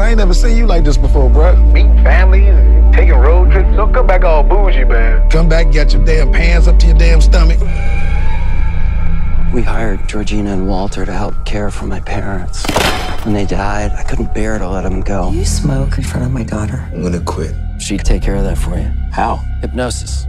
[0.00, 1.72] I ain't never seen you like this before, bruh.
[1.72, 3.76] Meeting families taking road trips.
[3.76, 5.28] Don't come back all bougie, man.
[5.30, 7.60] Come back, get your damn pants up to your damn stomach.
[9.52, 12.64] We hired Georgina and Walter to help care for my parents.
[13.24, 15.30] When they died, I couldn't bear to let them go.
[15.32, 16.88] You smoke in front of my daughter.
[16.92, 17.54] I'm gonna quit.
[17.78, 18.90] She'd take care of that for you.
[19.12, 19.36] How?
[19.60, 20.26] Hypnosis.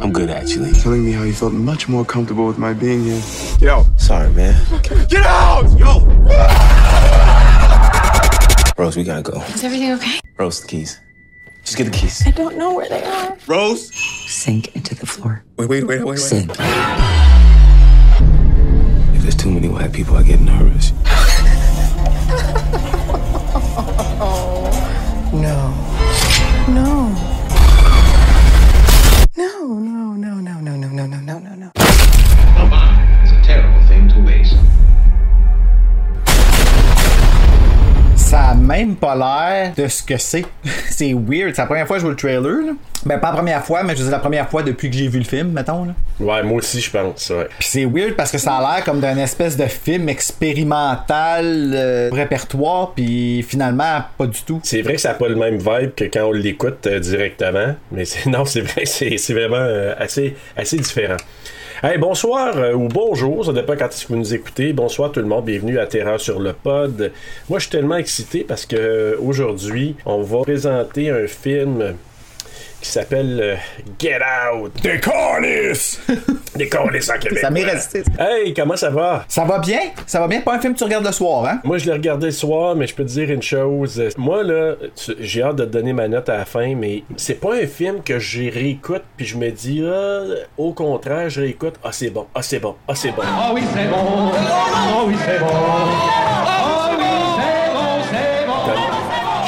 [0.00, 0.72] I'm good, actually.
[0.72, 3.22] Telling me how you felt much more comfortable with my being here.
[3.60, 3.84] Yo.
[3.96, 4.54] Sorry, man.
[4.82, 5.78] Get out!
[5.78, 6.65] Yo!
[8.86, 9.40] Rose, we gotta go.
[9.46, 10.20] Is everything okay?
[10.36, 11.00] Rose, the keys.
[11.64, 12.24] Just get the keys.
[12.24, 13.36] I don't know where they are.
[13.48, 13.92] Rose?
[13.92, 15.42] Sink into the floor.
[15.56, 16.18] Wait, wait, wait, wait, wait.
[16.20, 16.52] Sink.
[19.12, 20.92] If there's too many white people, I get nervous.
[38.76, 40.44] Même pas l'air de ce que c'est.
[40.90, 41.54] c'est weird.
[41.54, 42.66] C'est la première fois que je vois le trailer.
[42.66, 42.72] Là.
[43.04, 45.08] Ben, pas la première fois, mais je veux dire la première fois depuis que j'ai
[45.08, 45.84] vu le film, mettons.
[45.84, 45.94] Là.
[46.18, 47.46] Ouais, moi aussi, je pense, ouais.
[47.58, 52.10] Puis c'est weird parce que ça a l'air comme d'un espèce de film expérimental euh,
[52.12, 54.60] répertoire, puis finalement, pas du tout.
[54.62, 57.74] C'est vrai que ça n'a pas le même vibe que quand on l'écoute euh, directement,
[57.92, 61.18] mais non, c'est vrai, c'est, c'est vraiment euh, assez, assez différent.
[61.82, 64.72] Hey, bonsoir euh, ou bonjour, ça dépend quand est-ce que vous nous écoutez.
[64.72, 67.12] Bonsoir tout le monde, bienvenue à Terreur sur le pod.
[67.50, 71.94] Moi, je suis tellement excité parce que euh, aujourd'hui, on va présenter un film
[72.86, 73.56] qui s'appelle euh,
[73.98, 74.20] Get
[74.52, 74.72] Out.
[74.80, 76.00] Des cornices!
[76.54, 77.38] Des cornices en Québec.
[77.40, 78.04] Ça m'est resté.
[78.18, 79.24] Hey, comment ça va?
[79.28, 79.80] Ça va bien?
[80.06, 80.40] Ça va bien?
[80.40, 81.60] Pas un film que tu regardes le soir, hein?
[81.64, 84.00] Moi, je l'ai regardé le soir, mais je peux te dire une chose.
[84.16, 84.74] Moi, là,
[85.18, 88.02] j'ai hâte de te donner ma note à la fin, mais c'est pas un film
[88.04, 90.22] que j'ai réécoute, puis je me dis, ah,
[90.56, 93.22] au contraire, je réécoute, ah, c'est bon, ah, c'est bon, ah, c'est bon.
[93.24, 94.30] Ah oui, c'est bon.
[94.32, 95.46] Ah oui, c'est bon.
[95.50, 96.65] Ah oui,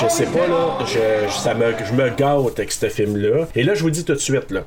[0.00, 3.46] Je sais pas, là, je, ça me, je me gâte avec ce film-là.
[3.54, 4.62] Et là, je vous dis tout de suite, là.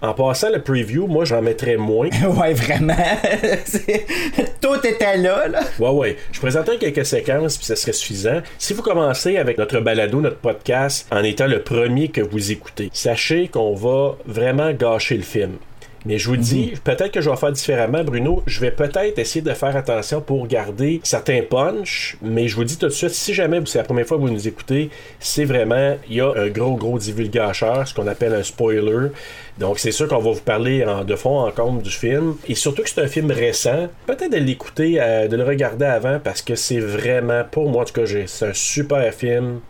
[0.00, 2.08] En passant le preview, moi, j'en mettrais moins.
[2.40, 2.94] ouais, vraiment.
[4.60, 5.60] Tout était là, là.
[5.78, 6.16] Ouais, ouais.
[6.32, 8.40] Je présenterai quelques séquences, puis ça serait suffisant.
[8.58, 12.90] Si vous commencez avec notre balado, notre podcast, en étant le premier que vous écoutez,
[12.92, 15.56] sachez qu'on va vraiment gâcher le film.
[16.06, 18.42] Mais je vous dis, peut-être que je vais faire différemment, Bruno.
[18.46, 22.76] Je vais peut-être essayer de faire attention pour garder certains punch, mais je vous dis
[22.76, 25.96] tout de suite, si jamais c'est la première fois que vous nous écoutez, c'est vraiment,
[26.10, 29.08] il y a un gros, gros divulgateur, ce qu'on appelle un spoiler.
[29.58, 32.36] Donc, c'est sûr qu'on va vous parler en, de fond en comble du film.
[32.48, 36.18] Et surtout que c'est un film récent, peut-être de l'écouter, euh, de le regarder avant,
[36.22, 39.60] parce que c'est vraiment, pour moi en tout cas, j'ai- c'est un super film.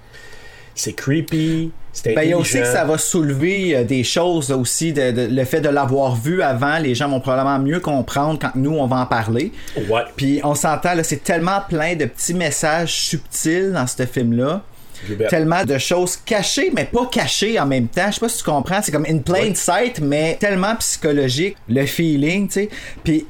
[0.75, 1.71] C'est creepy,
[2.05, 5.29] Ben, il y a aussi que ça va soulever euh, des choses aussi, de, de-
[5.35, 8.87] le fait de l'avoir vu avant, les gens vont probablement mieux comprendre quand nous on
[8.87, 9.53] va en parler.
[9.89, 10.03] Ouais.
[10.17, 14.63] Puis on s'entend, là, c'est tellement plein de petits messages subtils dans ce film-là.
[15.29, 18.07] Tellement de choses cachées, mais pas cachées en même temps.
[18.09, 18.81] Je sais pas si tu comprends.
[18.83, 19.55] C'est comme in plain Ouais.
[19.55, 22.69] sight, mais tellement psychologique, le feeling, tu sais.
[23.03, 23.27] Puis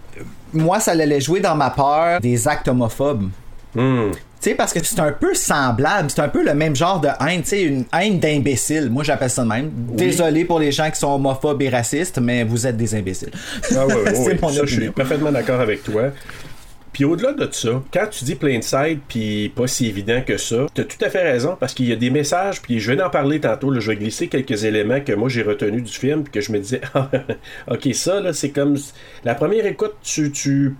[0.52, 3.28] moi, ça allait jouer dans ma peur des actes homophobes.
[3.74, 4.12] Hmm.
[4.44, 7.40] Sais, parce que c'est un peu semblable, c'est un peu le même genre de haine,
[7.40, 8.90] tu sais, une haine d'imbécile.
[8.90, 9.70] Moi, j'appelle ça de même.
[9.74, 13.30] Désolé pour les gens qui sont homophobes et racistes, mais vous êtes des imbéciles.
[13.74, 14.38] Ah ouais, ouais, c'est ouais.
[14.42, 16.10] mon Ça, je suis parfaitement d'accord avec toi.
[16.92, 20.66] Puis au-delà de ça, quand tu dis plain sight puis pas si évident que ça,
[20.74, 23.08] t'as tout à fait raison parce qu'il y a des messages puis je vais en
[23.08, 23.70] parler tantôt.
[23.70, 26.52] Là, je vais glisser quelques éléments que moi j'ai retenus du film puis que je
[26.52, 27.10] me disais, ah,
[27.68, 28.76] ok ça là c'est comme
[29.24, 30.76] la première écoute tu tu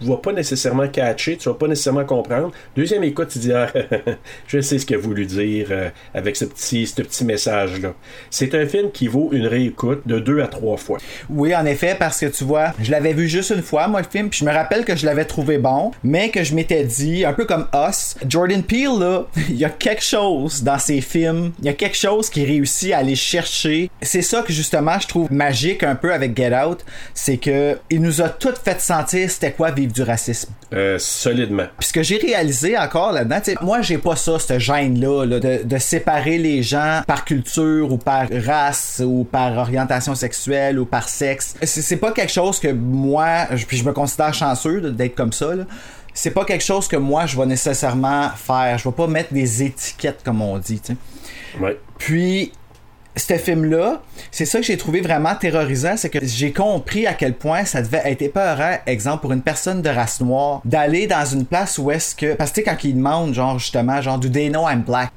[0.00, 2.52] vas pas nécessairement catcher, tu vas pas nécessairement comprendre.
[2.76, 3.70] Deuxième écoute, tu dis ah,
[4.46, 7.94] je sais ce qu'il a voulu dire euh, avec ce petit, ce petit message-là.
[8.30, 10.98] C'est un film qui vaut une réécoute de deux à trois fois.
[11.28, 14.08] Oui, en effet, parce que tu vois, je l'avais vu juste une fois, moi, le
[14.08, 17.24] film, puis je me rappelle que je l'avais trouvé bon, mais que je m'étais dit,
[17.24, 21.52] un peu comme Us, Jordan Peele, là, il y a quelque chose dans ses films,
[21.60, 23.90] il y a quelque chose qui réussit à aller chercher.
[24.02, 26.84] C'est ça que, justement, je trouve magique un peu avec Get Out,
[27.14, 30.52] c'est que il nous a tout fait sentir c'était quoi vivre du racisme.
[30.72, 31.66] Euh, solidement.
[31.78, 35.62] Puis ce que j'ai réalisé encore là-dedans, moi j'ai pas ça, cette gêne-là, là, de,
[35.64, 41.08] de séparer les gens par culture ou par race ou par orientation sexuelle ou par
[41.08, 41.54] sexe.
[41.62, 45.64] C'est pas quelque chose que moi, puis je me considère chanceux d'être comme ça, là.
[46.14, 48.78] C'est pas quelque chose que moi je vais nécessairement faire.
[48.78, 50.80] Je vais pas mettre des étiquettes comme on dit.
[51.60, 51.78] Ouais.
[51.98, 52.52] Puis,
[53.16, 57.34] ce film-là, c'est ça que j'ai trouvé vraiment terrorisant, c'est que j'ai compris à quel
[57.34, 61.46] point ça devait être épeurant, exemple, pour une personne de race noire, d'aller dans une
[61.46, 62.34] place où est-ce que...
[62.34, 65.12] Parce que tu sais, quand ils demandent, genre, justement, genre, do they know I'm black?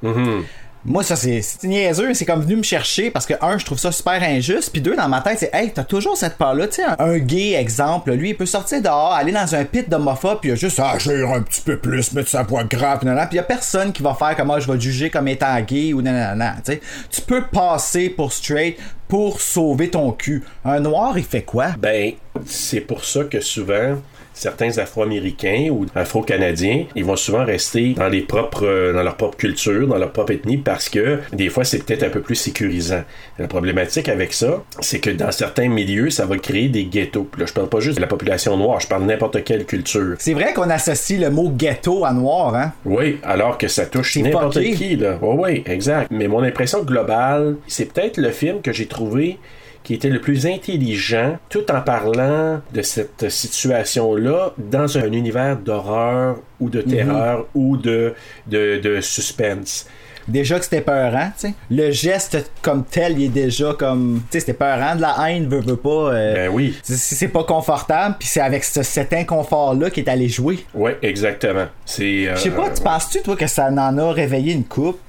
[0.85, 3.91] Moi, ça, c'est niaiseux, c'est comme venu me chercher parce que, un, je trouve ça
[3.91, 6.83] super injuste, puis deux, dans ma tête, c'est, hey, t'as toujours cette part-là, tu sais,
[6.97, 10.53] un, gay, exemple, lui, il peut sortir dehors, aller dans un pit d'homophobe, puis il
[10.53, 13.39] a juste à agir un petit peu plus, mettre sa voix grave, puis il y
[13.39, 16.55] a personne qui va faire comme, moi, je vais juger comme étant gay ou nanana,
[16.63, 16.81] tu sais.
[17.09, 18.77] Tu peux passer pour straight
[19.09, 20.45] pour sauver ton cul.
[20.63, 21.69] Un noir, il fait quoi?
[21.77, 22.13] Ben,
[22.45, 23.97] c'est pour ça que souvent,
[24.39, 29.37] certains Afro-Américains ou Afro-Canadiens, ils vont souvent rester dans les propres, euh, dans leur propre
[29.37, 33.03] culture, dans leur propre ethnie, parce que des fois, c'est peut-être un peu plus sécurisant.
[33.37, 37.27] La problématique avec ça, c'est que dans certains milieux, ça va créer des ghettos.
[37.29, 39.65] Puis là, je parle pas juste de la population noire, je parle de n'importe quelle
[39.65, 40.15] culture.
[40.19, 42.71] C'est vrai qu'on associe le mot ghetto à noir, hein?
[42.85, 45.19] Oui, alors que ça touche n'importe qui, là.
[45.21, 46.09] Oui, oui, exact.
[46.11, 49.37] Mais mon impression globale, c'est peut-être le film que j'ai trouvé
[49.83, 56.37] qui était le plus intelligent, tout en parlant de cette situation-là dans un univers d'horreur
[56.59, 58.13] ou de terreur ou de,
[58.47, 59.87] de, de suspense.
[60.27, 61.53] Déjà que c'était peurant, tu sais.
[61.71, 64.21] Le geste comme tel, il est déjà comme.
[64.29, 65.89] Tu sais, c'était peurant de la haine, veut, veut pas.
[66.13, 66.77] euh, Ben oui.
[66.83, 70.63] c'est- c'est pas confortable, puis c'est avec ce- cet inconfort-là qu'il est allé jouer.
[70.75, 71.65] Oui, exactement.
[71.83, 72.27] C'est.
[72.27, 74.99] euh, Je sais pas, tu penses-tu, toi, que ça en a réveillé une coupe?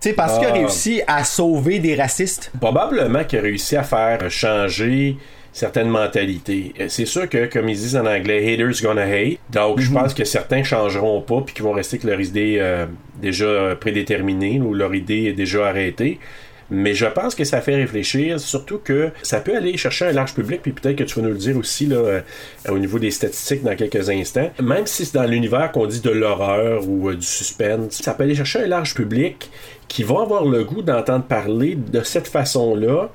[0.00, 0.54] Tu sais, parce qu'il a Ah.
[0.54, 2.50] réussi à sauver des racistes.
[2.60, 5.16] Probablement qu'il a réussi à faire changer
[5.52, 6.74] certaines mentalités.
[6.80, 9.38] Euh, C'est sûr que, comme ils disent en anglais, haters gonna hate.
[9.50, 12.84] Donc, je pense que certains changeront pas puis qu'ils vont rester avec leur idée euh,
[13.22, 16.20] déjà prédéterminée ou leur idée est déjà arrêtée.
[16.68, 20.34] Mais je pense que ça fait réfléchir, surtout que ça peut aller chercher un large
[20.34, 22.20] public, puis peut-être que tu vas nous le dire aussi là, euh,
[22.68, 24.50] au niveau des statistiques dans quelques instants.
[24.60, 28.24] Même si c'est dans l'univers qu'on dit de l'horreur ou euh, du suspense, ça peut
[28.24, 29.48] aller chercher un large public
[29.88, 33.08] qui va avoir le goût d'entendre parler de cette façon-là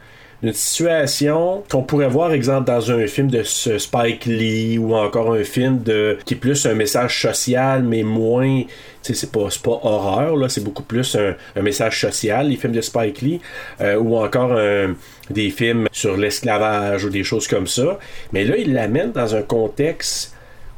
[0.43, 5.43] d'une situation qu'on pourrait voir, exemple, dans un film de Spike Lee ou encore un
[5.43, 8.63] film de qui est plus un message social, mais moins.
[9.03, 12.81] C'est pas, pas horreur, là, c'est beaucoup plus un, un message social, les films de
[12.81, 13.39] Spike Lee,
[13.81, 14.95] euh, ou encore un-
[15.29, 17.99] des films sur l'esclavage ou des choses comme ça.
[18.33, 20.35] Mais là, il l'amène dans un contexte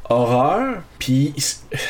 [0.08, 1.32] horreur, puis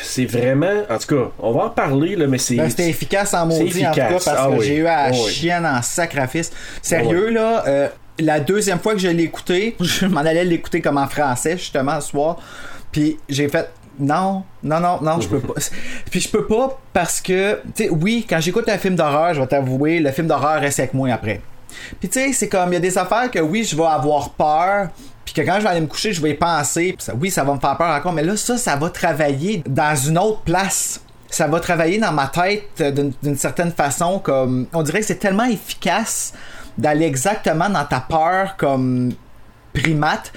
[0.01, 0.83] c'est vraiment.
[0.89, 2.55] En tout cas, on va en parler, là, mais c'est.
[2.55, 4.65] Ben, c'était efficace en maudit, en tout cas, parce Ah que oui.
[4.65, 5.29] j'ai eu à Ah oui.
[5.31, 6.51] chienne en sacrifice.
[6.81, 7.87] Sérieux, là, euh,
[8.19, 11.99] la deuxième fois que je l'ai écouté, je m'en allais l'écouter comme en français, justement,
[12.01, 12.37] ce soir.
[12.91, 13.69] Puis j'ai fait.
[13.97, 15.53] Non, non, non, non, je peux pas.
[16.11, 19.39] Puis je peux pas parce que, tu sais, oui, quand j'écoute un film d'horreur, je
[19.39, 21.39] vais t'avouer, le film d'horreur reste avec moi après.
[22.01, 24.31] Puis tu sais, c'est comme, il y a des affaires que oui, je vais avoir
[24.31, 24.89] peur,
[25.25, 26.95] puis que quand je vais aller me coucher, je vais y penser.
[26.99, 29.95] Ça- oui, ça va me faire peur encore, mais là, ça, ça va travailler dans
[29.95, 31.01] une autre place.
[31.29, 32.91] Ça va travailler dans ma tête euh,
[33.21, 34.67] d'une certaine façon, comme.
[34.71, 36.33] On dirait que c'est tellement efficace
[36.77, 39.11] d'aller exactement dans ta peur comme
[39.73, 40.31] primate.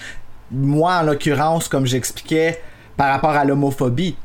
[0.50, 2.60] Moi, en l'occurrence, comme j'expliquais,
[2.96, 4.16] par rapport à l'homophobie.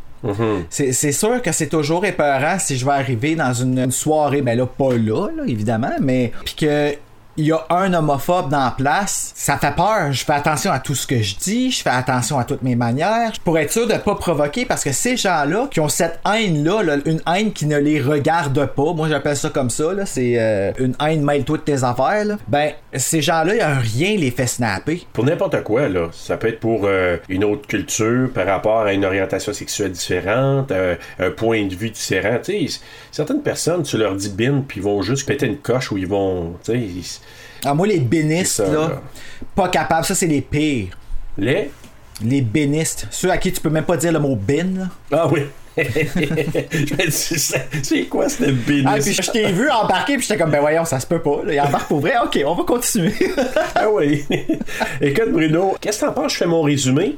[0.69, 4.41] C'est c'est sûr que c'est toujours épeurant si je vais arriver dans une, une soirée,
[4.41, 6.95] ben là, pas là, là, évidemment, mais puis que
[7.35, 10.11] il y a un homophobe dans la place, ça fait peur.
[10.11, 12.75] Je fais attention à tout ce que je dis, je fais attention à toutes mes
[12.75, 16.83] manières, pour être sûr de pas provoquer, parce que ces gens-là qui ont cette haine-là,
[16.83, 20.71] là, une haine qui ne les regarde pas, moi j'appelle ça comme ça, c'est euh,
[20.77, 25.05] une haine mêle-toi de tes affaires, ben ces gens-là, y a rien les fait snapper.
[25.13, 26.09] Pour n'importe quoi, là.
[26.11, 30.71] Ça peut être pour euh, une autre culture par rapport à une orientation sexuelle différente,
[30.71, 32.37] euh, un point de vue différent.
[32.43, 32.79] Tu sais,
[33.11, 36.07] certaines personnes, tu leur dis bin, puis ils vont juste péter une coche ou ils
[36.07, 36.53] vont.
[37.65, 39.01] Ah, moi, les bénistes, ça, là, là.
[39.55, 40.97] pas capables, ça c'est les pires.
[41.37, 41.71] Les?
[42.23, 44.89] Les bénistes, ceux à qui tu peux même pas dire le mot bin, là.
[45.11, 45.41] Ah oui.
[47.09, 48.83] C'est quoi cette bin?
[48.85, 51.41] Ah, puis je t'ai vu embarquer, puis j'étais comme, ben voyons, ça se peut pas.
[51.43, 51.53] Là.
[51.53, 52.13] Il embarque pour vrai.
[52.23, 53.13] Ok, on va continuer.
[53.73, 54.23] Ah oui.
[55.01, 56.33] Écoute, Bruno, qu'est-ce que t'en penses?
[56.33, 57.17] Je fais mon résumé.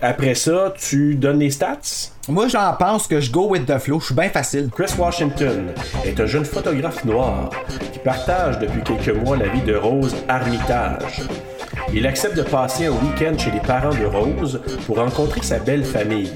[0.00, 2.10] Après ça, tu donnes les stats?
[2.28, 4.00] Moi, j'en pense que je go with the flow.
[4.00, 4.70] Je suis bien facile.
[4.74, 5.72] Chris Washington
[6.06, 7.50] est un jeune photographe noir
[7.92, 11.22] qui partage depuis quelques mois la vie de Rose Armitage.
[11.92, 15.84] Il accepte de passer un week-end chez les parents de Rose pour rencontrer sa belle
[15.84, 16.32] famille.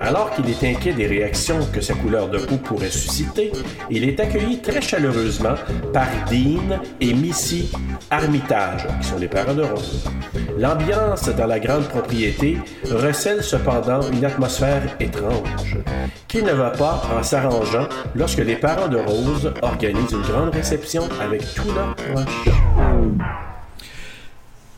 [0.00, 3.50] Alors qu'il est inquiet des réactions que sa couleur de peau pourrait susciter,
[3.90, 5.54] il est accueilli très chaleureusement
[5.92, 7.70] par Dean et Missy
[8.08, 10.08] Armitage, qui sont les parents de Rose.
[10.56, 12.58] L'ambiance dans la grande propriété
[12.90, 15.78] recèle cependant une atmosphère étrange,
[16.28, 21.08] qui ne va pas en s'arrangeant lorsque les parents de Rose organisent une grande réception
[21.20, 22.54] avec tous leurs proches.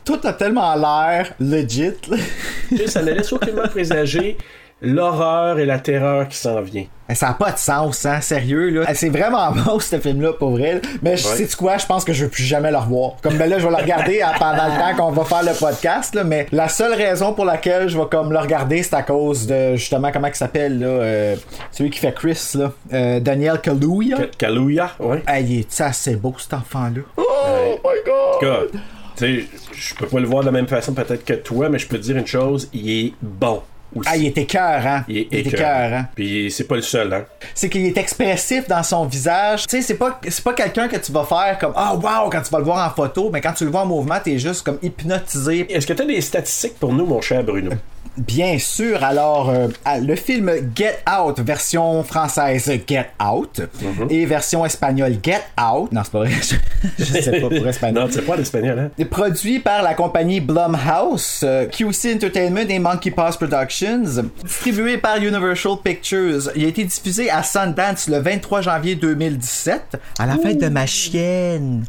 [0.03, 1.93] Tout a tellement l'air legit.
[2.87, 4.37] ça ne laisse aucunement présager
[4.81, 6.85] l'horreur et la terreur qui s'en vient.
[7.13, 8.93] Ça n'a pas de sens, hein, sérieux, là?
[8.93, 10.81] C'est vraiment bon, ce film-là, pour vrai.
[11.01, 11.35] Mais je Ouais.
[11.35, 13.17] sais quoi, je pense que je veux plus jamais le revoir.
[13.21, 16.15] Comme ben là, je vais le regarder pendant le temps qu'on va faire le podcast,
[16.15, 19.45] là, mais la seule raison pour laquelle je vais comme le regarder, c'est à cause
[19.45, 21.35] de, justement, comment il s'appelle, là, euh,
[21.71, 24.15] celui qui fait Chris, là, euh, Daniel Kaluuya.
[24.17, 25.21] Ka- Kaluuya, ouais.
[25.41, 27.01] Il est assez beau, cet enfant-là?
[27.17, 27.79] Oh Ouais.
[27.83, 28.39] my En god!
[28.39, 28.79] tout cas,
[29.17, 31.77] tu sais, je peux pas le voir de la même façon peut-être que toi, mais
[31.77, 33.61] je peux te dire une chose, il est bon.
[33.95, 34.09] Aussi.
[34.11, 35.01] Ah, il est écœurant.
[35.07, 35.85] Il est Il est écœurant.
[35.87, 36.05] écœurant.
[36.15, 37.25] Puis c'est pas le seul, hein?
[37.53, 39.67] c'est qu'il est expressif dans son visage.
[39.67, 42.41] Tu sais, c'est pas, c'est pas quelqu'un que tu vas faire comme Ah, wow, quand
[42.41, 44.63] tu vas le voir en photo, mais quand tu le vois en mouvement, t'es juste
[44.63, 45.67] comme hypnotisé.
[45.73, 47.71] Est-ce que tu as des statistiques pour nous, mon cher Bruno?
[48.17, 49.67] Bien sûr, alors, euh,
[50.01, 53.61] le film Get Out, version française Get Out,
[54.09, 55.91] et version espagnole Get Out.
[55.93, 56.29] Non, c'est pas vrai,
[56.99, 58.01] je, je sais pas pour espagnol.
[58.03, 59.05] non, tu sais pas l'espagnol, hein?
[59.09, 64.03] produit par la compagnie Blumhouse, euh, QC Entertainment et Monkey Paws Productions,
[64.43, 66.51] distribué par Universal Pictures.
[66.55, 70.85] Il a été diffusé à Sundance le 23 janvier 2017, à la fête de ma
[70.85, 71.85] chienne.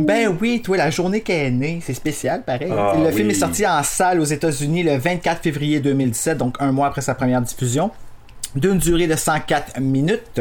[0.00, 2.72] Ben oui, toi, la journée qu'elle est née, c'est spécial, pareil.
[2.76, 6.72] Ah le film est sorti en salle aux États-Unis le 24 février 2017, donc un
[6.72, 7.90] mois après sa première diffusion
[8.54, 10.40] d'une durée de 104 minutes,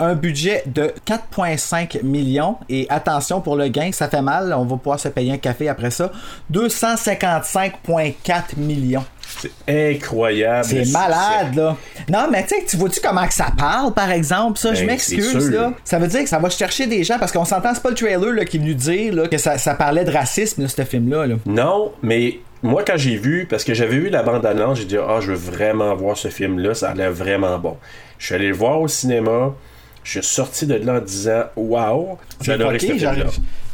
[0.00, 4.76] un budget de 4,5 millions et attention pour le gain, ça fait mal, on va
[4.76, 6.10] pouvoir se payer un café après ça,
[6.52, 9.04] 255,4 millions.
[9.38, 10.64] C'est incroyable.
[10.64, 11.76] C'est malade là.
[12.08, 14.58] Non mais tu sais, tu vois-tu comment que ça parle par exemple?
[14.58, 15.72] Ça, je Ben, m'excuse là.
[15.84, 17.94] Ça veut dire que ça va chercher des gens parce qu'on s'entend c'est pas le
[17.94, 20.82] trailer là, qui est venu dire là, que ça, ça parlait de racisme là, ce
[20.82, 21.26] film là.
[21.26, 21.36] là.
[21.46, 25.18] Non, mais moi, quand j'ai vu, parce que j'avais vu la bande-annonce, j'ai dit, ah,
[25.20, 27.76] je veux vraiment voir ce film-là, ça a l'air vraiment bon.
[28.18, 29.52] Je suis allé le voir au cinéma,
[30.04, 33.24] je suis sorti de là en disant, waouh, ce film-là.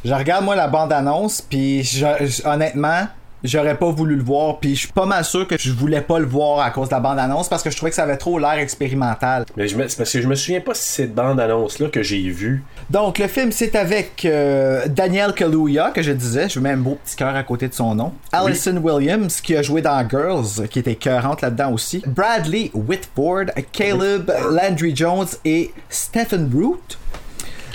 [0.05, 3.09] Je regarde moi la bande annonce puis je- honnêtement
[3.45, 6.19] J'aurais pas voulu le voir, puis je suis pas mal sûr que je voulais pas
[6.19, 8.39] le voir à cause de la bande-annonce parce que je trouvais que ça avait trop
[8.39, 9.45] l'air expérimental.
[9.57, 12.03] Mais je me- c'est parce que je me souviens pas si c'est cette bande-annonce-là que
[12.03, 12.65] j'ai vue.
[12.91, 16.99] Donc, le film, c'est avec euh, Daniel Kaluuya, que je disais, je mets un beau
[17.05, 18.13] petit cœur à côté de son nom.
[18.33, 22.03] Alison Williams, qui a joué dans Girls, qui était cœurante là-dedans aussi.
[22.07, 26.81] Bradley Whitford, Caleb Landry Jones et Stephen Root.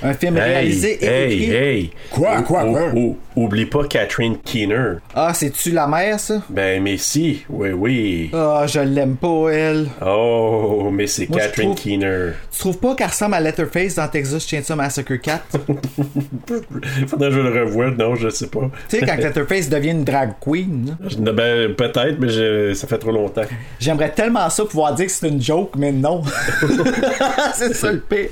[0.06, 1.56] Un film réalisé et hey, écrit.
[1.56, 1.92] hey!
[2.12, 2.92] Quoi, quoi, quoi?
[3.36, 4.96] Ou- oublie pas Catherine Keener.
[5.16, 6.42] Ah, c'est-tu la mère, ça?
[6.50, 8.30] Ben, mais si, oui, oui.
[8.34, 9.88] Ah, je l'aime pas, elle.
[10.06, 12.32] Oh, mais c'est Catherine trouve- Keener.
[12.52, 15.44] Tu trouves pas qu'elle ressemble à Letterface dans Texas Chainsaw Massacre 4?
[17.08, 18.70] Faudrait que je le revoie, non, je sais pas.
[18.90, 21.32] tu sais, quand Letterface devient une drag queen, là.
[21.34, 23.44] Ben, peut-être, mais je- ça fait trop longtemps.
[23.80, 26.22] J'aimerais tellement ça pouvoir dire que c'est une joke, mais non.
[27.56, 28.30] c'est ça le pire.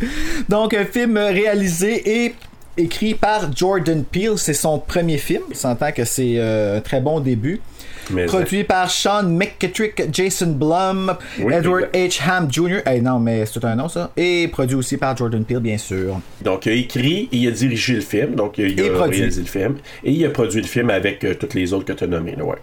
[0.49, 2.35] Donc, un film réalisé et
[2.77, 4.37] écrit par Jordan Peele.
[4.37, 5.43] C'est son premier film.
[5.51, 7.61] On s'entend que c'est euh, un très bon début.
[8.09, 11.89] Mais Produit par Sean McKittrick, Jason Blum, Oui, Edward.
[11.93, 12.19] H.
[12.27, 12.79] Ham Jr.
[12.91, 14.11] Eh non, mais c'est tout un nom, ça.
[14.17, 16.19] Et produit aussi par Jordan Peele, bien sûr.
[16.41, 18.35] Donc, il a écrit il a dirigé le film.
[18.35, 19.75] Donc, il a réalisé le film.
[20.03, 22.35] Et il a produit le film avec euh, toutes les autres que tu as nommées.
[22.35, 22.57] là, ouais.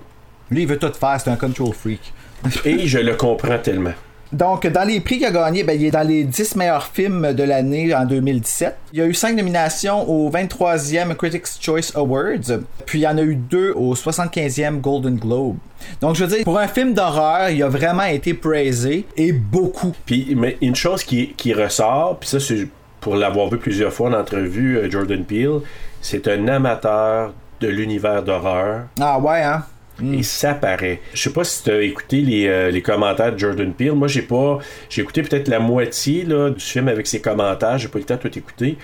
[0.50, 1.18] Lui, il veut tout faire.
[1.22, 2.12] C'est un control freak.
[2.64, 3.92] Et je le comprends tellement.
[4.32, 7.32] Donc, dans les prix qu'il a gagné, ben, il est dans les 10 meilleurs films
[7.32, 8.76] de l'année en 2017.
[8.92, 13.16] Il y a eu 5 nominations au 23e Critics' Choice Awards, puis il y en
[13.16, 15.56] a eu 2 au 75e Golden Globe.
[16.02, 19.94] Donc, je veux dire, pour un film d'horreur, il a vraiment été praisé, et beaucoup.
[20.04, 22.68] Puis, mais une chose qui, qui ressort, puis ça, c'est
[23.00, 25.60] pour l'avoir vu plusieurs fois en entrevue, euh, Jordan Peele,
[26.02, 28.82] c'est un amateur de l'univers d'horreur.
[29.00, 29.64] Ah ouais, hein?
[30.04, 31.00] Et ça paraît.
[31.12, 33.92] Je sais pas si tu as écouté les, euh, les commentaires de Jordan Peele.
[33.92, 34.58] Moi, j'ai pas.
[34.88, 37.78] J'ai écouté peut-être la moitié là, du film avec ses commentaires.
[37.78, 38.78] J'ai pas eu le temps de tout écouter.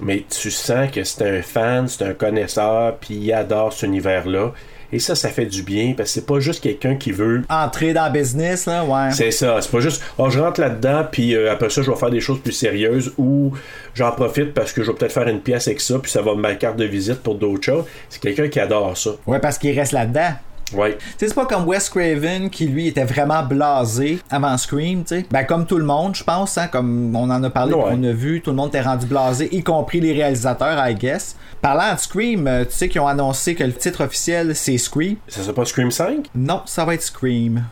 [0.00, 4.52] Mais tu sens que c'est un fan, c'est un connaisseur, puis il adore cet univers-là.
[4.92, 7.42] Et ça, ça fait du bien, parce que c'est pas juste quelqu'un qui veut.
[7.48, 9.12] Entrer dans le business, là, ouais.
[9.12, 11.96] C'est ça, c'est pas juste, oh, je rentre là-dedans, puis euh, après ça, je vais
[11.96, 13.52] faire des choses plus sérieuses, ou
[13.94, 16.34] j'en profite parce que je vais peut-être faire une pièce avec ça, puis ça va
[16.34, 17.84] me ma carte de visite pour d'autres choses.
[18.08, 19.10] C'est quelqu'un qui adore ça.
[19.26, 20.32] Ouais, parce qu'il reste là-dedans.
[20.74, 20.96] Ouais.
[21.18, 25.26] C'est pas comme Wes Craven qui lui était vraiment blasé avant Scream, tu sais.
[25.30, 27.84] Ben comme tout le monde, je pense, hein, comme on en a parlé, Ouais.
[27.92, 31.36] on a vu, tout le monde était rendu blasé, y compris les réalisateurs, I guess.
[31.60, 35.16] Parlant de Scream, euh, tu sais qu'ils ont annoncé que le titre officiel c'est Scream.
[35.28, 36.26] Ça sera pas Scream 5?
[36.34, 37.62] Non, ça va être Scream.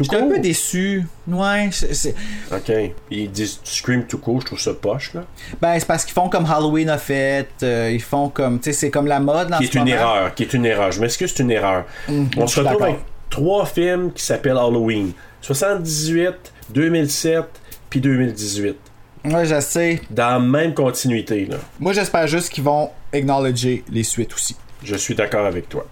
[0.00, 1.06] J'étais un peu déçu.
[1.28, 2.14] Ouais, c'est-
[2.52, 2.72] Ok.
[3.10, 5.24] Ils disent Scream tout court, je trouve ça poche, là.
[5.60, 8.72] ben c'est parce qu'ils font comme Halloween a fait, euh, ils font comme, tu sais,
[8.72, 9.94] c'est comme la mode en Qui ce est une moment.
[9.96, 10.90] erreur, qui est une erreur.
[10.92, 11.84] Je m'excuse, c'est une erreur.
[12.08, 12.96] Mhm, On se retrouve avec
[13.30, 15.12] trois films qui s'appellent Halloween.
[15.42, 17.44] 78, 2007,
[17.90, 18.76] puis 2018.
[19.24, 20.00] Ouais, je sais.
[20.10, 21.56] Dans la même continuité, là.
[21.80, 24.54] Moi, j'espère juste qu'ils vont acknowledger les suites aussi.
[24.82, 25.86] Je suis d'accord avec toi.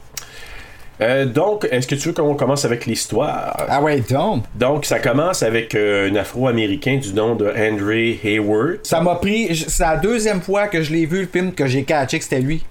[1.00, 3.56] Euh, donc, est-ce que tu veux qu'on commence avec l'histoire?
[3.68, 4.44] Ah ouais, donc.
[4.54, 7.92] Donc, ça commence avec euh, un Afro-Américain du nom de Andre
[8.24, 8.80] Hayward.
[8.84, 9.54] Ça m'a pris.
[9.68, 12.40] C'est la deuxième fois que je l'ai vu le film que j'ai catché que c'était
[12.40, 12.64] lui.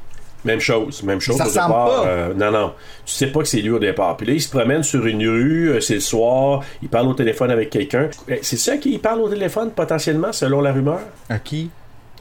[0.46, 1.86] Même chose, même chose Ça au ressemble départ.
[2.04, 2.08] pas.
[2.08, 2.74] euh, non, non.
[3.06, 4.18] Tu sais pas que c'est lui au départ.
[4.18, 7.52] Puis là, il se promène sur une rue, c'est le soir, il parle au téléphone
[7.52, 8.10] avec quelqu'un.
[8.42, 11.00] C'est ça qui parle au téléphone potentiellement, selon la rumeur?
[11.30, 11.70] À qui?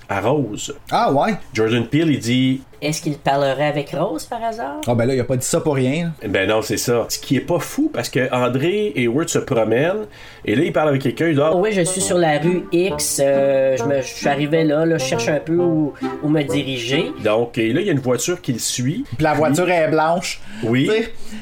[0.08, 0.74] À Rose.
[0.90, 1.34] Ah ouais.
[1.54, 4.80] Jordan Peele, il dit Est-ce qu'il parlerait avec Rose par hasard?
[4.86, 6.12] Ah ben là, il a pas dit ça pour rien.
[6.26, 7.04] Ben non, c'est ça.
[7.10, 10.06] Ce qui est pas fou parce que André Hayward se promène
[10.46, 13.20] et là il parle avec quelqu'un, il Ah, Oui, je suis sur la rue X.
[13.22, 16.42] euh, je, me, je suis arrivé là, là, je cherche un peu où, où me
[16.42, 17.12] diriger.
[17.22, 19.04] Donc, et là, il y a une voiture qui le suit.
[19.16, 20.40] Puis la voiture est blanche.
[20.62, 20.90] Oui.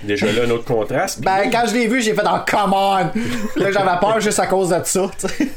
[0.04, 1.22] Déjà là, un autre contraste.
[1.22, 2.96] Ben quand je l'ai vu, j'ai fait en come on.
[3.60, 5.08] Là j'avais peur juste à cause de ça.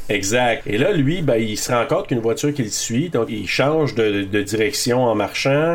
[0.08, 0.62] Exact.
[0.66, 3.48] Et là, lui, ben, il se rend compte qu'une voiture qui le suit, donc il
[3.48, 5.71] change de, de direction en marchant.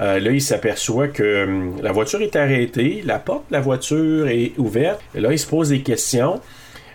[0.00, 4.28] Euh, là, il s'aperçoit que hum, la voiture est arrêtée, la porte de la voiture
[4.28, 5.00] est ouverte.
[5.14, 6.40] Là, il se pose des questions.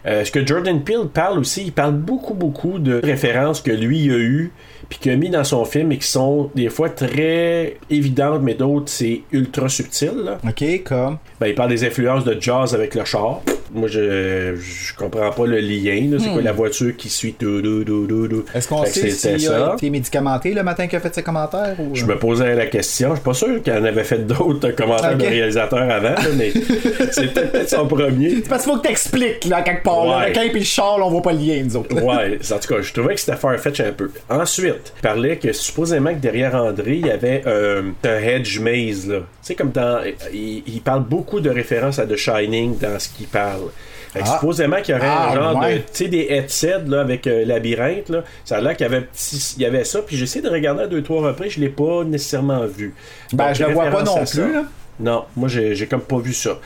[0.07, 4.11] Euh, ce que Jordan Peele parle aussi, il parle beaucoup, beaucoup de références que lui
[4.11, 4.51] a eues,
[4.89, 8.53] puis qu'il a mis dans son film et qui sont des fois très évidentes, mais
[8.53, 10.11] d'autres, c'est ultra subtil.
[10.23, 10.37] là.
[10.47, 11.17] Ok, comme?
[11.39, 13.41] Ben, il parle des influences de jazz avec le char.
[13.73, 15.99] Moi, je, je comprends pas le lien.
[16.11, 16.17] là.
[16.19, 18.45] C'est quoi la voiture qui suit tout, tout, tout, tout, tout.
[18.53, 19.71] Est-ce qu'on sait ça.
[19.71, 21.93] a été médicamenté le matin qu'il a fait ses commentaires ou...
[21.93, 23.09] Je me posais la question.
[23.09, 25.17] Je suis pas sûr qu'il en avait fait d'autres commentaires Ok.
[25.17, 26.51] de réalisateurs avant, là, mais
[27.11, 28.35] c'était peut-être son premier.
[28.47, 30.05] Parce qu'il faut que t'expliques là quelque part.
[30.05, 30.17] là.
[30.19, 30.23] Ouais.
[30.33, 31.93] Le requin puis le char, là, on voit pas le lien nous autres.
[31.95, 32.01] là.
[32.03, 34.09] Ouais, en tout cas, je trouvais que c'était farfetch un peu.
[34.29, 39.07] Ensuite, il parlait que supposément que derrière André, il y avait euh, un hedge maze,
[39.07, 39.19] là.
[39.19, 40.01] Tu sais, comme dans.
[40.33, 43.69] Il, il parle beaucoup de références à The Shining dans ce qu'il parle.
[44.13, 44.33] Fait que Ah.
[44.39, 45.73] supposément qu'il y aurait Ah, un genre ouais.
[45.73, 45.77] de.
[45.79, 48.23] Tu sais, des headsets, là, avec euh, labyrinthe, là.
[48.45, 50.49] Ça a l'air qu'il y avait, petit- il y avait ça, puis j'ai essayé de
[50.49, 52.93] regarder à deux, trois reprises, je l'ai pas nécessairement vu.
[53.33, 54.63] Ben, Donc, je le vois pas non plus, là.
[54.97, 56.57] Non, moi j'ai comme pas vu ça.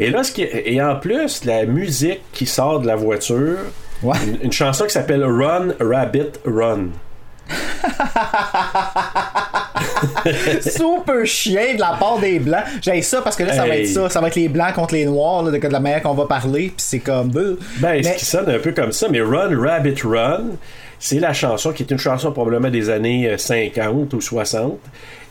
[0.00, 3.58] Et là, ce qui et en plus, la musique qui sort de la voiture,
[4.02, 4.16] Ouais.
[4.26, 6.86] une, une chanson qui s'appelle Run Rabbit Run.
[10.60, 12.64] Super chien de la part des blancs.
[12.82, 14.08] J'ai ça parce que là, ça va être ça.
[14.10, 16.26] Ça va être les blancs contre les noirs, là, de, de la manière qu'on va
[16.26, 16.66] parler.
[16.68, 17.32] Puis c'est comme.
[17.36, 17.58] euh.
[17.80, 20.44] Ben, ce qui sonne un peu comme ça, mais Run Rabbit Run,
[20.98, 24.78] c'est la chanson qui est une chanson probablement des années euh, 50 ou 60.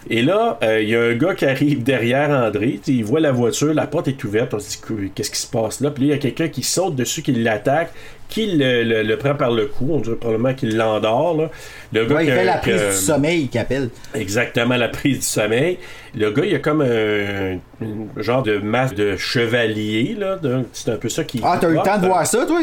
[0.09, 3.33] Et là, euh, il y a un gars qui arrive derrière André, il voit la
[3.33, 5.91] voiture, la porte est ouverte, on se dit que- qu'est-ce qui se passe là?
[5.91, 7.91] Puis là, il y a quelqu'un qui saute dessus, qui l'attaque,
[8.29, 11.37] qui le, le- le prend par le cou, on dirait probablement qu'il l'endort.
[11.37, 11.49] là.
[11.93, 13.89] Le gars Ouais, il a- fait la prise du sommeil qu'il appelle.
[14.13, 15.77] Exactement, la prise du sommeil.
[16.15, 20.39] Le gars, il a comme un, un genre de masque de chevalier, là.
[20.73, 21.39] C'est un peu ça qui.
[21.43, 22.61] Ah, t'as eu le temps de voir ça, toi?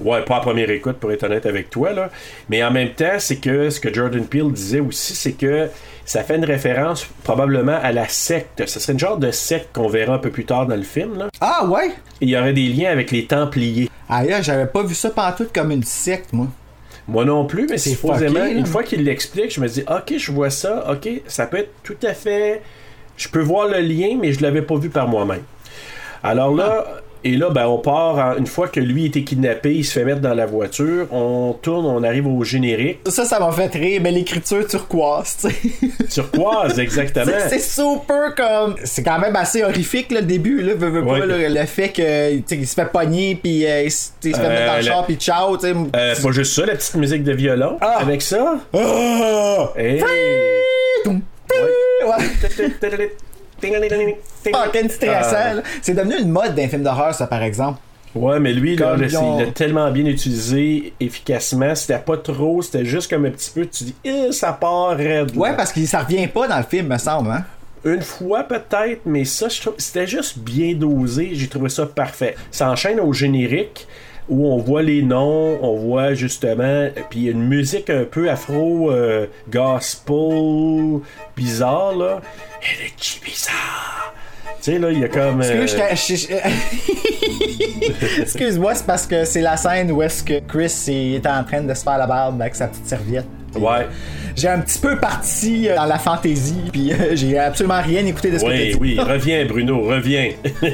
[0.00, 2.10] Ouais, pas à première écoute, pour être honnête avec toi, là.
[2.50, 5.68] Mais en même temps, c'est que ce que Jordan Peele disait aussi, c'est que
[6.06, 8.64] ça fait une référence probablement à la secte.
[8.66, 11.18] Ce serait une genre de secte qu'on verra un peu plus tard dans le film,
[11.18, 11.28] là.
[11.40, 11.90] Ah, ouais?
[12.20, 13.90] Il y aurait des liens avec les Templiers.
[14.08, 16.46] Ah, là, j'avais pas vu ça pantoute comme une secte, moi.
[17.08, 20.14] Moi non plus, mais C'est supposément, fucké, une fois qu'il l'explique, je me dis, ok,
[20.16, 22.62] je vois ça, ok, ça peut être tout à fait.
[23.16, 25.42] Je peux voir le lien, mais je l'avais pas vu par moi-même.
[26.22, 26.84] Alors là,
[27.32, 29.92] et là, ben, on part, en- une fois que lui a été kidnappé, il se
[29.92, 33.00] fait mettre dans la voiture, on tourne, on arrive au générique.
[33.08, 35.88] Ça, ça m'a fait rire, mais l'écriture turquoise, tu sais.
[36.22, 37.32] Turquoise, exactement.
[37.48, 38.76] C'est- super comme.
[38.84, 40.74] C'est quand même assez horrifique, là, le début, là.
[40.74, 41.26] veux, veux pas, Ouais.
[41.26, 44.34] là, le fait que, tu sais, il se fait pogner, puis euh, il se fait
[44.34, 45.74] Euh, mettre dans le la- char, puis ciao, tu sais.
[45.96, 47.78] Euh, pas juste ça, la petite musique de violon.
[47.80, 47.98] Ah.
[48.00, 48.56] Avec ça.
[48.72, 49.72] Ah!
[49.76, 50.00] Ouais.
[55.82, 57.80] C'est devenu une mode d'un film d'horreur, ça, par exemple.
[58.14, 61.74] Ouais, mais lui, là, il l'a tellement bien utilisé efficacement.
[61.74, 64.96] C'était pas trop, c'était juste comme un petit peu, tu dis, Eh, ça part.
[64.98, 67.44] Ouais, parce que ça revient pas dans le film, me semble.
[67.84, 71.30] Une fois peut-être, mais ça, je trouve, c'était juste bien dosé.
[71.34, 72.34] J'ai trouvé ça parfait.
[72.50, 73.86] Ça enchaîne au générique
[74.28, 78.04] où on voit les noms, on voit justement, puis il y a une musique un
[78.04, 81.00] peu afro euh, gospel
[81.36, 82.20] bizarre là.
[82.62, 84.14] Elle est bizarre.
[84.62, 85.42] Tu sais là, il y a comme.
[85.42, 85.66] euh,
[88.20, 91.72] Excuse-moi, c'est parce que c'est la scène où est-ce que Chris est en train de
[91.74, 93.26] se faire la barbe avec sa petite serviette.
[93.58, 93.86] Ouais.
[94.36, 98.30] J'ai un petit peu parti euh, dans la fantaisie, puis euh, j'ai absolument rien écouté
[98.30, 98.78] de ce que Oui, t'as dit.
[98.80, 100.30] oui, reviens Bruno, reviens.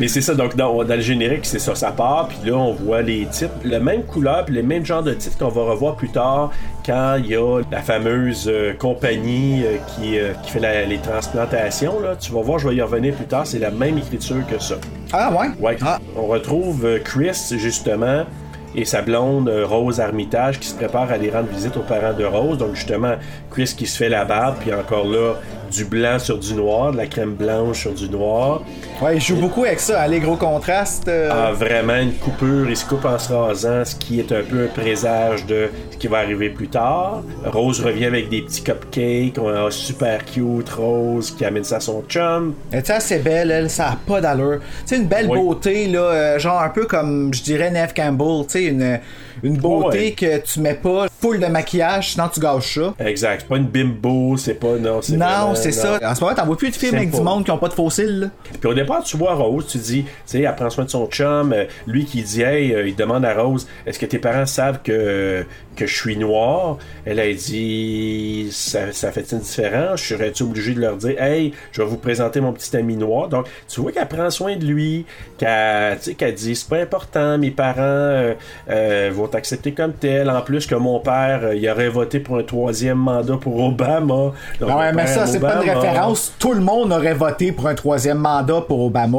[0.00, 2.72] Mais c'est ça, donc dans, dans le générique, c'est ça, ça part, puis là on
[2.72, 5.94] voit les titres, la même couleur, puis le même genre de titre qu'on va revoir
[5.96, 6.50] plus tard
[6.84, 10.98] quand il y a la fameuse euh, compagnie euh, qui, euh, qui fait la- les
[10.98, 12.00] transplantations.
[12.00, 12.16] Là.
[12.16, 14.76] Tu vas voir, je vais y revenir plus tard, c'est la même écriture que ça.
[15.12, 15.48] Ah ouais?
[15.60, 15.76] Ouais.
[15.82, 15.98] Ah.
[16.16, 18.24] On retrouve Chris, justement,
[18.74, 22.12] et sa blonde euh, Rose Armitage qui se prépare à aller rendre visite aux parents
[22.12, 22.58] de Rose.
[22.58, 23.14] Donc, justement,
[23.50, 25.34] Chris qui se fait la barbe, puis encore là,
[25.70, 28.62] du blanc sur du noir, de la crème blanche sur du noir.
[29.02, 31.08] Ouais, il joue beaucoup avec ça, hein, les gros contrastes.
[31.08, 31.30] euh.
[31.30, 34.64] a vraiment une coupure, il se coupe en se rasant, ce qui est un peu
[34.64, 37.22] un présage de ce qui va arriver plus tard.
[37.44, 41.80] Rose revient avec des petits cupcakes, on a super cute Rose qui amène ça à
[41.80, 42.54] son chum.
[42.72, 44.58] Elle est assez belle, elle, ça a pas d'allure.
[44.84, 45.38] Sais, une belle Oui.
[45.38, 48.98] beauté, là, euh, genre un peu comme, je dirais, Neve Campbell, tu sais, une,
[49.42, 50.12] une beauté Ouais.
[50.12, 52.94] que tu mets pas full de maquillage, sinon tu gâches ça.
[53.04, 55.98] Exact, c'est pas une bimbo, c'est pas non, c'est Non, c'est ça.
[56.02, 57.18] En ce moment, t'en vois plus de films avec Simple.
[57.18, 58.26] du monde qui ont pas de fossiles, là.
[58.60, 61.06] Puis au départ, tu vois Rose, tu dis, tu sais, elle prend soin de son
[61.06, 64.46] chum, euh, lui qui dit, hey, euh, il demande à Rose, est-ce que tes parents
[64.46, 65.44] savent que,
[65.76, 66.78] que je suis noir?
[67.04, 70.00] Elle a dit, ça, ça fait une différence?
[70.02, 73.28] Serais-tu obligé de leur dire, hey, je vais vous présenter mon petit ami noir?
[73.28, 75.04] Donc, tu vois qu'elle prend soin de lui,
[75.38, 78.34] qu'elle, qu'elle dit, c'est pas important, mes parents euh,
[78.70, 80.30] euh, vont t'accepter comme tel.
[80.30, 84.32] En plus que mon père, euh, il aurait voté pour un troisième mandat pour Obama.
[84.60, 86.34] Donc, Ah ouais, mais ça, c'est pas une référence.
[86.38, 89.18] Tout le monde aurait voté pour un troisième mandat pour Obama.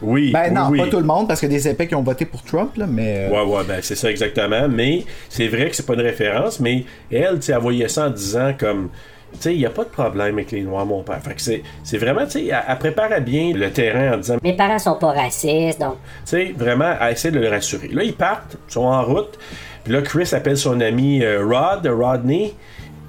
[0.00, 0.90] Oui, Ben non, oui, pas oui.
[0.90, 3.28] tout le monde, parce que des épais qui ont voté pour Trump, là, mais.
[3.28, 4.68] euh, Ouais, ouais, ben c'est ça exactement.
[4.68, 8.06] Mais c'est vrai que c'est pas une référence, mais elle, tu sais, elle voyait ça
[8.06, 8.90] en disant comme.
[9.34, 11.20] Tu sais, il n'y a pas de problème avec les Noirs, mon père.
[11.22, 14.36] Fait que c'est, c'est vraiment, tu sais, elle, elle préparait bien le terrain en disant,
[14.36, 17.88] tu Mes parents sont pas racistes, donc sais, vraiment, elle essaie de le rassurer.
[17.88, 19.38] Là, ils partent, ils sont en route.
[19.84, 22.54] Puis là, Chris appelle son ami euh, Rod, Rodney.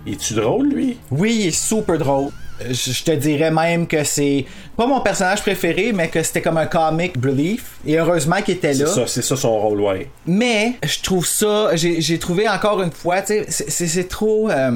[0.07, 0.97] Es-tu drôle, lui?
[1.11, 2.29] Oui, il est super drôle.
[2.69, 6.57] Je je te dirais même que c'est pas mon personnage préféré, mais que c'était comme
[6.57, 7.77] un comic relief.
[7.87, 8.89] Et heureusement qu'il était C'est là.
[8.89, 10.09] ça, c'est ça son rôle, ouais.
[10.25, 14.49] Mais je trouve ça, j'ai trouvé encore une fois, tu sais, c'est- c'est c'est trop.
[14.49, 14.71] euh,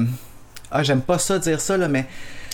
[0.74, 2.04] Ah, j'aime pas ça dire ça, là, mais.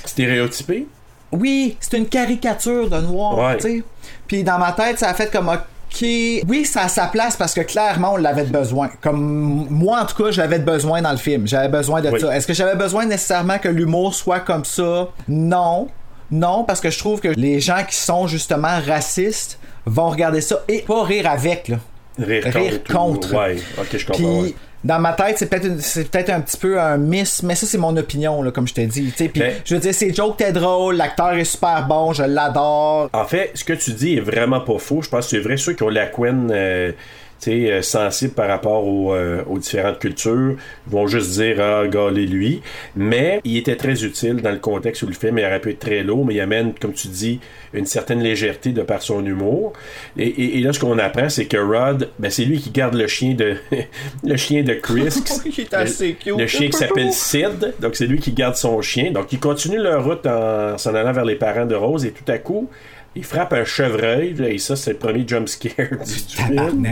[0.05, 0.87] Stéréotypé?
[1.33, 3.57] Oui, c'est une caricature de noir, Ouais.
[3.57, 3.85] tu sais.
[4.27, 6.03] Puis dans ma tête, ça a fait comme OK.
[6.03, 8.91] Oui, ça a sa place parce que clairement, on l'avait besoin.
[9.01, 11.47] Comme moi, en tout cas, j'avais de besoin dans le film.
[11.47, 12.21] J'avais besoin de Oui.
[12.21, 12.37] ça.
[12.37, 15.09] Est-ce que j'avais besoin nécessairement que l'humour soit comme ça?
[15.29, 15.89] Non.
[16.33, 20.61] Non, parce que je trouve que les gens qui sont justement racistes vont regarder ça
[20.69, 21.77] et pas rire avec, là.
[22.19, 23.31] Rire, Rire contre.
[23.31, 23.35] contre.
[23.35, 24.15] Ouais, ok, je comprends.
[24.23, 24.55] Puis, ouais.
[24.83, 27.97] Dans ma tête, c'est peut-être peut-être un petit peu un miss, mais ça, c'est mon
[27.97, 29.13] opinion, là, comme je t'ai dit.
[29.17, 33.11] Puis, Ben- je veux dire, c'est joke, t'es drôle, l'acteur est super bon, je l'adore.
[33.13, 35.03] En fait, ce que tu dis est vraiment pas faux.
[35.03, 35.57] Je pense que c'est vrai.
[35.57, 36.93] Ceux qui ont la Queen euh,
[37.41, 42.27] sais, euh, sensible par rapport aux, euh, aux différentes cultures vont juste dire Ah, gâlez
[42.27, 42.61] lui.
[42.97, 45.79] Mais il était très utile dans le contexte où le film il aurait pu être
[45.79, 47.41] très lourd, mais il amène, comme tu dis,
[47.73, 49.73] une certaine légèreté de par son humour.
[50.19, 52.95] Et, et- et là, ce qu'on apprend, c'est que Rod, ben, c'est lui qui garde
[52.95, 53.55] le chien de
[54.25, 55.09] le chien de Chris.
[55.47, 56.37] Il est assez cute.
[56.39, 59.13] Le chien qui s'appelle Sid, donc c'est lui qui garde son chien.
[59.13, 62.25] Donc ils continuent leur route en s'en allant vers les parents de Rose et tout
[62.31, 62.69] à coup,
[63.17, 66.87] il frappe un chevreuil et ça c'est le premier jump scare du, film.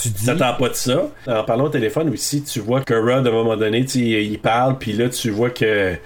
[0.00, 0.26] Tu dis.
[0.26, 1.08] T'attends pas de ça.
[1.26, 4.78] En parlant au téléphone aussi, tu vois que Rod, à un moment donné, il parle,
[4.78, 5.96] puis là, tu vois que.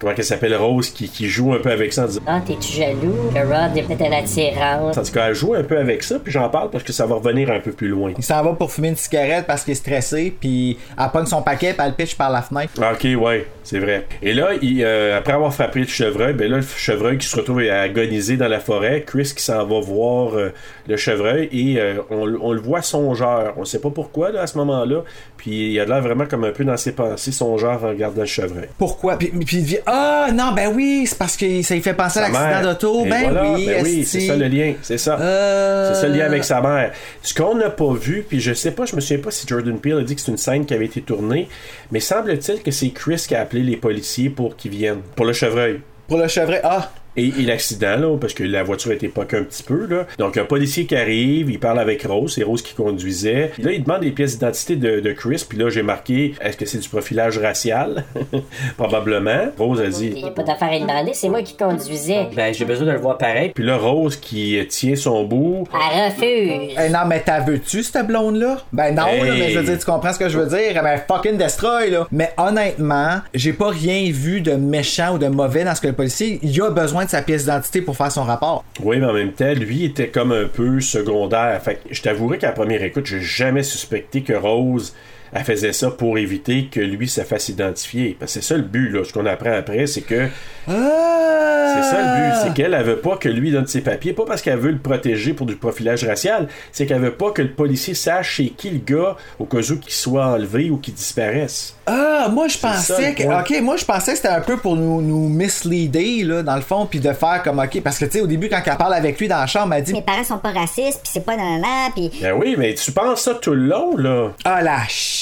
[0.00, 2.22] Comment qu'elle s'appelle Rose qui, qui joue un peu avec ça en disant.
[2.26, 3.30] Ah, t'es-tu jaloux?
[3.34, 4.96] Que Rod est peut-être une attirante.
[4.96, 7.04] En tout cas, elle joue un peu avec ça, puis j'en parle parce que ça
[7.04, 8.12] va revenir un peu plus loin.
[8.16, 11.42] Il s'en va pour fumer une cigarette parce qu'il est stressé, puis elle pogne son
[11.42, 12.72] paquet, puis elle le pitch par la fenêtre.
[12.80, 14.06] Ah, Ok, ouais, c'est vrai.
[14.22, 17.36] Et là, il, euh, après avoir frappé le chevreuil, ben là, le chevreuil qui se
[17.36, 20.52] retrouve à agoniser dans la forêt, Chris qui s'en va voir euh,
[20.88, 23.52] le chevreuil et euh, on, on le voit songeur.
[23.58, 25.02] On sait pas pourquoi là, à ce moment-là.
[25.36, 28.26] Puis il a l'air vraiment comme un peu dans ses pensées, songeur en regardant le
[28.26, 28.68] chevreuil.
[28.78, 29.16] Pourquoi?
[29.16, 32.20] Puis, puis il dit Ah non, ben oui, c'est parce que ça lui fait penser
[32.20, 33.04] à l'accident d'auto.
[33.04, 35.18] Ben voilà, oui, ben oui, c'est ça le lien, c'est ça.
[35.18, 36.92] Euh, C'est ça le lien avec sa mère.
[37.22, 39.78] Ce qu'on n'a pas vu, puis je sais pas, je me souviens pas si Jordan
[39.78, 41.48] Peele a dit que c'est une scène qui avait été tournée,
[41.90, 45.00] mais semble-t-il que c'est Chris qui a appelé les policiers pour qu'ils viennent.
[45.16, 45.80] Pour le chevreuil.
[46.06, 46.60] Pour le chevreuil.
[46.62, 49.86] Ah, Et, et l'accident, là, parce que la voiture a été poquée un petit peu,
[49.86, 50.06] là.
[50.18, 53.50] Donc, un policier qui arrive, il parle avec Rose, c'est Rose qui conduisait.
[53.54, 56.56] Puis là, il demande les pièces d'identité de, de Chris, puis là, j'ai marqué, est-ce
[56.56, 58.04] que c'est du profilage racial?
[58.76, 59.50] Probablement.
[59.58, 60.10] Rose a Il dit.
[60.10, 62.28] n'y a pas d'affaire à lui demander, c'est moi qui conduisais.
[62.34, 63.52] Ben, j'ai besoin de le voir pareil.
[63.54, 65.64] Puis là, Rose qui tient son bout.
[65.74, 66.76] Elle refuse.
[66.86, 68.58] Eh non, mais t'as veux-tu cette blonde-là?
[68.72, 69.20] Ben non, Hey.
[69.26, 70.82] là, mais je veux dire, tu comprends ce que je veux dire?
[70.82, 72.06] Ben fucking destroy, là.
[72.12, 75.94] Mais honnêtement, j'ai pas rien vu de méchant ou de mauvais dans ce que le
[75.94, 78.64] policier, il a besoin de sa pièce d'identité pour faire son rapport.
[78.82, 81.60] Oui, mais en même temps, lui était comme un peu secondaire.
[81.62, 84.94] Fait je t'avouerai qu'à première écoute, j'ai jamais suspecté que Rose
[85.32, 88.16] elle faisait ça pour éviter que lui se fasse identifier.
[88.18, 89.04] Parce que c'est ça le but, là.
[89.04, 90.28] Ce qu'on apprend après, c'est que
[90.68, 91.74] Ah!
[91.74, 92.38] c'est ça le but.
[92.42, 94.78] C'est qu'elle, elle veut pas que lui donne ses papiers, pas parce qu'elle veut le
[94.78, 98.70] protéger pour du profilage racial, c'est qu'elle veut pas que le policier sache chez qui
[98.70, 101.74] le gars, au cas où qu'il soit enlevé ou qu'il disparaisse.
[101.86, 103.22] Ah, moi je pensais que.
[103.22, 106.60] Ok, moi je pensais que c'était un peu pour nous, nous misleader, là, dans le
[106.62, 107.80] fond, puis de faire comme ok.
[107.82, 109.82] Parce que tu sais, au début, quand elle parle avec lui dans la chambre, elle
[109.84, 112.92] dit Mes parents sont pas racistes, puis c'est pas nanana, puis Ben oui, mais tu
[112.92, 114.32] penses ça tout le long, là.
[114.44, 115.19] Ah la ch...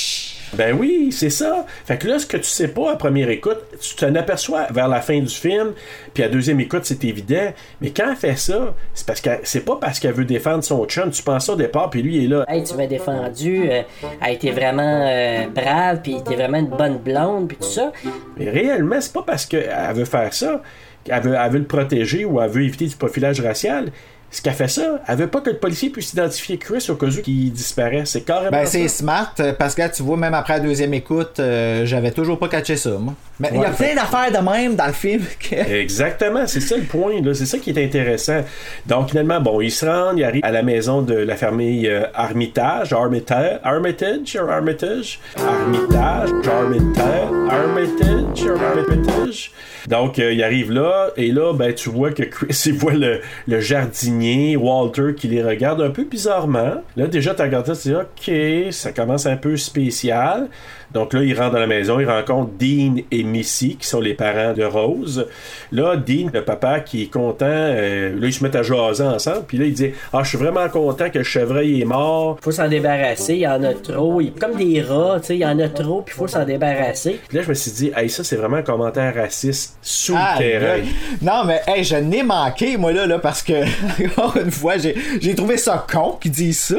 [0.55, 1.67] Ben oui, c'est ça.
[1.85, 4.89] Fait que là, ce que tu sais pas à première écoute, tu t'en aperçois vers
[4.89, 5.73] la fin du film,
[6.15, 7.53] puis à deuxième écoute, c'est évident.
[7.81, 10.85] Mais quand elle fait ça, c'est parce que c'est pas parce qu'elle veut défendre son
[10.87, 11.11] chum.
[11.11, 12.45] Tu penses ça au départ, puis lui, il est là.
[12.49, 13.83] Hey, tu m'as défendu, euh,
[14.25, 17.93] elle était vraiment euh, brave, puis t'es vraiment une bonne blonde, puis tout ça.
[18.37, 20.63] Mais réellement, c'est pas parce qu'elle veut faire ça,
[21.05, 23.91] qu'elle veut, elle veut le protéger ou elle veut éviter du profilage racial.
[24.31, 27.07] Ce qu'elle fait ça, elle veut pas que le policier puisse identifier Chris au cas
[27.07, 28.03] où qu'il disparaît.
[28.05, 30.93] C'est carrément Ben, c'est smart, euh, parce que là, tu vois, même après la deuxième
[30.93, 33.15] écoute, euh, j'avais toujours pas catché ça, moi.
[33.41, 35.55] Mais il y a plein d'affaires de même dans le film que.
[35.55, 37.33] Exactement, c'est ça le point, là.
[37.33, 38.43] c'est ça qui est intéressant.
[38.87, 42.03] Donc finalement, bon, ils se rendent, ils arrivent à la maison de la famille euh,
[42.15, 49.53] Armitage, Armitage, Armitage, Armitage, Armitage, Armitage, Armitage, Armitage.
[49.87, 53.21] Donc euh, ils arrivent là, et là, ben tu vois que Chris, il voit le,
[53.47, 54.18] le jardinier,
[54.57, 56.83] Walter, qui les regarde un peu bizarrement.
[56.97, 60.49] Là, déjà, tu regardes ça, tu dis, ok, ça commence un peu spécial.
[60.93, 64.15] Donc là, il rentre dans la maison, il rencontre Dean et Missy, qui sont les
[64.15, 65.27] parents de Rose.
[65.71, 69.43] Là, Dean, le papa, qui est content, euh, là, ils se mettent à jaser ensemble,
[69.47, 72.39] puis là, il dit Ah, je suis vraiment content que le chevreuil est mort.
[72.41, 74.21] Faut s'en débarrasser, il y en a trop.
[74.21, 77.21] Il- Comme des rats, tu sais, il y en a trop, puis faut s'en débarrasser.
[77.29, 80.37] Puis là, je me suis dit Hey, ça, c'est vraiment un commentaire raciste sous Ah,
[80.39, 80.79] le terrain.
[80.79, 80.85] gars.
[81.23, 83.53] Non, mais hey, je n'ai manqué, moi, là, là parce que,
[84.17, 86.77] encore une fois, j'ai j'ai trouvé ça con qu'ils disent ça,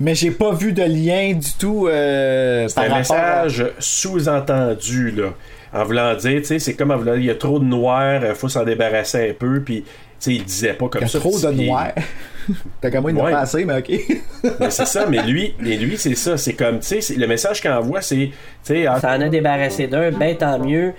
[0.00, 5.32] mais j'ai pas vu de lien du tout euh, C'est un à- message sous-entendu, là.
[5.72, 7.64] En voulant dire, tu sais, c'est comme en voulant dire, il y a trop de
[7.64, 9.86] noir, euh, faut s'en débarrasser un peu, puis, tu
[10.18, 11.18] sais, il disait pas comme Il y a ça.
[11.20, 11.88] trop de noir.
[12.80, 13.24] T'as comme moi, il Ouais.
[13.24, 13.90] n'a pas assez, mais ok.
[14.60, 16.38] Mais c'est ça, mais lui, mais lui c'est ça.
[16.38, 18.32] C'est comme, tu sais, le message qu'il envoie, c'est, tu
[18.62, 20.94] sais, ah, S'en a débarrassé d'un, ben tant mieux.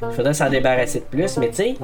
[0.00, 1.74] Il faudrait s'en débarrasser de plus, mais tu sais,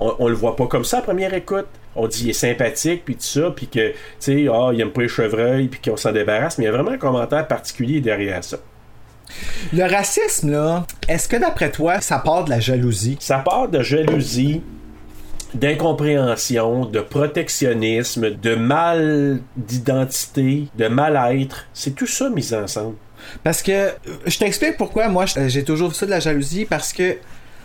[0.00, 1.66] on, on le voit pas comme ça à première écoute.
[1.96, 4.90] On dit il est sympathique, puis tout ça, puis que, tu sais, ah, il aime
[4.90, 8.00] pas les chevreuils, puis qu'on s'en débarrasse, mais il y a vraiment un commentaire particulier
[8.00, 8.58] derrière ça.
[9.72, 13.16] Le racisme, là, est-ce que d'après toi, ça part de la jalousie?
[13.20, 14.62] Ça part de jalousie,
[15.54, 21.66] d'incompréhension, de protectionnisme, de mal d'identité, de mal-être.
[21.72, 22.96] C'est tout ça mis ensemble.
[23.42, 23.92] Parce que, euh,
[24.26, 27.16] je t'explique pourquoi moi j'ai toujours ça de la jalousie, parce que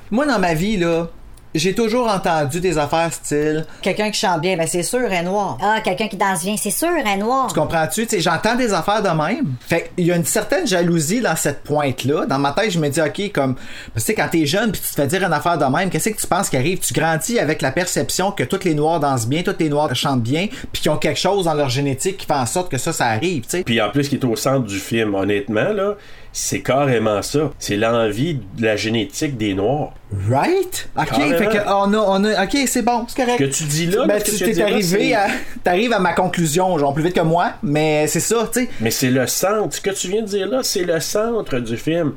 [0.10, 1.10] moi dans ma vie, là,
[1.53, 3.65] j'ai toujours entendu des affaires style.
[3.81, 5.57] Quelqu'un qui chante bien, ben c'est sûr, elle est noire.
[5.61, 7.47] Ah, quelqu'un qui danse bien, c'est sûr, elle est noire.
[7.47, 8.07] Tu comprends-tu?
[8.07, 9.55] Tu sais, J'entends des affaires de même.
[9.67, 12.25] Fait il y a une certaine jalousie dans cette pointe-là.
[12.25, 13.55] Dans ma tête, je me dis, OK, comme.
[13.95, 16.09] Tu sais, quand t'es jeune puis tu te fais dire une affaire de même, qu'est-ce
[16.09, 16.79] que tu penses qui arrive?
[16.79, 20.23] Tu grandis avec la perception que tous les noirs dansent bien, tous les noirs chantent
[20.23, 22.93] bien, puis qu'ils ont quelque chose dans leur génétique qui fait en sorte que ça,
[22.93, 23.63] ça arrive, tu sais.
[23.63, 25.95] Puis en plus, qui est au centre du film, honnêtement, là,
[26.34, 27.52] c'est carrément ça.
[27.60, 29.94] C'est l'envie de la génétique des Noirs.
[30.30, 30.89] Right?
[30.98, 33.39] Ok, fait que on a, on a, ok, c'est bon, c'est correct.
[33.39, 35.28] Ce que tu dis là, ben, tu t'es là, arrivé à,
[35.63, 38.70] t'arrives à ma conclusion, genre plus vite que moi, mais c'est ça, tu sais.
[38.82, 39.76] Mais c'est le centre.
[39.76, 42.13] Ce que tu viens de dire là, c'est le centre du film.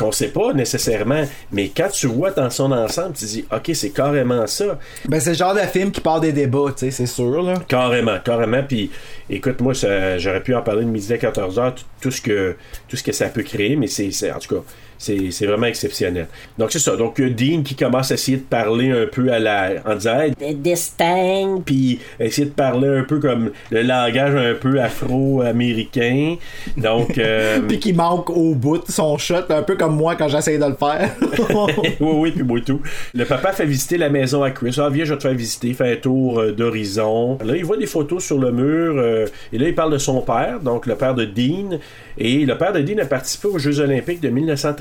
[0.00, 3.90] Qu'on sait pas nécessairement, mais quand tu vois dans son ensemble, tu dis, OK, c'est
[3.90, 4.78] carrément ça.
[5.06, 7.54] Ben, c'est le genre de film qui part des débats, tu sais, c'est sûr, là.
[7.68, 8.62] Carrément, carrément.
[8.62, 8.90] Puis,
[9.28, 12.56] écoute, moi, j'aurais pu en parler de midi à 14h, tout, tout ce que,
[12.88, 14.62] tout ce que ça peut créer, mais c'est, c'est- en tout cas,
[15.00, 16.26] c'est, c'est vraiment exceptionnel.
[16.58, 16.94] Donc, c'est ça.
[16.94, 19.76] Donc, il y a Dean qui commence à essayer de parler un peu à la,
[19.86, 20.18] en disant,
[20.56, 21.62] distinct.
[21.64, 26.36] puis essayer de parler un peu comme le langage un peu afro-américain.
[26.76, 30.28] Donc, euh, Puis qui manque au bout de son shot, un peu comme moi quand
[30.28, 31.10] j'essaye de le faire.
[32.00, 32.82] oui, oui, puis moi tout.
[33.14, 34.76] Le papa fait visiter la maison à Chris.
[34.76, 37.38] Ah, viens, je vais te faire visiter, fais un tour euh, d'horizon.
[37.42, 40.20] Là, il voit des photos sur le mur, euh, et là, il parle de son
[40.20, 41.78] père, donc le père de Dean.
[42.18, 44.28] Et le père de Dean a participé aux Jeux Olympiques de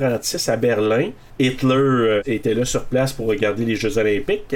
[0.10, 1.12] 1936 à Berlin.
[1.40, 4.56] Hitler euh, était là sur place pour regarder les Jeux Olympiques.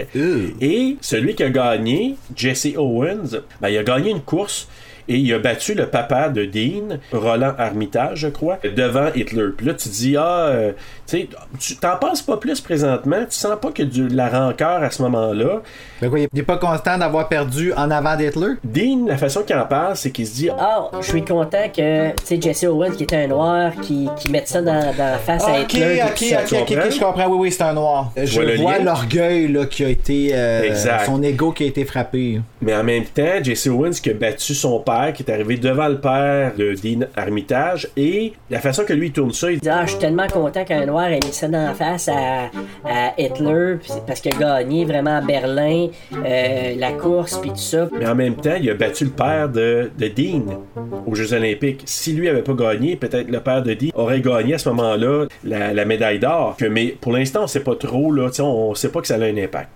[0.61, 4.67] Et celui qui a gagné, Jesse Owens, ben, il a gagné une course.
[5.07, 9.47] Et il a battu le papa de Dean, Roland Armitage, je crois, devant Hitler.
[9.57, 10.71] Puis là, tu dis, ah, euh,
[11.07, 14.81] tu sais, tu t'en penses pas plus présentement, tu sens pas que de la rancœur
[14.83, 15.61] à ce moment-là?
[16.01, 18.53] Ben quoi, il est pas content d'avoir perdu en avant d'Hitler?
[18.63, 22.09] Dean, la façon qu'il en parle, c'est qu'il se dit, Ah, je suis content que,
[22.11, 25.17] tu sais, Jesse Owens, qui était un noir, qui, qui mette ça dans, dans la
[25.17, 26.01] face à Hitler.
[26.05, 27.27] ok, ok, ok, ok, je comprends.
[27.27, 28.11] Oui, oui, c'est un noir.
[28.15, 30.29] Je vois vois l'orgueil là, qui a été.
[30.33, 31.05] euh, Exact.
[31.05, 32.39] son ego qui a été frappé.
[32.61, 35.88] Mais en même temps, Jesse Owens qui a battu son père, qui est arrivé devant
[35.88, 39.69] le père de Dean Armitage, et la façon que lui il tourne ça, il dit,
[39.69, 42.49] Ah, je suis tellement content qu'un noir ait mis ça dans la face à,
[42.86, 43.77] à Hitler,
[44.08, 45.88] parce qu'il a gagné vraiment à Berlin,
[46.25, 47.88] euh, la course, puis tout ça.
[47.99, 50.62] Mais en même temps, il a battu le père de, de Dean
[51.06, 51.82] aux Jeux Olympiques.
[51.86, 55.25] Si lui avait pas gagné, peut-être le père de Dean aurait gagné à ce moment-là
[55.43, 56.56] la, la médaille d'or.
[56.58, 59.19] Que- Mais pour l'instant, on sait pas trop, là, on sait pas que ça a
[59.19, 59.69] un impact.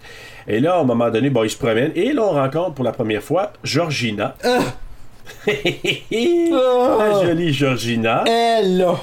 [0.47, 1.91] Et là, à un moment donné, bon, il se promène.
[1.95, 4.35] Et là, on rencontre pour la première fois Georgina.
[5.47, 8.23] La jolie Georgina.
[8.27, 8.95] Elle là.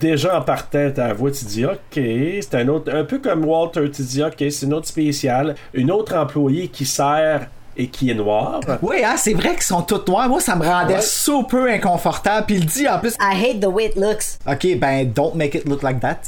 [0.00, 3.90] Déjà en partant ta voix, tu dis OK, c'est un autre, un peu comme Walter,
[3.90, 8.14] tu dis OK, c'est une autre spéciale, une autre employée qui sert et qui est
[8.14, 8.60] noire.
[8.82, 10.28] Oui, hein, c'est vrai qu'ils sont toutes noirs.
[10.28, 11.00] Moi, ça me rendait Ouais.
[11.00, 12.46] super inconfortable.
[12.46, 13.14] Puis il dit en plus.
[13.20, 14.38] I hate the way it looks.
[14.46, 16.18] Ok, ben, don't make it look like that.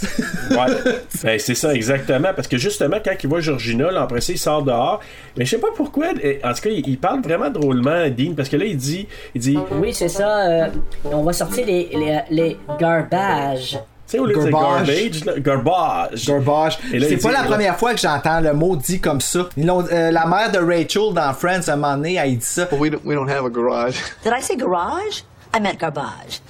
[0.50, 0.74] Ouais.
[1.22, 2.28] ben, c'est ça, exactement.
[2.34, 3.88] Parce que justement, quand il voit Georgina,
[4.20, 5.00] ça, il sort dehors.
[5.36, 6.06] Mais je sais pas pourquoi.
[6.08, 9.06] En tout cas, il, il parle vraiment drôlement, Dean, parce que là, il dit.
[9.34, 9.58] Il dit.
[9.72, 10.46] Oui, c'est ça.
[10.48, 10.66] euh,
[11.04, 13.78] on va sortir les, les, les garbages.
[14.06, 14.86] Sais, au lieu de dire Garbage.
[14.86, 16.26] garbage, là, garbage.
[16.26, 16.78] Garbage.
[16.90, 19.48] C'est pas dit- la première fois que j'entends le mot dit comme ça.
[19.56, 22.68] Ils euh, la mère de Rachel dans Friends, un moment donné, elle dit ça.
[22.72, 23.94] We don't, we don't have a garage.
[24.22, 25.24] Did I say garage?
[25.56, 26.40] I meant garbage.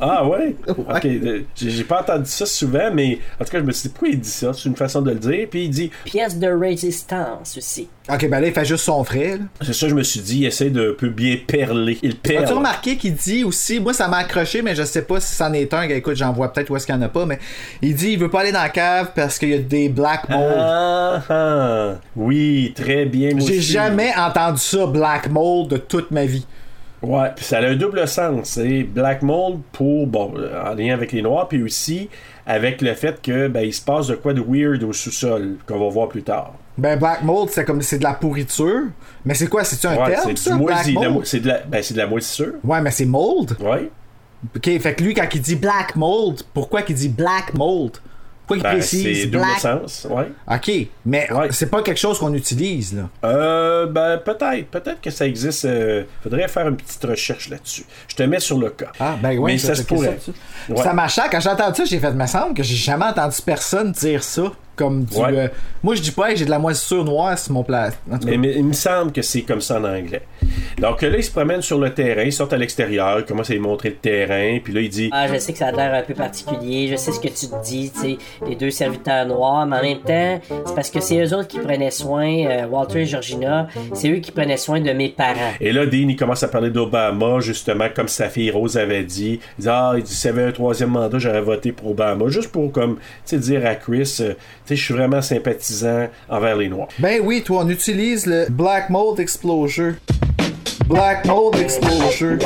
[0.00, 0.54] Ah ouais?
[0.68, 3.88] Ok, euh, j'ai j'ai pas entendu ça souvent, mais en tout cas, je me suis
[3.88, 4.52] dit, pourquoi il dit ça?
[4.52, 5.46] C'est une façon de le dire.
[5.50, 7.88] Puis il dit, Pièce de résistance aussi.
[8.12, 9.38] Ok, ben là, il fait juste son frère.
[9.38, 9.44] là.
[9.62, 11.98] c'est ça, je me suis dit, il essaie de un peu bien perler.
[12.02, 12.44] Il perle.
[12.44, 15.52] As-tu remarqué qu'il dit aussi, moi ça m'a accroché, mais je sais pas si c'en
[15.54, 17.38] est un, écoute, j'en vois peut-être où est-ce qu'il y en a pas, mais
[17.80, 20.28] il dit il veut pas aller dans la cave parce qu'il y a des black
[20.28, 20.54] mold.
[20.58, 21.94] Ah, ah.
[22.16, 23.30] oui, très bien.
[23.30, 23.72] moi J'ai aussi.
[23.72, 26.44] jamais entendu ça, black mold, de toute ma vie.
[27.04, 28.50] Ouais, puis ça a un double sens.
[28.50, 32.08] C'est Black Mold pour, bon, en lien avec les Noirs, puis aussi
[32.46, 35.78] avec le fait que ben, il se passe de quoi de weird au sous-sol, qu'on
[35.78, 36.54] va voir plus tard.
[36.76, 38.82] Ben, black mold, c'est comme c'est de la pourriture.
[39.24, 40.50] Mais c'est quoi, c'est-tu un Ouais, terme, c'est
[41.38, 42.54] de de la, ben, c'est de la moisissure.
[42.64, 43.56] Ouais, mais c'est mold.
[43.60, 43.90] Ouais.
[44.54, 47.92] Ok, fait que lui, quand il dit black mold, pourquoi qu'il dit black mold?
[48.46, 49.58] Pourquoi il Ben, précise c'est double black?
[49.60, 50.28] sens, ouais.
[50.50, 50.70] Ok,
[51.06, 53.08] mais c'est pas quelque chose qu'on utilise, là.
[53.24, 54.66] Euh, ben, peut-être.
[54.68, 55.64] Peut-être que ça existe.
[55.64, 57.84] euh, faudrait faire une petite recherche là-dessus.
[58.08, 58.92] Je te mets sur le cas.
[59.00, 60.18] Ah, ben ouais, Mais je ça vais se pourrait.
[60.68, 60.76] Ouais.
[60.82, 61.28] Ça m'a choqué.
[61.30, 64.42] Quand j'ai entendu ça, j'ai fait, me semble que j'ai jamais entendu personne dire ça.
[64.76, 65.16] Comme du.
[65.16, 65.32] Ouais.
[65.32, 65.48] euh,
[65.82, 67.90] moi, je dis pas, hey, j'ai de la moisissure noire sur mon plat.
[68.24, 70.22] Mais, mais il me semble que c'est comme ça en anglais.
[70.78, 73.52] Donc là, il se promène sur le terrain, il sort à l'extérieur, il commence à
[73.52, 75.94] lui montrer le terrain, puis là, il dit Ah, je sais que ça a l'air
[75.94, 79.26] un peu particulier, je sais ce que tu te dis, tu sais, les deux serviteurs
[79.26, 82.66] noirs, mais en même temps, c'est parce que c'est eux autres qui prenaient soin, euh,
[82.66, 85.52] Walter et Georgina, c'est eux qui prenaient soin de mes parents.
[85.60, 89.40] Et là, Dean, il commence à parler d'Obama, justement, comme sa fille Rose avait dit.
[89.58, 92.28] Il dit, ah, il dit, s'il y avait un troisième mandat, j'aurais voté pour Obama.
[92.28, 94.34] Juste pour, comme, tu sais, dire à Chris, euh,
[94.70, 96.88] je suis vraiment sympathisant envers les Noirs.
[96.98, 99.94] Ben oui, toi, on utilise le Black Mold Exposure.
[100.86, 102.38] Black Mold Exposure.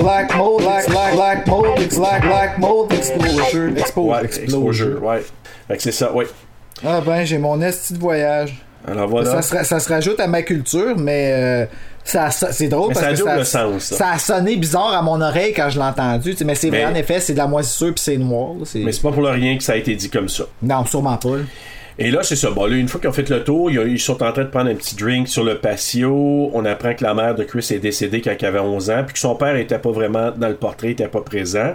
[0.00, 3.70] Black Mold, black, black, black mold, black, black mold exposure.
[3.76, 4.42] Expo, Ouais, exposure.
[4.44, 5.22] exposure, ouais.
[5.68, 6.26] Fait que c'est ça, ouais.
[6.84, 8.62] Ah ben, j'ai mon esti de voyage.
[8.86, 9.30] Alors voilà.
[9.30, 11.66] Ça, se, ra- ça se rajoute à ma culture, mais euh,
[12.04, 13.96] ça, c'est drôle Mais parce ça a que ça, sens, ça.
[13.96, 16.32] ça a sonné bizarre à mon oreille quand je l'ai entendu.
[16.32, 18.50] tu sais, Mais c'est vrai, en effet, c'est de la moisissure puis c'est noir.
[18.76, 20.44] Mais c'est pas pour le rien que ça a été dit comme ça.
[20.62, 21.30] Non, sûrement pas.
[21.98, 22.50] Et là, c'est ça.
[22.50, 24.70] Bon, là, une fois qu'ils ont fait le tour, ils, sont en train de prendre
[24.70, 26.50] un petit drink sur le patio.
[26.52, 29.14] On apprend que la mère de Chris est décédée quand il avait 11 ans, puis
[29.14, 31.72] que son père était pas vraiment dans le portrait, était pas présent.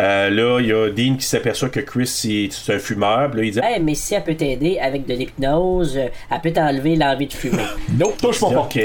[0.00, 3.34] Euh, là, il y a Dean qui s'aperçoit que Chris, c'est un fumeur.
[3.34, 6.52] Là, il dit Hey, mais si elle peut t'aider avec de l'hypnose, euh, elle peut
[6.52, 7.62] t'enlever l'envie de fumer.
[7.98, 8.78] Non, touche pas OK.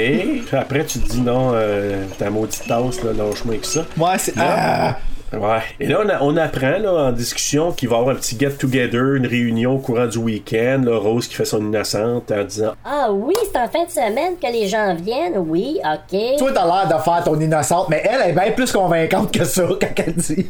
[0.52, 3.86] Après, tu te dis non, euh, ta maudite tasse, là, lâche-moi avec ça.
[3.96, 4.36] Ouais, c'est.
[4.36, 4.98] Là-
[5.32, 5.58] Ouais.
[5.80, 8.38] Et là, on, a- on apprend là, en discussion qu'il va y avoir un petit
[8.38, 10.82] get-together, une réunion au courant du week-end.
[10.84, 14.34] là, Rose qui fait son innocente en disant Ah oui, c'est en fin de semaine
[14.40, 16.38] que les gens viennent, oui, ok.
[16.38, 19.62] Toi, t'as l'air de faire ton innocente, mais elle est bien plus convaincante que ça
[19.80, 20.46] quand elle dit.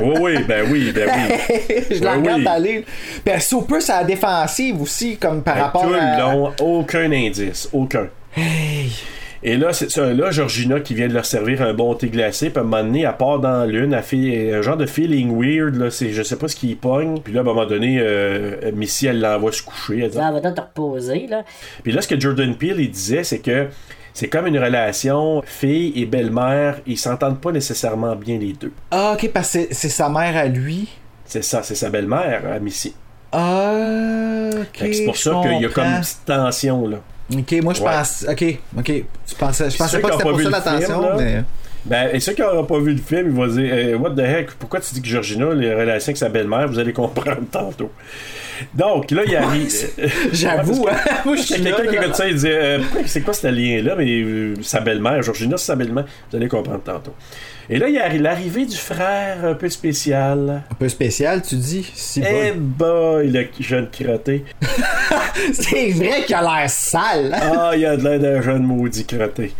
[0.00, 1.56] Oui, oui, ben oui, ben oui.
[1.90, 2.46] je la Ben regarde oui.
[2.46, 2.84] aller.
[3.24, 6.16] Puis elle plus à la défensive aussi, comme par Ben, rapport tout à.
[6.16, 8.06] le long, aucun indice, aucun.
[9.42, 12.50] Et là, c'est ça, là, Georgina qui vient de leur servir un bon thé glacé,
[12.50, 15.30] puis à un moment donné, elle part dans l'une, elle fait un genre de feeling
[15.34, 17.20] weird, là, c'est, je sais pas ce qui y pogne.
[17.20, 20.00] Puis là, à un moment donné, euh, Missy, elle l'envoie se coucher.
[20.00, 21.42] Elle dit, Ça va te reposer, là.
[21.82, 23.68] Puis là, ce que Jordan Peele, il disait, c'est que
[24.12, 28.72] c'est comme une relation fille et belle-mère, ils s'entendent pas nécessairement bien les deux.
[28.90, 30.88] Ah, ok, parce que c'est- sa mère à lui.
[31.24, 32.94] C'est ça, c'est sa belle-mère, à Missy.
[33.32, 34.88] Ah, ok.
[34.92, 36.98] C'est pour ça qu'il y a comme une petite tension, là.
[37.32, 37.90] Ok, moi je Ouais.
[37.90, 38.26] pense.
[38.28, 38.44] Ok,
[38.78, 38.84] ok.
[38.84, 41.44] Tu pensais, je pensais pas que c'était pour ça le la tension, film, là, mais.
[41.82, 44.18] Ben, et ceux qui n'auront pas vu le film, ils vont dire Eh, What the
[44.20, 47.90] heck, pourquoi tu dis que Georgina, les relations avec sa belle-mère, vous allez comprendre tantôt.
[48.74, 49.72] Donc, là, il arrive.
[50.32, 50.96] J'avoue, hein.
[51.24, 53.22] Moi, je suis Il y a là, quelqu'un qui écoute ça, il dit euh, C'est
[53.22, 56.04] quoi ce lien-là Mais euh, sa belle-mère, Georgina, c'est sa belle-mère.
[56.30, 57.14] Vous allez comprendre tantôt.
[57.72, 60.64] Et là, il y a l'arrivée du frère un peu spécial.
[60.72, 61.88] Un peu spécial, tu dis?
[61.94, 64.44] Si Eh boy, le jeune crotté.
[65.52, 67.32] c'est vrai qu'il a l'air sale.
[67.40, 69.52] Ah, il a de l'air d'un jeune maudit crotté.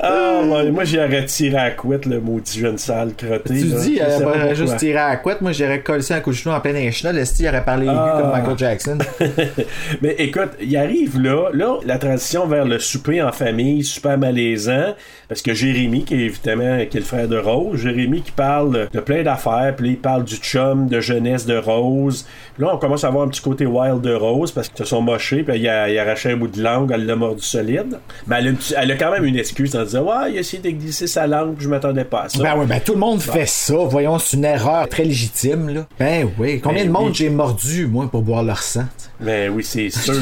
[0.00, 3.54] Ah, ouais, moi, j'aurais tiré à la couette, le maudit jeune sale crotté.
[3.60, 3.80] Tu là.
[3.80, 4.54] dis, sais pas aurait pourquoi.
[4.54, 5.40] juste tiré à la couette.
[5.40, 7.24] Moi, j'aurais collé un coup de genou en plein échelon.
[7.24, 8.18] Style aurait parlé aigu Ah.
[8.20, 8.98] comme Michael Jackson.
[10.02, 14.94] Mais écoute, il arrive là, là, la transition vers le souper en famille, super malaisant,
[15.28, 18.88] parce que Jérémy, qui est évidemment qui est le frère de Rose, Jérémy qui parle
[18.92, 22.26] de plein d'affaires, puis là, il parle du chum de jeunesse de Rose.
[22.54, 24.84] Puis là, on commence à voir un petit côté wild de Rose, parce qu'ils se
[24.84, 27.42] sont mochés, puis il a, il a arraché un bout de langue, elle l'a mordu
[27.42, 27.98] solide.
[28.26, 30.36] Mais elle a, un petit- elle a quand même une excuse en disant Ouais, il
[30.36, 32.42] a essayé de glisser sa langue, puis je m'attendais pas à ça.
[32.42, 33.74] Ben oui, ben tout le monde fait ça.
[33.76, 35.86] Voyons, c'est une erreur très légitime, là.
[35.98, 36.60] Ben oui.
[36.60, 37.14] Combien Ben de monde oui.
[37.14, 38.84] j'ai mordu, moi, pour boire leur sang?
[39.20, 40.14] Ben oui, c'est sûr.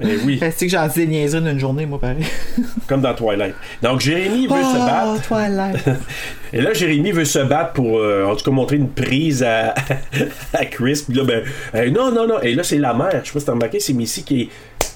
[0.00, 2.24] Ben oui, Fait que j'en dis niaiseries d'une journée, moi, pareil.
[2.88, 3.54] comme dans Twilight.
[3.80, 5.14] Donc, Jérémy veut se battre.
[5.14, 5.88] Oh, Twilight.
[6.52, 9.74] Et là, Jérémy veut se battre pour, euh, en tout cas, montrer une prise à,
[10.52, 11.04] à Chris.
[11.06, 11.44] Puis là, ben,
[11.76, 12.40] euh, non, non, non.
[12.42, 13.20] Et là, c'est la mère.
[13.22, 14.48] Je sais pas si t'as remarqué, c'est Missy qui est.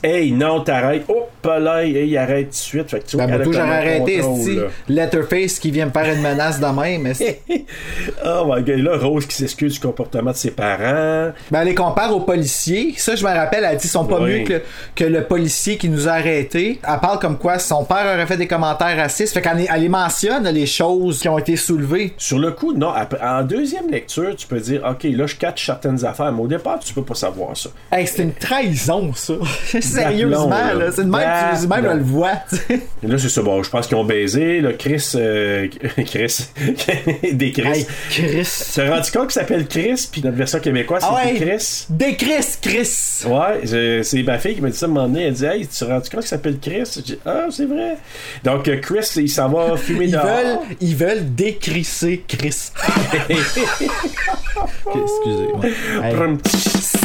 [0.02, 1.04] Hey, non, t'arrêtes.
[1.08, 2.90] Hop là, hey, il arrête tout de suite.
[2.90, 4.62] Fait que tu Ben, moi, j'aurais arrêté, là.
[4.88, 7.12] Letterface qui vient me faire une menace de même.
[8.24, 8.78] Oh my god.
[8.78, 11.32] Là, Rose qui s'excuse du comportement de ses parents.
[11.50, 12.94] Ben, elle les compare aux policiers.
[12.96, 14.40] Ça, je me rappelle, elle dit qu'ils sont pas Oui.
[14.40, 14.62] mieux que le,
[14.94, 16.80] que le policier qui nous a arrêtés.
[16.86, 19.34] Elle parle comme quoi son père aurait fait des commentaires racistes.
[19.34, 22.12] Fait qu'elle elle les mentionne, les choses qui ont été soulevées.
[22.18, 22.90] Sur le coup, non.
[22.90, 26.32] après- En deuxième lecture, tu peux dire, OK, là, je catch certaines affaires.
[26.32, 27.70] Mais au départ, tu peux pas savoir ça.
[27.92, 29.34] Hey, c'est une trahison, ça.
[29.92, 30.74] Sérieusement, là.
[30.74, 30.92] là.
[30.92, 31.20] C'est de même,
[31.60, 31.94] tu même D'aplomb.
[31.96, 32.32] le vois.
[32.48, 32.80] tu sais.
[33.02, 33.42] Et là, c'est ça.
[33.42, 34.60] Bon, je pense qu'ils ont baisé.
[34.60, 35.12] Là, Chris.
[35.14, 35.68] euh,
[36.06, 36.48] Chris.
[37.32, 37.66] des Chris.
[37.68, 38.48] Hey, Chris.
[38.66, 41.56] Tu t'es rendu compte qu'il s'appelle Chris, puis notre version québécoise, Ah c'était ouais.
[41.56, 41.86] Chris?
[41.90, 43.24] Des Chris, Chris.
[43.26, 45.24] Ouais, c'est ma fille qui m'a dit ça à un moment donné.
[45.26, 46.84] Elle dit Hey, tu t'es rendu compte qu'il s'appelle Chris?
[46.96, 47.96] J'ai dit Ah, c'est vrai.
[48.44, 50.24] Donc, euh, Chris, il s'en va fumer Ils dehors.
[50.24, 52.70] veulent, ils veulent décrisser Chris.
[54.94, 55.64] Excusez-moi.
[56.02, 56.14] Hey,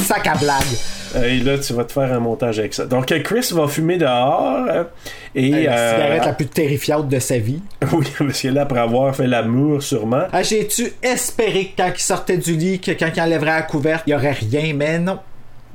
[0.06, 0.64] sac à blague.
[1.16, 2.86] Et là, tu vas te faire un montage avec ça.
[2.86, 4.66] Donc, euh, Chris va fumer dehors.
[4.70, 4.84] euh,
[5.36, 5.64] et.
[5.66, 7.62] La euh, cigarette la plus terrifiante de sa vie.
[7.94, 10.24] Oui, parce que là, après avoir fait l'amour, sûrement.
[10.32, 14.04] Ah, J'ai-tu espéré que quand il sortait du lit, que quand il enlèverait la couverte,
[14.08, 15.20] il y aurait rien, mais non.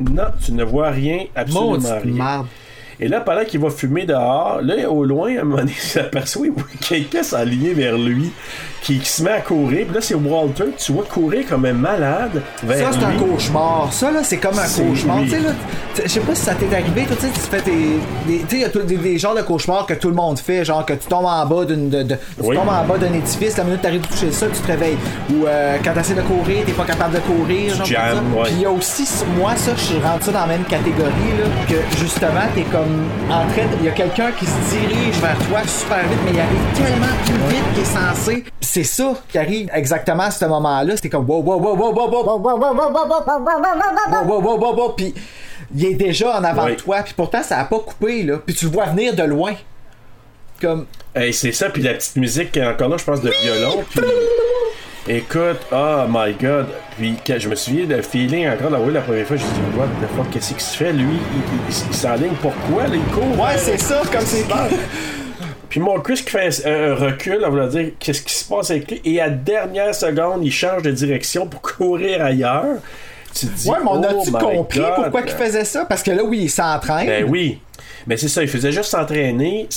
[0.00, 2.46] Non, tu ne vois rien, absolument Maudite rien.
[3.00, 5.80] Et là, pendant qu'il va fumer dehors, là, au loin, à un moment donné, il
[5.80, 6.46] s'aperçoit
[6.88, 8.32] quelqu'un s'aligner vers lui,
[8.82, 9.86] qui, qui se met à courir.
[9.86, 13.88] Puis là, c'est Walter, tu vois courir comme un malade vers Ça, c'est un cauchemar.
[13.92, 15.18] Ça, là, c'est comme un cauchemar.
[15.24, 15.50] Tu sais, là,
[16.04, 17.98] je sais pas si ça t'est arrivé, toi, tu sais, tu fais des.
[18.26, 20.64] Tu sais, il y a des, des genres de cauchemars que tout le monde fait,
[20.64, 21.90] genre que tu tombes en bas d'une.
[21.90, 24.60] de- de- tu tombes en bas d'un édifice, la minute t'arrives de toucher ça, tu
[24.60, 24.96] te réveilles.
[25.34, 27.86] Ou euh, quand t'essaies de courir, t'es pas capable de courir, genre
[28.36, 28.42] ouais.
[28.44, 29.04] Puis il y a aussi,
[29.36, 32.87] moi, ça, je rentre ça dans la même catégorie, là, que justement, t'es comme
[33.30, 33.76] en train de.
[33.80, 37.14] Il y a quelqu'un qui se dirige vers toi super vite, mais il arrive tellement
[37.24, 38.44] plus vite qu'il est censé.
[38.60, 40.96] C'est ça qui arrive exactement à ce moment-là.
[40.96, 43.32] C'était comme wow, wow, wow, wow, wow, wow, wow, wow, wow, wow, wow, wow,
[44.10, 45.14] wow, wow, wow, wow, wow, puis
[45.74, 48.54] il est déjà en avant de toi, puis pourtant ça a pas coupé là, puis
[48.54, 49.54] tu le vois venir de loin.
[50.60, 54.00] Comme Hey, c'est ça, puis la petite musique, encore là, je pense, de violon, puis...
[55.08, 56.66] Écoute, oh my god.
[56.98, 59.78] Puis quand je me souviens de feeling encore la première fois, je me suis dit,
[59.78, 61.04] what the fuck, qu'est-ce qu'il se fait, lui?
[61.04, 61.38] Il,
[61.70, 63.38] il- il s'enligne pourquoi, là, il court?
[63.40, 64.44] ouais, c'est ça, comme c'est
[65.70, 68.90] Puis mon Chris qui fait un, recul, on va dire qu'est-ce qui se passe avec
[68.90, 72.76] lui, et à la dernière seconde, il change de direction pour courir ailleurs.
[73.34, 74.92] Tu te dis, Ouais, mais on oh a-tu compris God.
[74.94, 75.86] pourquoi il faisait ça?
[75.86, 77.06] Parce que là oui, il s'entraîne.
[77.06, 77.60] Ben oui.
[78.06, 79.68] Mais c'est ça, il faisait juste s'entraîner.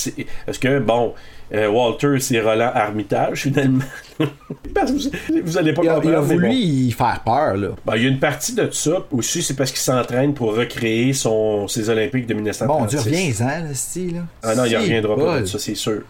[0.46, 1.14] Parce que, bon,
[1.54, 3.84] euh, Walter, c'est Roland Armitage, finalement.
[4.74, 6.12] Parce que vous, allez pas Il a, comprendre.
[6.12, 6.54] il a voulu bon.
[6.54, 7.70] y faire peur là.
[7.86, 11.14] Ben, il y a une partie de ça aussi, c'est parce qu'il s'entraîne pour recréer
[11.14, 12.68] son, ses Olympiques de 1936.
[12.68, 14.16] Bon Dieu, reviens-en, le style.
[14.16, 14.22] là.
[14.44, 16.04] Ah non, il reviendra pas de ça, c'est sûr.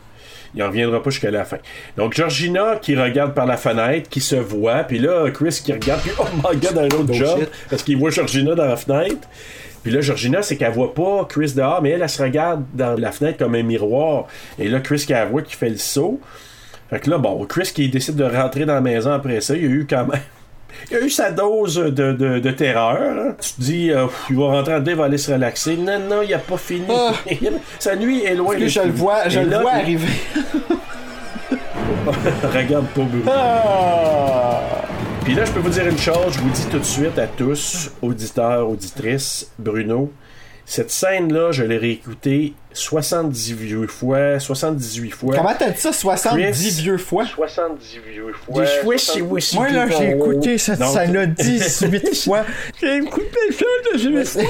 [0.54, 1.58] Il en reviendra pas jusqu'à la fin.
[1.96, 6.02] Donc, Georgina qui regarde par la fenêtre, qui se voit, puis là, Chris qui regarde,
[6.02, 9.28] puis oh my god, un autre job, parce qu'il voit Georgina dans la fenêtre.
[9.84, 13.00] Puis là, Georgina, c'est qu'elle voit pas Chris dehors, mais elle, elle se regarde dans
[13.00, 14.26] la fenêtre comme un miroir.
[14.60, 16.20] Et là, Chris qui la voit, qui fait le saut.
[16.90, 19.62] Fait que là, bon, Chris qui décide de rentrer dans la maison après ça, il
[19.64, 20.22] y a eu quand même.
[20.90, 22.98] Il a eu sa dose de, de, de terreur.
[23.02, 23.36] hein.
[23.42, 25.76] Tu te dis, euh, il va rentrer en dedans, il va aller se relaxer.
[25.76, 26.86] Non, non, il a pas fini.
[26.90, 27.12] Ah.
[27.80, 28.58] Sa nuit est loin.
[28.58, 30.08] De je le vois, je le là, vois arriver.
[32.54, 33.24] Regarde pas Bruno.
[33.28, 34.62] Ah!
[35.24, 37.28] Puis là, je peux vous dire une chose, je vous dis tout de suite à
[37.28, 40.12] tous, auditeurs, auditrices, Bruno,
[40.66, 45.36] cette scène-là, je l'ai réécoutée 78 fois, 78 fois.
[45.36, 46.82] Comment t'as dit ça 70 Chris?
[46.82, 47.26] vieux fois?
[47.26, 48.64] 78 fois.
[48.64, 52.46] Des chouis, 70 Moi là, j'ai écouté cette scène-là 18 fois.
[52.80, 54.44] J'ai écouté ça 18 fois.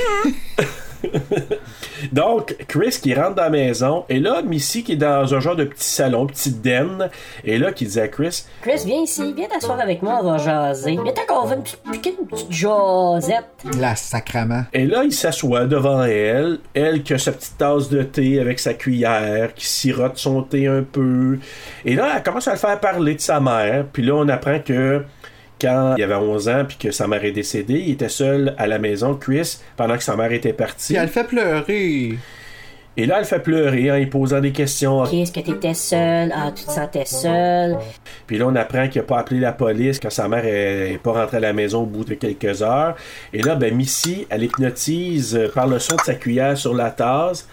[2.11, 5.55] Donc, Chris qui rentre dans la maison, et là, Missy qui est dans un genre
[5.55, 7.09] de petit salon, petite den,
[7.43, 10.37] et là, qui dit à Chris, Chris, viens ici, viens t'asseoir avec moi, on va
[10.37, 10.97] jaser.
[11.03, 11.79] Viens t'en qu'on va une petite,
[12.19, 13.45] une petite jasette.
[13.79, 14.65] La sacrament.
[14.73, 18.59] Et là, il s'assoit devant elle, elle qui a sa petite tasse de thé avec
[18.59, 21.39] sa cuillère, qui sirote son thé un peu.
[21.85, 23.85] Et là, elle commence à le faire parler de sa mère.
[23.91, 25.03] Puis là, on apprend que
[25.61, 28.67] quand il avait 11 ans puis que sa mère est décédée, il était seul à
[28.67, 30.93] la maison, Chris, pendant que sa mère était partie.
[30.93, 32.17] Puis elle fait pleurer.
[32.97, 35.03] Et là, elle fait pleurer en lui posant des questions.
[35.05, 36.33] Qu'est-ce que t'étais seul?
[36.35, 37.77] Ah, tu te sentais seul?
[38.27, 40.97] Puis là, on apprend qu'il a pas appelé la police quand sa mère est, est
[40.97, 42.95] pas rentrée à la maison au bout de quelques heures.
[43.31, 47.47] Et là, ben, Missy, elle hypnotise par le son de sa cuillère sur la tasse.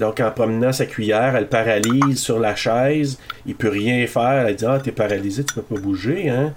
[0.00, 3.18] Donc, en promenant sa cuillère, elle paralyse sur la chaise.
[3.46, 4.46] Il peut rien faire.
[4.48, 6.52] Elle dit Ah, t'es paralysé, tu peux pas bouger, hein?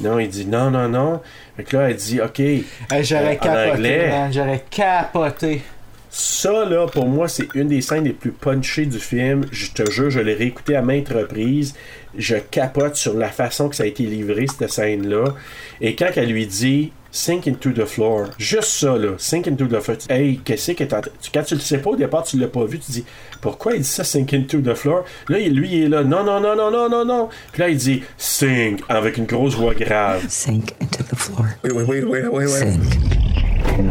[0.00, 1.20] Non, il dit non, non, non.
[1.56, 2.38] Fait que là, elle dit OK.
[2.40, 2.64] Hey,
[3.02, 5.62] j'aurais Euh, capoté, J'aurais capoté.
[6.10, 9.44] Ça, là, pour moi, c'est une des scènes les plus punchées du film.
[9.52, 11.74] Je te jure, je l'ai réécouté à maintes reprises.
[12.16, 15.34] Je capote sur la façon que ça a été livré, cette scène-là.
[15.82, 19.80] Et quand elle lui dit Sink into the floor, juste ça, là, sink into the
[19.80, 19.96] floor.
[20.10, 21.00] Hey, qu'est-ce que t'as.
[21.00, 23.04] tu- Quand tu le sais pas au départ, tu l'as pas vu, tu dis
[23.40, 25.02] Pourquoi il dit ça, sink into the floor?
[25.30, 27.28] Là, lui, il est là, non, non, non, non, non, non, non.
[27.52, 30.26] Puis là, il dit Sink, avec une grosse voix grave.
[30.28, 31.46] Sink into the floor.
[31.64, 32.48] Wait, wait, wait, wait, wait, wait.
[32.48, 32.82] Sink.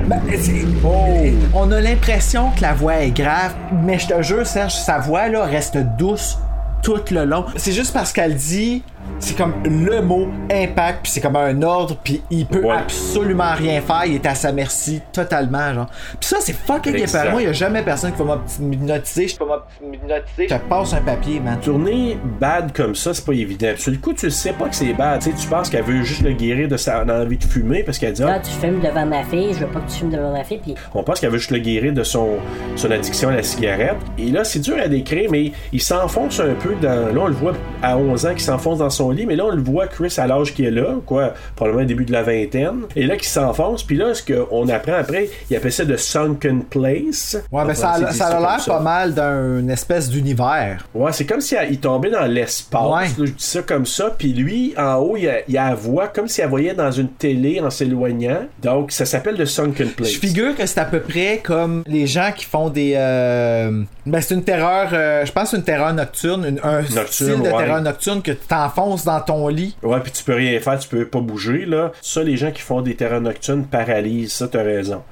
[0.08, 0.66] Ben, c'est-
[1.56, 5.28] On a l'impression que la voix est grave, mais je te jure, Serge, sa voix
[5.30, 6.38] là reste douce
[6.84, 7.46] tout le long.
[7.56, 8.84] C'est juste parce qu'elle dit,
[9.20, 12.72] c'est comme le mot impact, puis c'est comme un ordre, puis il peut Ouais.
[12.78, 15.88] absolument rien faire, il est à sa merci totalement, genre.
[16.20, 17.40] Puis ça, c'est fucking épeurant.
[17.40, 19.28] Il y a jamais personne qui va m'hypnotiser.
[19.28, 19.46] Je peux
[19.84, 20.48] m'hypnotiser.
[20.50, 21.60] Je te passe un papier, man.
[21.62, 23.74] Tourner bad comme ça, c'est pas évident.
[23.78, 25.22] Sur le coup, tu sais pas que c'est bad.
[25.22, 27.98] Tu sais, tu penses qu'elle veut juste le guérir de sa envie de fumer parce
[27.98, 30.10] qu'elle dit Là, ah, tu fumes devant ma fille, je veux pas que tu fumes
[30.10, 32.38] devant ma fille, puis On pense qu'elle veut juste le guérir de son,
[32.76, 33.96] son addiction à la cigarette.
[34.18, 37.14] Et là, c'est dur à décrire, mais il s'enfonce un peu dans.
[37.14, 39.52] Là, on le voit à 11 ans qu'il s'enfonce dans son lit, mais là, on
[39.52, 42.82] le voit Chris à l'âge qu'il est là, quoi, probablement début de la vingtaine.
[42.96, 46.64] Et là, qu'il s'enfonce, puis là, ce qu'on apprend après, il appelle ça de sunken
[46.64, 47.38] place.
[47.52, 50.86] Ouais, ben ça, a- ça l'air pas mal d'un espèce d'univers.
[50.94, 52.82] Ouais, c'est comme si elle- il tombait dans l'espace.
[52.86, 53.08] Ouais.
[53.18, 54.14] je dis ça comme ça.
[54.18, 56.92] Puis lui, en haut, il a, il a la voix comme s'il la voyait dans
[56.92, 58.42] une télé en s'éloignant.
[58.62, 60.12] Donc, ça s'appelle le Sunken Place.
[60.12, 62.94] Je figure que c'est à peu près comme les gens qui font des.
[62.96, 64.90] euh, Ben, c'est une terreur.
[64.94, 66.46] euh, je pense une terreur nocturne.
[66.46, 67.58] une- un Nocturne, style de ouais.
[67.58, 69.76] terreur nocturne que tu t'enfonces dans ton lit.
[69.84, 71.92] Ouais, puis tu peux rien faire, tu peux pas bouger, là.
[72.02, 75.04] Ça, les gens qui font des terrains nocturnes paralysent, ça, t'as raison.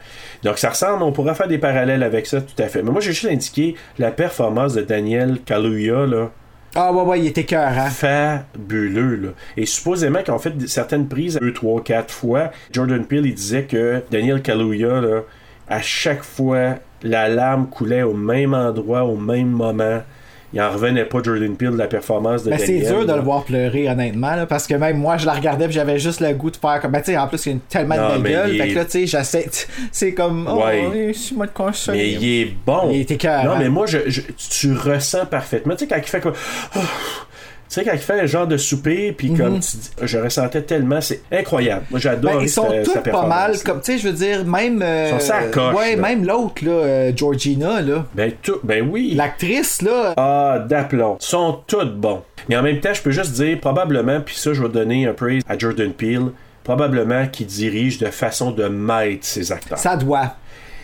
[0.43, 2.81] Donc, ça ressemble, on pourrait faire des parallèles avec ça, tout à fait.
[2.81, 6.29] Mais moi, j'ai juste indiqué la performance de Daniel Kaluuya, là.
[6.75, 7.89] Ah, ouais, ouais, il était cœur, hein.
[7.89, 9.15] fabuleux.
[9.15, 9.29] Là.
[9.57, 12.51] Et supposément ont fait certaines prises deux, trois, quatre fois.
[12.71, 15.21] Jordan Peele, il disait que Daniel Kaluuya, là,
[15.69, 20.01] à chaque fois, la larme coulait au même endroit, au même moment.
[20.53, 23.21] Il en revenait pas, Jordan Peele, de la performance de Ben, c'est dur de le
[23.21, 26.31] voir pleurer, honnêtement, là, parce que même moi, je la regardais puis j'avais juste le
[26.33, 26.91] goût de faire comme.
[26.91, 28.49] Ben, en plus, il y a tellement Non, de belle gueule.
[28.53, 29.49] il Fait que est- là, tu sais, j'essaie.
[29.91, 30.47] C'est comme.
[30.47, 31.11] Oh, Ouais.
[31.13, 31.97] je suis moi de consoler.
[31.97, 32.89] Mais il est bon.
[32.91, 33.17] Il était.
[33.45, 35.73] Non, mais moi, je, je- tu ressens parfaitement.
[35.75, 36.33] Tu sais, quand il fait comme.
[36.75, 36.79] Oh,
[37.73, 41.01] sais, quand il fait un genre de souper, puis comme tu dis, je ressentais tellement,
[41.01, 41.85] c'est incroyable.
[41.91, 42.37] Moi, j'adore Mhm.
[42.37, 44.81] Ben, ils sont tous pas mal, comme tu sais, je veux dire, même.
[44.83, 45.11] euh,
[45.51, 46.01] coche, ouais, là.
[46.01, 48.05] même l'autre, là, euh, Georgina, là.
[48.15, 49.13] Ben, tout, ben oui.
[49.15, 50.13] L'actrice, là.
[50.17, 51.17] Ah, d'aplomb.
[51.21, 52.21] Ils sont tous bons.
[52.49, 55.13] Mais en même temps, je peux juste dire, probablement, puis ça, je vais donner un
[55.13, 56.31] praise à Jordan Peele,
[56.63, 59.77] probablement qu'il dirige de façon de maître ses acteurs.
[59.77, 60.35] Ça doit.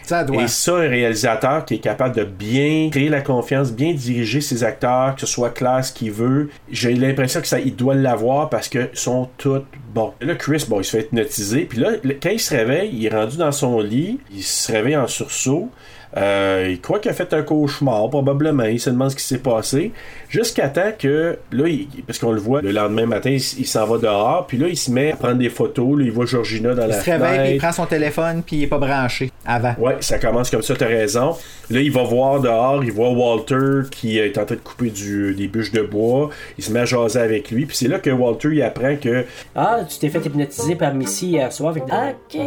[0.10, 0.41] Ça doit.
[0.43, 4.64] Et ça, un réalisateur qui est capable de bien créer la confiance, bien diriger ses
[4.64, 8.49] acteurs, que ce soit clair ce qu'il veut, j'ai l'impression que ça, il doit l'avoir
[8.49, 9.62] parce que sont tous
[9.93, 10.14] bons.
[10.22, 11.91] Là, Chris, bon, il se fait hypnotiser, puis là,
[12.22, 15.70] quand il se réveille, il est rendu dans son lit, il se réveille en sursaut.
[16.18, 18.64] Euh, il croit qu'il a fait un cauchemar, probablement.
[18.64, 19.91] Il se demande ce qui s'est passé.
[20.28, 23.86] Jusqu'à temps que, là, il- parce qu'on le voit, le lendemain matin, il, il s'en
[23.86, 25.99] va dehors, puis là, il se met à prendre des photos.
[25.99, 28.55] Là, il voit Georgina dans il la se réveille, puis il prend son téléphone, puis
[28.57, 29.73] il est pas branché avant.
[29.79, 31.35] Ouais, ça commence comme ça, t'as raison.
[31.69, 35.35] Là, il va voir dehors, il voit Walter qui est en train de couper du,
[35.35, 36.29] des bûches de bois.
[36.57, 37.65] Il se met à jaser avec lui.
[37.65, 39.25] Puis c'est là que Walter, il apprend que.
[39.55, 41.75] Ah, tu t'es fait hypnotiser par Missy hier soir.
[41.91, 42.41] Ah, ok,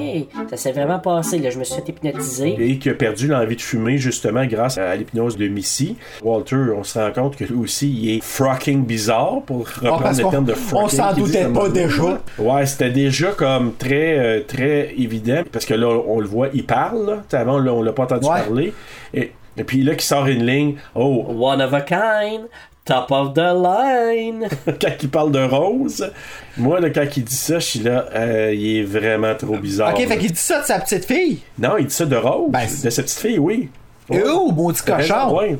[0.50, 1.38] ça s'est vraiment passé.
[1.38, 2.56] Là, je me suis fait hypnotiser.
[2.58, 5.96] Et qu'il a perdu l'envie de fumer, justement, grâce à l'hypnose de Missy.
[6.22, 10.12] Walter, on se rend compte que lui aussi, il est frocking bizarre, pour reprendre Ah,
[10.12, 10.98] le terme de on frocking.
[10.98, 12.20] s'en qu'il dit doutait pas déjà.
[12.38, 16.64] Ouais, c'était déjà comme très, euh, très évident, parce que là, on le voit, il
[16.64, 17.22] parle, là.
[17.28, 18.40] T'sais, Avant, là, on l'a pas entendu Ouais.
[18.42, 18.74] parler.
[19.14, 22.46] Et, et puis là, qui sort une ligne, oh, One of a kind,
[22.84, 24.48] top of the line.
[24.80, 26.10] quand il parle de Rose,
[26.56, 29.92] moi, là, quand il dit ça, je suis là, euh, il est vraiment trop bizarre.
[29.94, 30.06] ok, là.
[30.06, 31.40] fait qu'il dit ça de sa petite fille.
[31.58, 33.68] Non, il dit ça de Rose, Ben, de cette petite fille, oui.
[34.10, 35.36] Et oh, maudit cochon!
[35.36, 35.56] Ouais.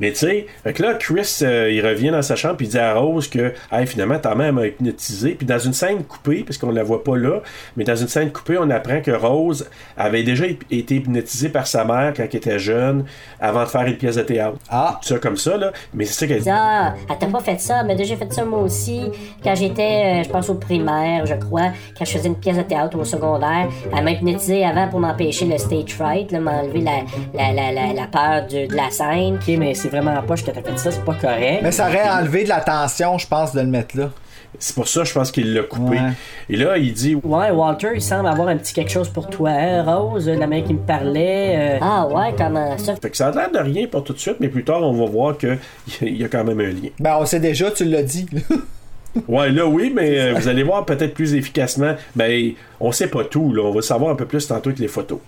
[0.00, 2.70] Mais tu sais, fait que là, Chris, euh, il revient dans sa chambre puis il
[2.70, 5.30] dit à Rose que hey, finalement, ta mère m'a hypnotisé.
[5.32, 7.40] Puis dans une scène coupée, parce qu'on la voit pas là,
[7.76, 11.84] mais dans une scène coupée, on apprend que Rose avait déjà été hypnotisée par sa
[11.84, 13.04] mère quand elle était jeune,
[13.40, 14.58] avant de faire une pièce de théâtre.
[14.70, 14.98] Ah!
[15.02, 15.72] Ça comme ça, là.
[15.92, 16.50] Mais c'est ça qu'elle dit.
[16.50, 19.00] Ah, elle t'a pas fait ça, mais déjà fait ça moi aussi.
[19.42, 22.62] Quand j'étais, euh, je pense au primaire, je crois, quand je faisais une pièce de
[22.62, 27.02] théâtre au secondaire, elle m'a hypnotisé avant pour m'empêcher le stage fright, m'enlever la,
[27.34, 29.38] la, la, la, la peur de, de la scène.
[29.58, 31.60] Mais c'est vraiment pas que t'as fait ça, c'est pas correct.
[31.62, 34.10] Mais ça aurait enlevé de la tension, je pense, de le mettre là.
[34.58, 35.96] C'est pour ça, je pense qu'il l'a coupé.
[35.98, 36.12] Ouais.
[36.48, 39.50] Et là, il dit Ouais, Walter, il semble avoir un petit quelque chose pour toi,
[39.50, 41.54] hein, Rose, la mec qui me parlait.
[41.56, 42.94] euh, Ah ouais, comment ça?
[42.96, 44.92] Fait que ça a l'air de rien pour tout de suite, mais plus tard, on
[44.92, 45.58] va voir qu'il
[46.02, 46.88] y a quand même un lien.
[46.98, 48.26] Ben, on sait déjà, tu l'as dit.
[49.28, 51.94] Ouais, là, oui, mais euh, vous allez voir peut-être plus efficacement.
[52.16, 53.62] Ben, on sait pas tout, là.
[53.62, 55.20] On va savoir un peu plus tantôt avec les photos.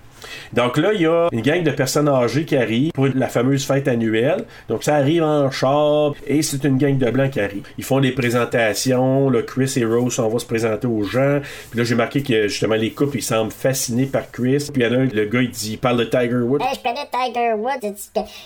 [0.52, 3.66] Donc là, il y a une gang de personnes âgées qui arrivent pour la fameuse
[3.66, 4.44] fête annuelle.
[4.68, 7.62] Donc ça arrive en char et c'est une gang de blancs qui arrive.
[7.78, 9.30] Ils font des présentations.
[9.30, 11.40] Là, Chris et Rose on va se présenter aux gens.
[11.70, 14.68] Puis là, j'ai marqué que justement les couples ils semblent fascinés par Chris.
[14.72, 16.60] Puis il y en a un, le gars il dit, il parle de Tiger Woods.
[16.60, 17.94] Hey, je connais Tiger Woods.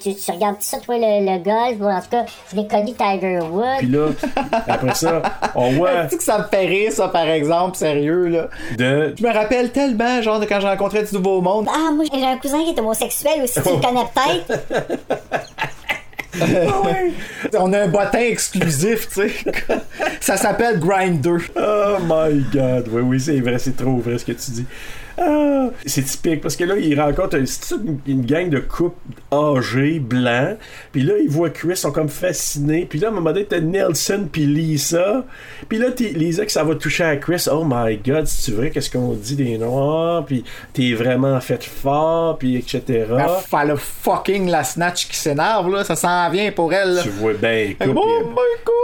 [0.03, 1.79] Tu, tu, regardes ça, toi, le, le golf?
[1.79, 3.79] Bon, en tout cas, je l'ai connu, Tiger Woods.
[3.79, 4.09] Puis là,
[4.67, 5.23] après ça,
[5.55, 8.49] on voit Tu sais que ça me fait rire, ça, par exemple, sérieux, là?
[8.77, 11.69] de Je me rappelle tellement, genre, de quand j'ai rencontré du nouveau monde.
[11.73, 14.61] Ah, moi, j'ai un cousin qui est homosexuel aussi, tu le connais peut-être.
[17.59, 19.33] On a un bottin exclusif, tu sais.
[20.21, 21.39] ça s'appelle Grinder.
[21.57, 24.67] Oh my god, oui, oui, c'est vrai, c'est trop vrai ce que tu dis.
[25.21, 28.97] Ah, c'est typique parce que là, il rencontre une, une gang de couples
[29.33, 30.57] âgés, blancs.
[30.93, 32.87] Puis là, il voit Chris, ils sont comme fascinés.
[32.89, 35.25] Puis là, à un moment donné, t'as Nelson puis Lisa.
[35.69, 37.45] Puis là, Lisa, que ça va toucher à Chris.
[37.53, 40.25] Oh my god, c'est vrai, qu'est-ce qu'on dit des Noirs?
[40.25, 43.07] Puis t'es vraiment fait fort, puis etc.
[43.19, 45.85] Ah, fa- le fucking la snatch qui s'énerve, là.
[45.85, 47.03] Ça s'en vient pour elle, là.
[47.03, 47.99] Tu vois bien couple.
[47.99, 48.75] Oh my god!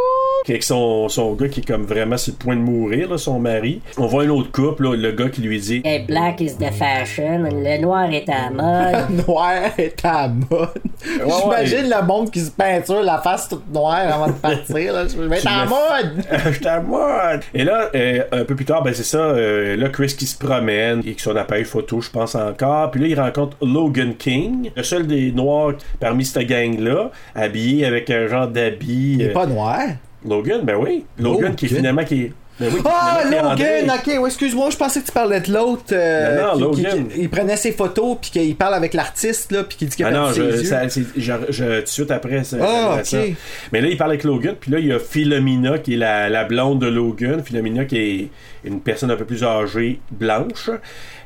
[0.48, 3.40] avec son, son gars qui est comme vraiment sur le point de mourir, là, son
[3.40, 3.80] mari.
[3.98, 6.70] On voit un autre couple, là, le gars qui lui dit Hey, black is the
[6.72, 9.26] fashion, le noir est à la mode.
[9.26, 10.68] Noir est à la mode.
[11.02, 14.92] J'imagine le monde qui se peinture la face toute noire avant de partir.
[14.92, 15.06] Là.
[15.06, 16.24] Je vais être Tu en mode!
[16.46, 17.40] Je suis en mode!
[17.54, 20.36] Et là, euh, un peu plus tard, ben c'est ça, euh, là, Chris qui se
[20.36, 22.90] promène, et avec son appareil photo, je pense encore.
[22.90, 28.10] Puis là, il rencontre Logan King, le seul des Noirs parmi cette gang-là, habillé avec
[28.10, 29.14] un genre d'habit.
[29.14, 29.80] Il est euh, pas noir.
[30.26, 31.04] Logan, ben oui.
[31.18, 31.78] Logan, qui est Logan?
[31.78, 32.32] finalement qui est.
[32.58, 33.90] Ben oui, Ah, Logan!
[33.98, 35.92] Ok, ouais, excuse-moi, je pensais que tu parlais de l'autre.
[35.92, 37.08] euh, Non, non, qui- Logan.
[37.08, 40.04] qui- il prenait ses photos, puis qu'il parle avec l'artiste, là, puis qu'il dit qu'il
[40.06, 40.64] a Ah non, je, ses yeux.
[40.64, 42.56] ça- c'est- je- je- tout de suite après ça.
[42.62, 43.20] Ah, après ça.
[43.20, 43.34] ok.
[43.72, 46.30] Mais là, il parle avec Logan, puis là, il y a Philomena qui est la,
[46.30, 47.42] la blonde de Logan.
[47.44, 48.28] Philomena qui est
[48.66, 50.70] une personne un peu plus âgée, blanche.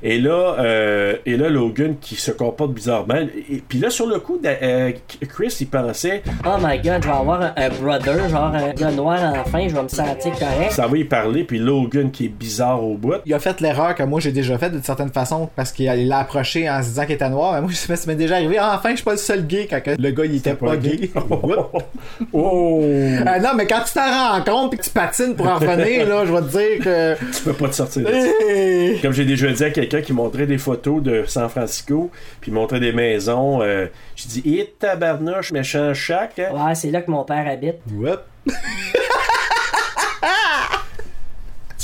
[0.03, 3.17] Et là, euh, et là Logan qui se comporte bizarrement.
[3.51, 4.93] Et, puis là, sur le coup, euh,
[5.29, 8.91] Chris, il pensait, Oh my god, je vais avoir un, un brother, genre un gars
[8.91, 10.73] noir enfin, je vais me sentir correct.
[10.73, 13.15] ça va y parler, puis Logan qui est bizarre au bout.
[13.27, 16.19] Il a fait l'erreur que moi j'ai déjà faite d'une certaine façon parce qu'il l'a
[16.19, 17.55] approché en se disant qu'il était noir.
[17.55, 18.57] Mais moi, ça m'est déjà arrivé.
[18.59, 21.11] Ah, enfin, je suis pas le seul gay quand le gars il était pas, gay.
[22.33, 22.83] oh!
[23.27, 26.09] Ah non, mais quand tu t'en rends compte puis que tu patines pour en revenir,
[26.09, 27.17] là, je vais te dire que.
[27.37, 29.03] Tu peux pas te sortir de ça.
[29.03, 32.11] Comme j'ai déjà dit à quelqu'un qui montrait des photos de San Francisco,
[32.41, 36.51] puis montrait des maisons, euh, j'ai dit, hé tabarnouche, méchant chac, hein?
[36.53, 37.77] Ouais, c'est là que mon père habite.
[37.93, 38.21] Whoop.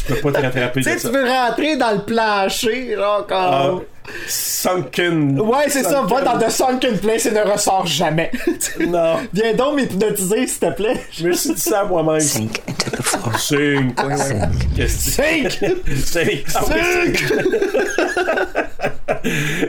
[0.06, 1.08] Tu peux pas te rattraper Tu de sais, ça.
[1.08, 3.82] tu veux rentrer dans le plancher, genre Ah, comme.
[4.28, 5.40] sunken.
[5.40, 8.30] Ouais, c'est ça, va dans The Sunken Place et ne ressort jamais.
[8.86, 9.16] Non.
[9.32, 11.00] Viens donc m'hypnotiser, s'il te plaît.
[11.10, 12.20] Je me suis dit ça à moi-même.
[12.20, 13.38] Sink into the floor.
[13.38, 13.98] Sink.
[14.00, 14.74] Sink.
[14.76, 15.50] Qu'est-ce que Sink!
[16.04, 16.44] Sink.
[16.54, 17.32] Ah, oui, Sink!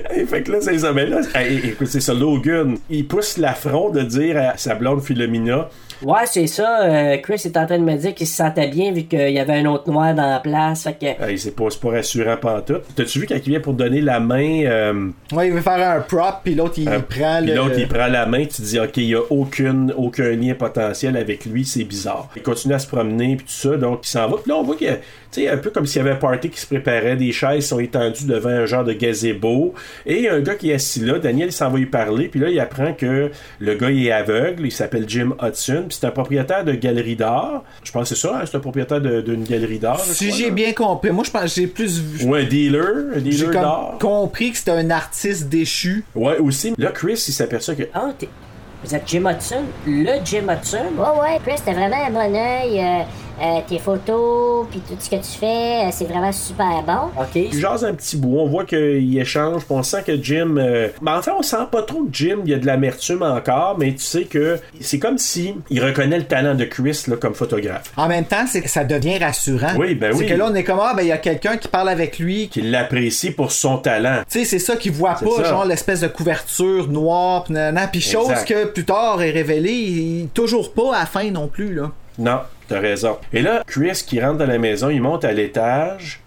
[0.09, 0.91] Hey, fait que là, c'est ça.
[0.93, 2.13] Mais là, hey, écoute, c'est ça.
[2.13, 5.69] Logan, il pousse l'affront de dire à sa blonde Philomena
[6.03, 6.83] Ouais, c'est ça.
[6.83, 9.39] euh, Chris est en train de me dire qu'il se sentait bien vu qu'il y
[9.39, 10.83] avait un autre noir dans la place.
[10.83, 11.37] Fait que.
[11.37, 12.83] C'est pas, c'est pas rassurant pantoute.
[12.95, 16.01] T'as-tu vu quand il vient pour donner la main euh, Ouais, il veut faire un
[16.01, 17.55] prop, puis l'autre il Euh, prend Puis le.
[17.55, 20.53] l'autre, il prend la main, tu te dis, OK, il n'y a aucune, aucun lien
[20.53, 22.29] potentiel avec lui, c'est bizarre.
[22.35, 24.37] Il continue à se promener, puis tout ça, donc il s'en va.
[24.37, 24.97] Puis là, on voit qu'il y a,
[25.31, 27.67] tu sais, un peu comme s'il y avait un party qui se préparait, des chaises
[27.67, 29.73] sont étendues devant un genre de gazebo,
[30.05, 31.85] et il y a un gars qui est assis là, Daniel, il s'en va lui
[31.85, 35.85] parler, puis là, il apprend que le gars, il est aveugle, il s'appelle Jim Hudson,
[35.87, 37.63] puis c'est un propriétaire de galerie d'art.
[37.83, 39.99] Je pense que c'est ça, hein, c'est un propriétaire d'une galerie d'art.
[39.99, 42.25] Si j'ai bien compris, moi je pense que j'ai plus vu.
[42.25, 43.95] Ou un dealer, un J'ai dealer d'art.
[43.99, 46.03] compris que c'était un artiste déchu.
[46.15, 46.73] Ouais, aussi.
[46.77, 48.29] Là, Chris, il s'aperçoit que Ah, t'es.
[48.83, 49.63] Vous êtes Jim Hudson?
[49.87, 50.77] Le Jim Hudson?
[50.97, 52.79] Ouais, ouais, Chris, t'as vraiment un bon oeil.
[52.79, 53.03] euh,
[53.41, 57.21] euh, tes photos, puis tout ce que tu fais, euh, c'est vraiment super bon.
[57.21, 57.35] OK.
[57.35, 60.55] Il jase un petit bout, on voit qu'il échange, puis on sent que Jim.
[60.57, 63.21] euh, Ben, en fait, on sent pas trop que Jim, il y a de l'amertume
[63.23, 67.15] encore, mais tu sais que c'est comme si il reconnaît le talent de Chris là,
[67.15, 67.91] comme photographe.
[67.97, 69.73] En même temps, c'est que ça devient rassurant.
[69.77, 70.27] Oui, ben c'est oui.
[70.27, 72.47] que là, on est comme, ah, ben, il y a quelqu'un qui parle avec lui.
[72.49, 74.21] Qu'il l'apprécie pour son talent.
[74.29, 75.49] Tu sais, c'est ça qu'il voit C'est pas, ça.
[75.49, 77.45] genre l'espèce de couverture noire,
[77.91, 78.47] pis chose Exact.
[78.47, 81.91] que plus tard est révélée, il- toujours pas à la fin non plus, là.
[82.17, 83.17] Non, t'as raison.
[83.33, 86.21] Et là, Chris qui rentre dans la maison, il monte à l'étage.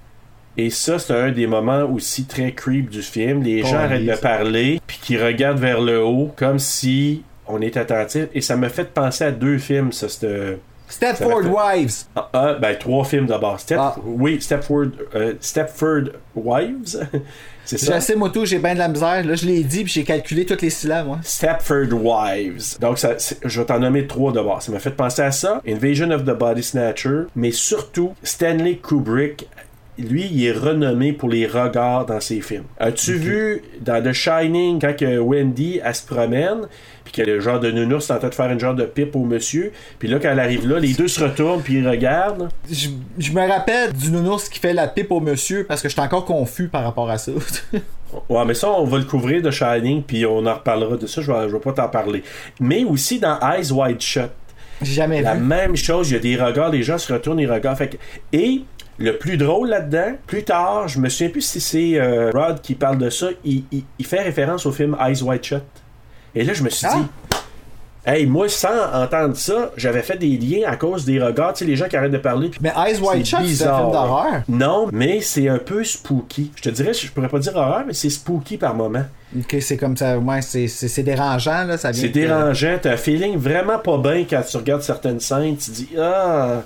[0.57, 3.43] Et ça, c'est un des moments aussi très creep du film.
[3.43, 7.61] Les gens Oh, arrêtent de parler, puis qui regardent vers le haut, comme si on
[7.61, 8.26] est attentif.
[8.34, 10.59] Et ça me fait penser à deux films, ça, c'est...
[10.88, 12.05] Stepford Wives.
[12.16, 13.61] Ah, ah, ben, trois films d'abord.
[13.61, 13.95] Step, Ah.
[14.05, 17.09] Oui, Stepford, euh, Stepford Wives.
[17.78, 17.98] c'est ça?
[17.98, 19.24] Je sais, moto, j'ai bien de la misère.
[19.24, 21.18] Là, je l'ai dit, puis j'ai calculé toutes les syllabes, moi.
[21.22, 22.78] Stepford Wives.
[22.80, 24.62] Donc, ça, je vais t'en nommer trois d'abord.
[24.62, 25.62] Ça m'a fait penser à ça.
[25.66, 27.22] Invasion of the Body Snatcher.
[27.36, 29.48] Mais surtout, Stanley Kubrick.
[29.98, 32.64] Lui, il est renommé pour les regards dans ses films.
[32.78, 36.68] As-tu vu dans The Shining, quand Wendy, elle se promène,
[37.12, 39.16] puis que le genre de nounours est en train de faire une genre de pipe
[39.16, 42.48] au monsieur, puis là, quand elle arrive là, les deux se retournent, puis ils regardent.
[42.70, 42.88] Je,
[43.18, 46.24] je me rappelle du nounours qui fait la pipe au monsieur parce que j'étais encore
[46.24, 47.32] confus par rapport à ça.
[48.28, 51.22] Ouais, mais ça, on va le couvrir de Shining, puis on en reparlera de ça.
[51.22, 52.24] Je vais, je vais pas t'en parler.
[52.58, 54.30] Mais aussi dans Eyes Wide Shut.
[54.82, 55.44] Jamais La vu.
[55.44, 57.78] même chose, il y a des regards, les gens se retournent, ils regardent.
[57.78, 57.96] Fait que-
[58.32, 58.62] et
[58.98, 62.74] le plus drôle là-dedans, plus tard, je me souviens plus si c'est euh, Rod qui
[62.74, 65.62] parle de ça, il, il- il fait référence au film Eyes Wide Shut.
[66.34, 66.96] Et là, je me suis Ah!
[66.96, 67.06] dit,
[68.06, 71.70] hey, moi, sans entendre ça, j'avais fait des liens à cause des regards, tu sais,
[71.70, 72.50] les gens qui arrêtent de parler.
[72.60, 74.42] Mais Eyes Wide Shut, c'est un film d'horreur.
[74.48, 76.52] Non, mais c'est un peu spooky.
[76.56, 79.04] Je te dirais, je pourrais pas dire horreur, mais c'est spooky par moment.
[79.38, 80.18] Ok, c'est comme ça.
[80.18, 81.78] Ouais, c'est- dérangeant, là.
[81.78, 85.20] Ça vient C'est de- dérangeant, t'as un feeling vraiment pas bien quand tu regardes certaines
[85.20, 86.62] scènes, tu dis ah,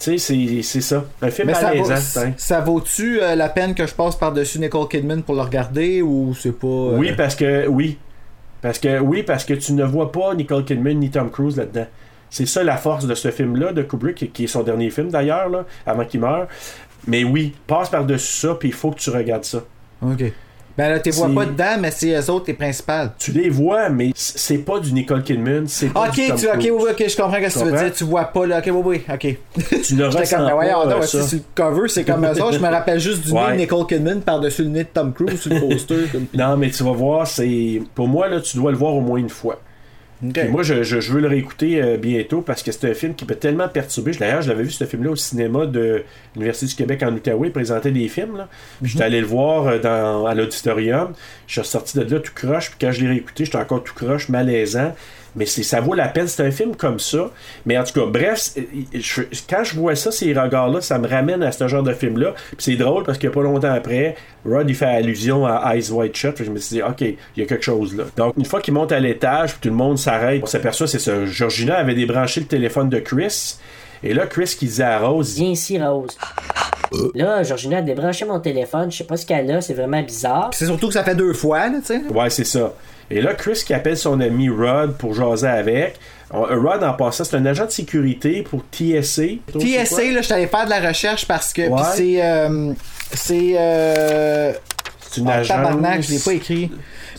[0.00, 2.20] tu sais c'est ça, un film Mais ça, vaut, malaisant.
[2.20, 2.32] hein.
[2.36, 6.34] ça vaut-tu euh, la peine que je passe par-dessus Nicole Kidman pour le regarder ou
[6.40, 6.66] c'est pas.
[6.66, 7.98] euh, Oui parce que oui,
[8.60, 11.86] parce que oui parce que tu ne vois pas Nicole Kidman ni Tom Cruise là-dedans.
[12.30, 15.64] C'est ça la force de ce film-là de Kubrick, qui est son dernier film d'ailleurs
[15.86, 16.46] avant qu'il meure.
[17.06, 19.62] Mais oui, passe par-dessus ça, puis il faut que tu regardes ça.
[20.02, 20.24] Ok.
[20.78, 23.10] Ben là, tu vois pas dedans, mais c'est eux autres les principales.
[23.18, 26.46] Tu les vois, mais c'est pas du Nicole Kidman, c'est pas Ok, du Tom tu,
[26.46, 27.92] ok, oui, ok, je comprends ce que tu veux dire.
[27.92, 28.58] Tu vois pas là.
[28.60, 29.36] Ok, oui, oui, ok.
[29.84, 31.36] Tu ne ressens comme, ben pas euh, si ça.
[31.36, 32.52] le cover, c'est comme ça.
[32.52, 33.52] Je me rappelle juste du nez Ouais.
[33.54, 35.96] de Nicole Kidman par-dessus le nez de Tom Cruise sur le poster.
[36.12, 37.82] comme- Non, mais tu vas voir, c'est.
[37.96, 39.60] Pour moi, là, tu dois le voir au moins une fois.
[40.26, 40.32] Ok.
[40.34, 43.14] Puis moi, je, je- je veux le réécouter euh, bientôt parce que c'est un film
[43.14, 44.10] qui peut tellement perturber.
[44.12, 46.02] D'ailleurs, je l'avais vu ce film-là au cinéma de
[46.34, 47.48] l'Université du Québec en Outaouais.
[47.48, 48.36] Il présentait des films.
[48.36, 48.48] Là.
[48.82, 51.12] J'étais allé le voir euh, dans, à l'auditorium.
[51.46, 52.70] Je suis ressorti de là tout croche.
[52.70, 54.94] Puis quand je l'ai réécouté, j'étais encore tout croche, malaisant.
[55.36, 56.26] Mais c'est, ça vaut la peine.
[56.28, 57.30] C'est un film comme ça.
[57.66, 58.50] Mais en tout cas, bref,
[58.94, 62.32] je- quand je vois ça, ces regards-là, ça me ramène à ce genre de film-là.
[62.48, 66.14] Puis c'est drôle parce que pas longtemps après, Rod, il fait allusion à Eyes Wide
[66.16, 66.34] Shut.
[66.34, 68.04] Puis je me suis dit, OK, il y a quelque chose là.
[68.16, 70.98] Donc, une fois qu'il monte à l'étage, puis tout le monde s'arrête, on s'aperçoit, c'est
[70.98, 71.24] ça.
[71.26, 73.56] Georgina avait débranché le téléphone de Chris.
[74.02, 76.16] Et là, Chris qui disait à Rose, Viens ici, Rose.
[77.14, 78.90] Là, Georgina a débranché mon téléphone.
[78.90, 79.60] Je sais pas ce qu'elle a.
[79.60, 80.50] C'est vraiment bizarre.
[80.52, 82.00] C'est surtout que ça fait deux fois, là, tu sais.
[82.12, 82.72] Ouais, c'est ça.
[83.10, 85.94] Et là, Chris qui appelle son ami Rod pour jaser avec.
[86.30, 89.22] On- Rod, en passant, c'est un agent de sécurité pour TSA.
[89.58, 91.68] TSA, là, je allé faire de la recherche parce que.
[91.68, 91.82] Ouais.
[91.94, 92.22] C'est.
[92.22, 92.72] euh,
[93.12, 93.54] c'est.
[93.56, 94.52] Euh,
[95.10, 96.70] C'est une agence tabarnak, je l'ai pas écrit.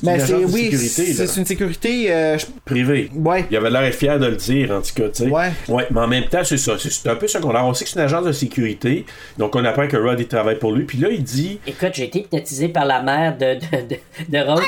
[0.04, 0.34] Mais une c'est.
[0.36, 2.12] Oui, c'est une sécurité.
[2.12, 3.10] euh, je- privée.
[3.16, 3.46] Ouais.
[3.52, 5.30] Il avait l'air fier de le dire, en tout cas, tu sais.
[5.30, 5.50] Ouais.
[5.68, 6.74] Ouais, mais en même temps, c'est ça.
[6.80, 7.66] C'est c'est un peu secondaire.
[7.66, 9.06] On sait que c'est une agence de sécurité.
[9.38, 10.84] Donc, on apprend que Rod, il travaille pour lui.
[10.86, 13.96] Puis là, il dit Écoute, j'ai été hypnotisé par la mère de, de, de,
[14.38, 14.64] de Rose.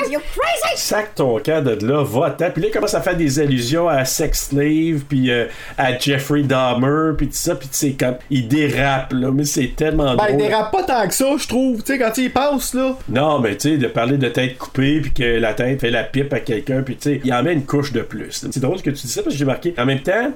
[0.76, 2.50] Sac ton camp de là, va-t'en.
[2.50, 5.46] Puis là, il commence à faire des allusions à Sex Slave, puis euh,
[5.78, 7.54] à Jeffrey Dahmer, puis tout ça.
[7.54, 9.30] Puis tu sais, quand il dérape, là.
[9.32, 10.48] Mais c'est tellement Ben, il drôle.
[10.48, 11.82] dérape pas tant que ça, je trouve.
[11.82, 12.96] Tu sais, quand il passe, là.
[13.08, 16.02] Non, mais tu sais, de parler de tête coupée, puis que la tête fait la
[16.02, 18.44] pipe à quelqu'un, puis tu sais, il en met une couche de plus.
[18.50, 19.72] C'est drôle que tu dis ça parce que j'ai marqué.
[19.78, 20.32] En même temps,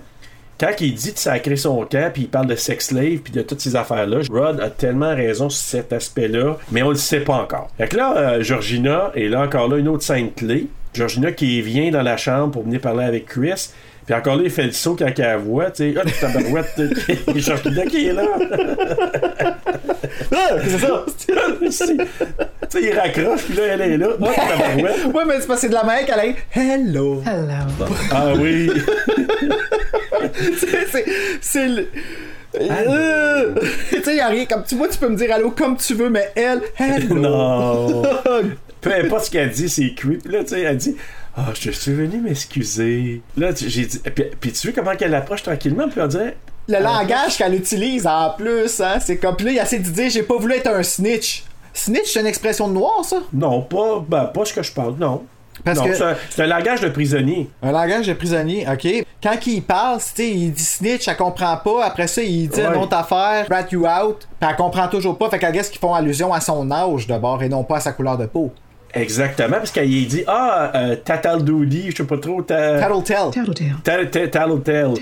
[0.58, 3.42] quand il dit de sacrer son camp, puis il parle de sex slave, puis de
[3.42, 7.34] toutes ces affaires-là, Rod a tellement raison sur cet aspect-là, mais on le sait pas
[7.34, 7.70] encore.
[7.76, 10.68] Fait que là, euh, Georgina, et là encore là, une autre scène clé.
[10.94, 13.70] Georgina qui vient dans la chambre pour venir parler avec Chris.
[14.06, 16.00] Puis encore là, il fait le saut quand elle la voit, tu sais.
[16.00, 16.80] Ah, tabarouette,
[17.34, 18.26] il Georgina qui est là.
[20.32, 21.86] Ah, c'est ça.
[22.80, 24.08] sais, il raccroche, puis là, elle est là.
[24.20, 26.36] Ah, ouais, mais c'est parce que c'est de la mec, elle est.
[26.52, 27.22] Hello.
[27.26, 27.86] Hello.
[28.10, 28.70] Ah oui.
[30.90, 31.04] c'est.
[31.40, 31.88] C'est le.
[32.60, 33.54] Euh,
[33.90, 35.94] tu sais, y a rien comme tu vois, tu peux me dire allô comme tu
[35.94, 37.14] veux, mais elle, hello.
[37.14, 38.02] Non.
[38.80, 40.26] Peu importe ce qu'elle dit, c'est creep.
[40.26, 40.96] Là, tu sais, elle dit
[41.36, 43.20] Ah, je suis venu m'excuser.
[43.36, 43.98] Là, tu- j'ai dit.
[43.98, 46.36] Puis, puis tu vois comment qu'elle approche tranquillement, puis on dirait
[46.68, 49.36] Le langage qu'elle utilise en plus, hein, c'est comme.
[49.36, 51.44] Puis là, il essaie de dire j'ai pas voulu être un snitch.
[51.76, 53.18] Snitch, c'est une expression de noir, ça?
[53.32, 55.22] Non, pas, ben, pas ce que je parle, non.
[55.64, 55.94] Parce non, que-
[56.30, 57.50] c'est un, langage de prisonnier.
[57.62, 59.04] Un langage de prisonnier, ok.
[59.22, 61.84] Quand il parle, tu sais, il dit snitch, elle comprend pas.
[61.84, 62.66] Après ça, il dit Ouais.
[62.66, 64.28] une autre affaire, rat you out.
[64.38, 65.30] Puis elle comprend toujours pas.
[65.30, 67.92] Fait qu'elle guess qu'ils font allusion à son âge d'abord et non pas à sa
[67.92, 68.52] couleur de peau.
[68.96, 72.42] Exactement, parce qu'il dit Ah, euh, Tataldoudi, je sais pas trop.
[72.42, 72.78] Ta...
[73.30, 73.74] Tattletale.
[73.84, 74.94] Tal- ta- Tattletale.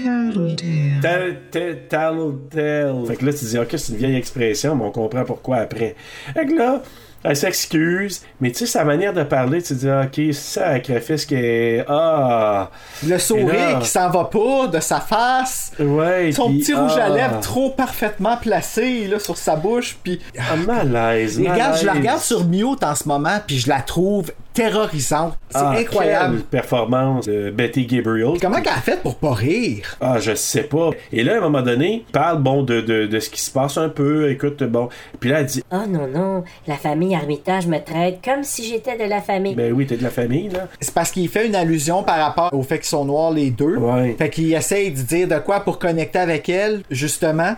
[1.00, 3.06] Tal- ta- Tattletale.
[3.06, 5.94] Fait que là, tu dis Ok, c'est une vieille expression, mais on comprend pourquoi après.
[6.34, 6.82] Fait que là.
[7.24, 11.82] Elle s'excuse, mais tu sais, sa manière de parler, tu dis, ok, sacrifice qui est.
[11.88, 12.70] Ah!
[13.06, 15.72] Le sourire qui s'en va pas de sa face.
[15.80, 17.08] Ouais, Son petit rouge à ah.
[17.08, 19.96] lèvres trop parfaitement placé là, sur sa bouche.
[20.02, 20.20] Puis.
[20.38, 22.02] Ah, malaise, Et regarde, je la malaise.
[22.02, 25.36] regarde sur mute en ce moment, puis je la trouve terrorisante.
[25.50, 26.36] C'est Ah, incroyable.
[26.36, 28.38] quelle performance de Betty Gabriel.
[28.40, 29.96] Comment qu'elle a fait pour pas rire?
[30.00, 30.90] Ah, je sais pas.
[31.12, 33.50] Et là, à un moment donné, il parle, bon, de, de, de ce qui se
[33.50, 34.30] passe un peu.
[34.30, 34.88] Écoute, bon.
[35.20, 38.96] Puis là, elle dit, Oh non, non, la famille Armitage me traite comme si j'étais
[38.96, 39.54] de la famille.
[39.54, 40.68] ben oui, t'es de la famille, là.
[40.80, 43.76] C'est parce qu'il fait une allusion par rapport au fait qu'ils sont noirs les deux.
[43.76, 44.14] Ouais.
[44.16, 47.54] Fait qu'il essaye de dire de quoi pour connecter avec elle, justement.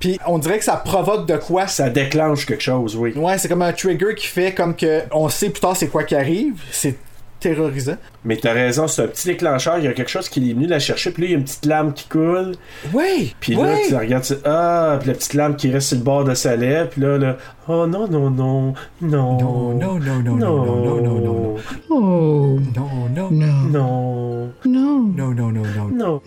[0.00, 1.66] Puis on dirait que ça provoque de quoi.
[1.66, 3.12] Ça déclenche quelque chose, oui.
[3.14, 6.04] Ouais, c'est comme un trigger qui fait comme que on sait plus tard c'est quoi
[6.04, 6.60] qui arrive.
[6.72, 6.96] C'est
[7.38, 7.96] terrorisant.
[8.24, 9.78] Mais t'as raison, c'est un petit déclencheur.
[9.78, 11.10] Il y a quelque chose qui est venu la chercher.
[11.10, 12.52] Puis là, il y a une petite lame qui coule.
[12.92, 13.34] Oui!
[13.40, 13.78] Puis là, oui.
[13.86, 16.34] tu la regardes, tu ah, puis la petite lame qui reste sur le bord de
[16.34, 16.90] sa lèvre.
[16.90, 17.36] Puis là, là,
[17.68, 19.38] oh non, non, non, non.
[19.38, 21.56] Non, non, non, non, non, non, non, non, non.
[21.88, 22.58] Oh.
[22.76, 24.52] Non, non, Non.
[24.66, 25.88] non, non, non, non, non.
[25.90, 26.20] Non.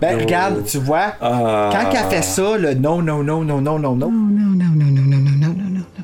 [0.00, 1.70] Ben regarde, tu vois, Ah.
[1.72, 4.66] quand elle fait ça, le non, non, non, non, non, non, non, non, non, non,
[4.74, 5.54] non, non, non, non,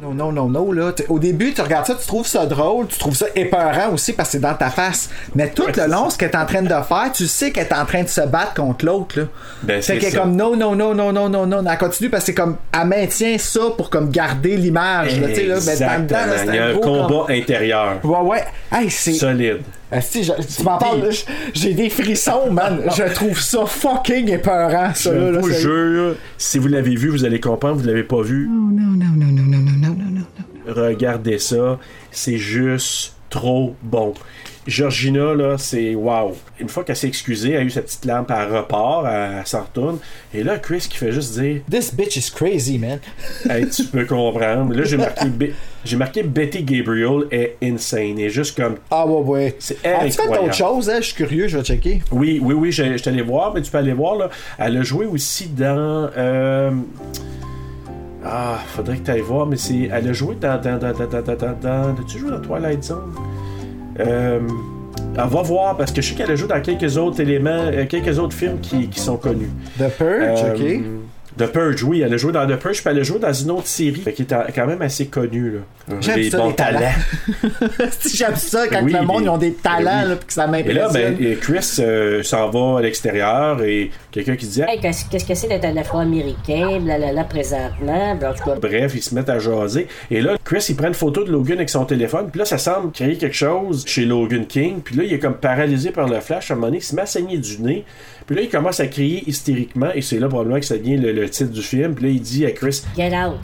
[0.03, 2.99] non, non, non, non, là, au début, tu regardes ça, tu trouves ça drôle, tu
[2.99, 5.11] trouves ça épeurant aussi parce que c'est dans ta face.
[5.35, 7.75] Mais tout le long, ce qu'elle est en train de faire, tu sais qu'elle est
[7.75, 9.25] en train de se battre contre l'autre, là.
[9.63, 10.21] Ben, c'est qu'elle est ça.
[10.21, 12.87] comme non, non, non, non, non, non, non, elle continue parce que c'est comme, elle
[12.87, 16.23] maintient ça pour comme garder l'image, là, tu sais, là, mais dans le dedans, là,
[16.25, 16.37] Exactement.
[16.45, 17.93] c'est Il y a un gros combat com- intérieur.
[18.05, 18.45] Ouais, ouais.
[18.73, 19.13] Hey, c'est.
[19.15, 19.63] Solide.
[19.91, 21.11] Asti, je- tu m'en parles,
[21.55, 22.83] j'ai des frissons, man.
[22.97, 25.27] Je trouve ça fucking épeurant, ça, là.
[25.29, 27.77] Je là, vous jure, si vous l'avez vu, vous allez comprendre.
[27.77, 28.49] Vous l'avez pas vu.
[30.67, 31.79] Regardez ça.
[32.11, 34.15] C'est juste trop bon.
[34.67, 36.35] Georgina, là, c'est wow.
[36.59, 39.47] Une fois qu'elle s'est excusée, elle a eu sa petite lampe, elle repart, elle, elle
[39.47, 39.99] s'en retourne.
[40.35, 42.99] Et là, Chris qui fait juste dire This bitch is crazy, man.
[43.49, 44.75] Hey, tu peux comprendre.
[44.75, 45.27] Là, j'ai marqué,
[45.85, 48.19] j'ai marqué Betty Gabriel est insane.
[48.19, 48.77] Et juste comme.
[48.91, 49.57] Ah, ouais, ouais.
[49.61, 50.47] C'est As-tu fait incroyable.
[50.47, 50.97] d'autres choses, hein?
[50.99, 52.03] Je suis curieux, je vais checker.
[52.11, 54.31] Oui, oui, oui, je, je t'allais voir, mais tu peux aller voir, là.
[54.59, 56.11] Elle a joué aussi dans.
[56.17, 56.71] euh,
[58.25, 59.89] Ah, faudrait que tu ailles voir, mais c'est.
[59.93, 63.15] Elle a joué dans, dans, dans, dans, dans, dans- As-tu joué dans Twilight Zone?
[64.01, 64.41] Euh,
[65.19, 67.87] On va voir, parce que je sais qu'elle a joué dans quelques autres éléments, euh,
[67.87, 69.49] quelques autres films qui, qui sont connus.
[69.79, 70.81] The Purge, Euh, ok.
[71.39, 73.51] The Purge, oui, elle a joué dans The Purge, puis elle a joué dans une
[73.51, 75.51] autre série qui est quand même assez connue.
[75.51, 75.97] Là.
[76.01, 76.81] J'aime Des ça, bons les talents.
[78.15, 80.09] J'aime ça quand Oui, le monde ils ont des talents, oui.
[80.11, 81.15] là, puis que ça Et là, m'impressionne.
[81.17, 85.27] ben, et Chris euh, s'en va à l'extérieur et quelqu'un qui dit Hey, qu'est-ce qu'est-ce
[85.27, 88.13] que c'est d'être un afro-américain, blablabla, présentement?
[88.13, 89.89] En tout cas, Bref, ils se mettent à jaser.
[90.11, 92.29] Et là, Chris, il prend une photo de Logan avec son téléphone.
[92.31, 94.81] Puis là, ça semble créer quelque chose chez Logan King.
[94.83, 96.51] Puis là, il est comme paralysé par le flash.
[96.51, 97.85] À un moment donné, il se met à saigner du nez.
[98.27, 99.91] Puis là, il commence à crier hystériquement.
[99.95, 101.95] Et c'est là probablement que ça devient le, le titre du film.
[101.95, 103.37] Puis là, il dit à Chris get out!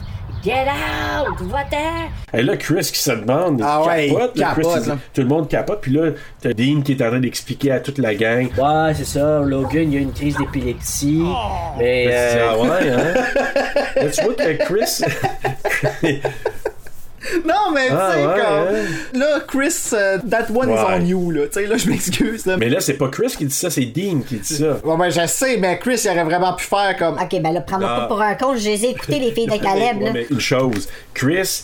[0.43, 1.39] Get out!
[1.39, 2.09] Va-t'en!
[2.37, 4.97] Et là, Chris qui se demande, il Ah ouais, capote, il là, Chris, capote, là.
[5.13, 6.09] tout le monde capote, puis là,
[6.41, 8.49] t'as Dean qui est en train d'expliquer à toute la gang.
[8.57, 9.39] Ouais, c'est ça.
[9.39, 11.23] Logan, il a une crise d'épilepsie.
[11.77, 12.03] Mais.
[12.03, 13.13] Tu dis, euh, ah ouais, hein?
[13.95, 16.19] Là, tu vois que Chris.
[17.45, 18.33] Non, mais tu Ah, sais, ouais,
[19.13, 19.19] comme.
[19.21, 21.41] Là, Chris, euh, that one is on you, là.
[21.47, 22.57] Tu sais, là, je m'excuse, là.
[22.57, 24.77] Mais là, c'est pas Chris qui dit ça, c'est Dean qui dit ça.
[24.83, 27.15] Ouais, ben, je sais, mais Chris, il aurait vraiment pu faire comme.
[27.15, 27.99] Ok, ben là, prends-moi Ah.
[28.01, 30.11] pas pour un con, je les ai écoutés, les filles de Caleb, Ouais, là.
[30.13, 31.63] mais une chose, Chris,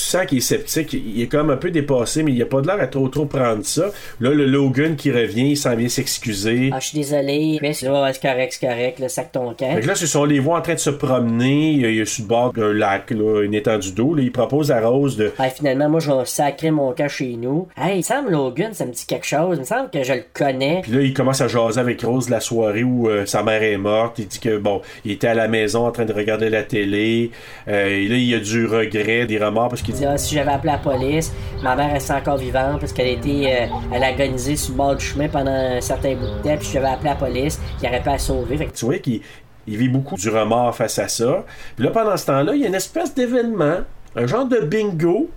[0.00, 2.60] tu sens qu'il est sceptique, il est comme un peu dépassé, mais il a pas
[2.60, 3.86] de l'air à trop trop prendre ça.
[4.20, 6.70] Là, le Logan qui revient, il s'en vient s'excuser.
[6.72, 7.58] Ah, je suis désolé.
[7.60, 9.74] Mais c'est c'est correct, c'est correct, le sac ton camp.
[9.74, 11.72] Fait que là, ce sont les voix en train de se promener.
[11.72, 14.14] Il est sur le bord d'un lac, là, une étendue d'eau.
[14.14, 15.32] Là, il propose à Rose de.
[15.38, 17.68] Hey, finalement, moi, je vais sacrer mon cas chez nous.
[17.76, 19.56] Hey, semble Logan, ça me dit quelque chose.
[19.56, 20.80] Il me semble que je le connais.
[20.82, 23.78] Puis là, il commence à jaser avec Rose la soirée où euh, sa mère est
[23.78, 24.18] morte.
[24.18, 27.30] Il dit que, bon, il était à la maison en train de regarder la télé.
[27.68, 30.16] Euh, et là, il y a du regret, des remords parce qu'il Il dit ah,
[30.16, 31.32] si j'avais appelé la police,
[31.62, 34.96] ma mère reste encore vivante parce qu'elle était, euh, elle a agonisé sur le bord
[34.96, 36.56] du chemin pendant un certain bout de temps.
[36.56, 38.68] Puis si j'avais appelé la police, il aurait pas à sauver.
[38.74, 39.20] Tu vois qu'il
[39.66, 41.44] il vit beaucoup du remords face à ça.
[41.76, 43.78] Puis là, pendant ce temps-là, il y a une espèce d'événement,
[44.16, 45.28] un genre de bingo,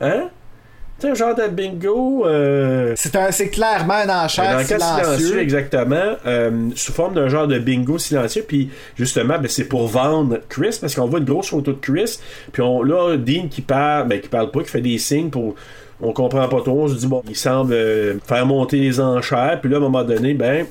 [0.00, 0.28] hein?
[1.02, 2.24] C'est un genre de bingo.
[2.28, 4.78] euh, C'est clairement un enchère un silencieux.
[4.78, 8.44] silencieux, exactement, euh, sous forme d'un genre de bingo silencieux.
[8.46, 12.20] Puis justement, ben, c'est pour vendre Chris, parce qu'on voit une grosse photo de Chris.
[12.52, 15.56] Puis on, là, Dean qui parle, ben, qui parle pas, qui fait des signes pour.
[16.00, 16.84] On comprend pas trop.
[16.84, 19.58] On se dit, bon, il semble euh, faire monter les enchères.
[19.60, 20.66] Puis là, à un moment donné, ben,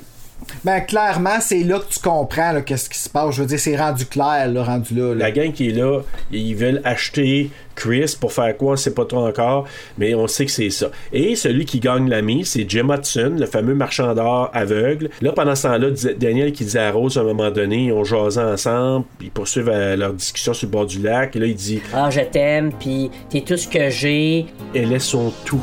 [0.64, 3.34] Ben, clairement, c'est là que tu comprends là, qu'est-ce qui se passe.
[3.34, 5.08] Je veux dire, c'est rendu clair, là, rendu là.
[5.08, 5.14] là.
[5.14, 9.04] la gang qui est là, ils veulent acheter Chris pour faire quoi, on sait pas
[9.04, 9.66] trop encore,
[9.98, 10.90] mais on sait que c'est ça.
[11.12, 15.10] Et celui qui gagne la mise, c'est Jim Hudson, le fameux marchand d'or aveugle.
[15.20, 15.88] Là, pendant ce temps-là,
[16.18, 19.70] Daniel qui disait à Rose à un moment donné, ils ont jasé ensemble, ils poursuivent
[19.70, 22.72] euh, leur discussion sur le bord du lac, et là, il dit Ah, je t'aime,
[22.72, 24.46] puis t'es tout ce que j'ai.
[24.74, 25.62] Elle est son tout.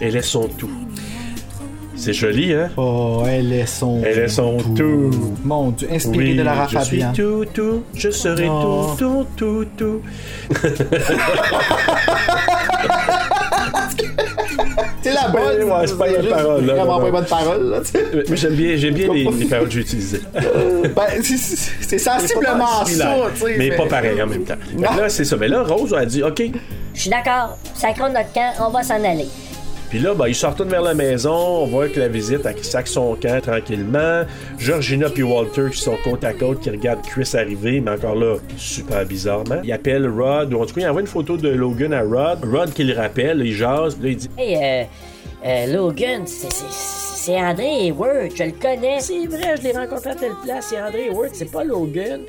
[0.00, 0.83] Elle est son tout.
[2.04, 2.68] C'est joli, hein?
[2.76, 4.02] Oh, elle est son.
[4.04, 5.10] Elle est son tout.
[5.42, 8.94] Mon Dieu, inspiré Oui, de Lara je suis tout, tout, je serai Oh.
[8.98, 10.00] tout, tout, tout,
[10.54, 10.74] tout.
[15.02, 15.62] C'est la bonne.
[15.64, 18.04] Ouais, c'est pas les paroles, là, Vraiment pas bonnes paroles, là, tu sais.
[18.14, 20.20] Euh, Moi, j'aime bien, j'aime bien les, les paroles que j'ai utilisées.
[20.34, 23.54] Ben, c'est- sensiblement ça, sais.
[23.56, 24.54] Mais pas pareil en même temps.
[24.78, 25.36] Là, c'est ça.
[25.38, 26.42] Mais là, Rose a dit OK.
[26.94, 29.26] Je suis d'accord, sacrons notre camp, on va s'en aller.
[29.94, 31.32] Puis là, ben, ils sortent vers la maison.
[31.32, 34.24] On voit que la visite sac son camp tranquillement.
[34.58, 38.38] Georgina puis Walter qui sont côte à côte, qui regardent Chris arriver, mais encore là,
[38.56, 39.60] super bizarrement.
[39.62, 42.40] Il appelle Rod, ou en tout cas, il envoie une photo de Logan à Rod.
[42.44, 44.84] Rod qui le rappelle, il jase, puis là, il dit Hey, euh,
[45.46, 46.64] euh, Logan, c'est- c'est
[47.24, 48.98] c'est André Hayward, je le connais.
[48.98, 52.22] C'est vrai, je l'ai rencontré à telle place, c'est André Hayward, c'est pas Logan.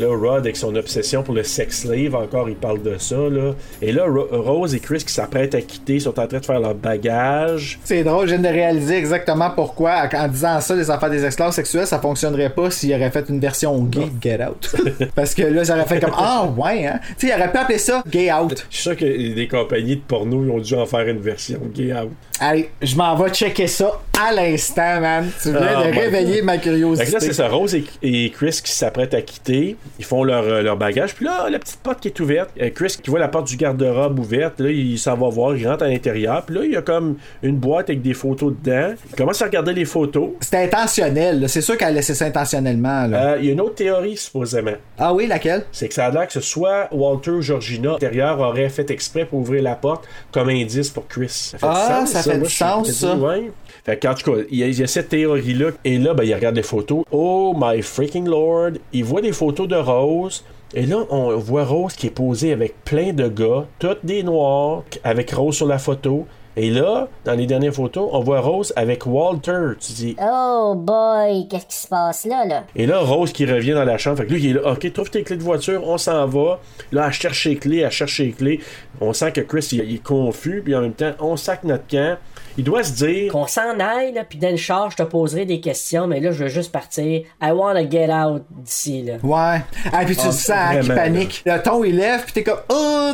[0.00, 3.52] Là, Rod, avec son obsession pour le sex slave, encore, il parle de ça, là.
[3.82, 6.60] Et là, Ro- Rose et Chris qui s'apprêtent à quitter sont en train de faire
[6.60, 7.78] leur bagage.
[7.84, 11.52] C'est drôle, je viens de réaliser exactement pourquoi, en disant ça, les affaires des esclaves
[11.52, 14.74] sexuels, ça fonctionnerait pas s'il aurait fait une version gay de Get Out.
[15.14, 17.00] Parce que là, j'aurais fait comme Ah, ouais, hein.
[17.18, 18.66] Tu sais, il aurait pu appeler ça Gay Out.
[18.70, 21.60] Je suis sûr que des compagnies de porno ils ont dû en faire une version
[21.74, 22.10] gay out.
[22.40, 25.28] Allez, je m'en vais checker ça à l'instant, man.
[25.42, 27.06] Tu viens Ah, de réveiller ma Fait curiosité.
[27.08, 27.48] que là, c'est ça.
[27.48, 29.76] Rose et, et Chris qui s'apprêtent à quitter.
[29.98, 31.14] Ils font leur, euh, leur bagage.
[31.14, 32.50] Puis là, la petite porte qui est ouverte.
[32.60, 34.60] Euh, Chris qui voit la porte du garde-robe ouverte.
[34.60, 35.56] Là, il s'en va voir.
[35.56, 36.42] Il rentre à l'intérieur.
[36.44, 38.94] Puis là, il y a comme une boîte avec des photos dedans.
[39.10, 40.30] Il commence à regarder les photos.
[40.40, 41.48] C'était intentionnel, là.
[41.48, 43.06] c'est sûr qu'elle a laissé ça intentionnellement.
[43.06, 43.32] là.
[43.34, 44.72] Euh, Il y a une autre théorie, supposément.
[44.98, 45.64] Ah oui, laquelle?
[45.70, 49.24] C'est que ça a l'air que ce soit Walter ou Georgina, l'intérieur, aurait fait exprès
[49.24, 51.28] pour ouvrir la porte comme indice pour Chris.
[51.28, 53.16] Ça fait Ah, sens, ça fait Moi, du sens, ça.
[53.16, 53.50] ouais.
[53.84, 55.70] Fait qu'en tout cas, il y, a- il y a cette théorie-là.
[55.84, 57.04] Et là, ben, il regarde les photos.
[57.10, 58.72] Oh my freaking lord.
[58.92, 60.44] Il voit des photos de Rose.
[60.74, 64.82] Et là, on voit Rose qui est posée avec plein de gars, toutes des noirs,
[65.02, 66.26] avec Rose sur la photo.
[66.60, 69.74] Et là, dans les dernières photos, on voit Rose avec Walter.
[69.78, 72.64] Tu dis, Oh boy, qu'est-ce qui se passe là, là?
[72.74, 74.18] et là, Rose qui revient dans la chambre.
[74.18, 74.72] Fait que lui, il est là.
[74.72, 76.58] OK, trouve tes clés de voiture, on s'en va.
[76.90, 78.60] Là, elle cherche les clés, elle cherche les clés.
[79.00, 80.60] On sent que Chris, il, il est confus.
[80.64, 82.18] Puis en même temps, on sac notre camp.
[82.58, 83.30] Il doit se dire.
[83.30, 86.32] Qu'on s'en aille, là, puis dans le char, je te poserai des questions, mais là,
[86.32, 87.22] je veux juste partir.
[87.40, 89.14] I wanna get out d'ici, là.
[89.22, 89.62] Ouais.
[89.92, 91.42] Ah, puis tu le sens qui vraiment, panique.
[91.46, 93.12] Le ton il lève, puis t'es comme oh,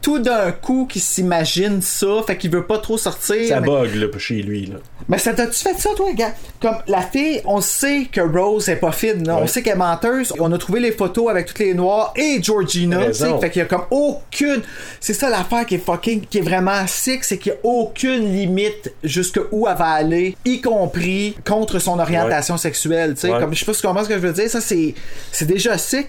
[0.00, 3.46] tout d'un coup qui s'imagine ça, fait qu'il veut pas trop sortir.
[3.46, 3.66] Ça mais...
[3.66, 4.76] bug, là, chez lui, là.
[5.06, 6.32] Mais ça t'as-tu fait ça, toi, gars?
[6.58, 9.36] Comme la fille, on sait que Rose est pas fine, là.
[9.36, 9.42] Ouais.
[9.42, 10.32] on sait qu'elle est menteuse.
[10.38, 13.24] On a trouvé les photos avec toutes les noirs et Georgina, tu sais.
[13.24, 13.38] Raison.
[13.38, 14.62] Fait qu'il y a comme aucune.
[14.98, 18.32] C'est ça l'affaire qui est fucking, qui est vraiment sick, c'est qu'il y a aucune
[18.32, 23.32] limite jusque où elle va aller, y compris contre son orientation sexuelle, tu sais.
[23.32, 23.40] Ouais.
[23.40, 24.94] Comme je sais pas si tu comprends ce que je veux dire, ça c'est,
[25.32, 26.08] c'est déjà sick.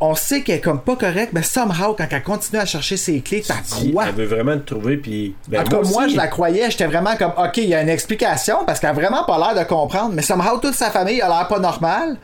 [0.00, 3.20] On sait qu'elle est comme pas correcte, mais somehow, quand elle continue à chercher ses
[3.20, 3.54] clés, t'as
[3.92, 4.06] quoi?
[4.08, 5.36] Elle veut vraiment te trouver, puis.
[5.46, 7.82] Ben, En tout cas, moi, je la croyais, j'étais vraiment comme, ok, il y a
[7.82, 11.20] une explication parce qu'elle a vraiment pas l'air de comprendre, mais somehow toute sa famille
[11.22, 12.16] a l'air pas normale,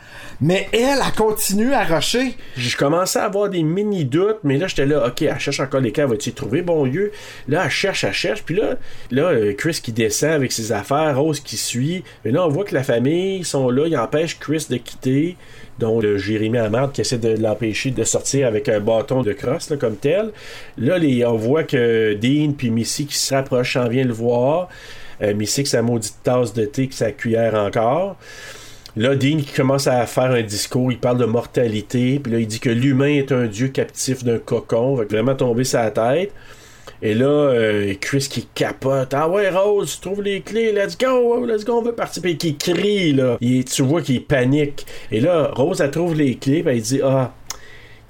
[0.43, 2.34] mais elle, elle continue à rusher.
[2.57, 5.80] Je commençais à avoir des mini doutes, mais là, j'étais là, ok, elle cherche encore
[5.80, 7.12] les cas, va-tu y trouver, bon Dieu.
[7.47, 8.74] Là, elle cherche, elle cherche, puis là,
[9.12, 12.03] là, euh, Chris qui descend avec ses affaires, Rose qui suit.
[12.24, 15.36] Mais là, on voit que la famille, sont là, ils empêchent Chris de quitter,
[15.78, 19.70] dont le Jérémy Amard qui essaie de l'empêcher de sortir avec un bâton de crosse,
[19.70, 20.32] là, comme tel.
[20.76, 20.97] Là,
[21.28, 24.68] on voit que Dean puis Missy qui se rapprochent, en vient le voir.
[25.22, 28.16] Euh, Missy avec sa maudite tasse de thé, avec sa cuillère encore.
[28.97, 32.47] Là, Dean qui commence à faire un discours, il parle de mortalité, puis là, il
[32.47, 36.32] dit que l'humain est un dieu captif d'un cocon, va vraiment tomber sa tête.
[37.01, 39.12] Et là, euh, Chris qui capote.
[39.12, 42.36] Ah ouais, Rose, tu trouves les clés, let's go, let's go, on veut participer.
[42.36, 43.38] Qui crie, là.
[43.40, 44.86] Tu vois qu'il panique.
[45.11, 47.34] Et là, Rose, elle trouve les clés, puis elle dit Ah,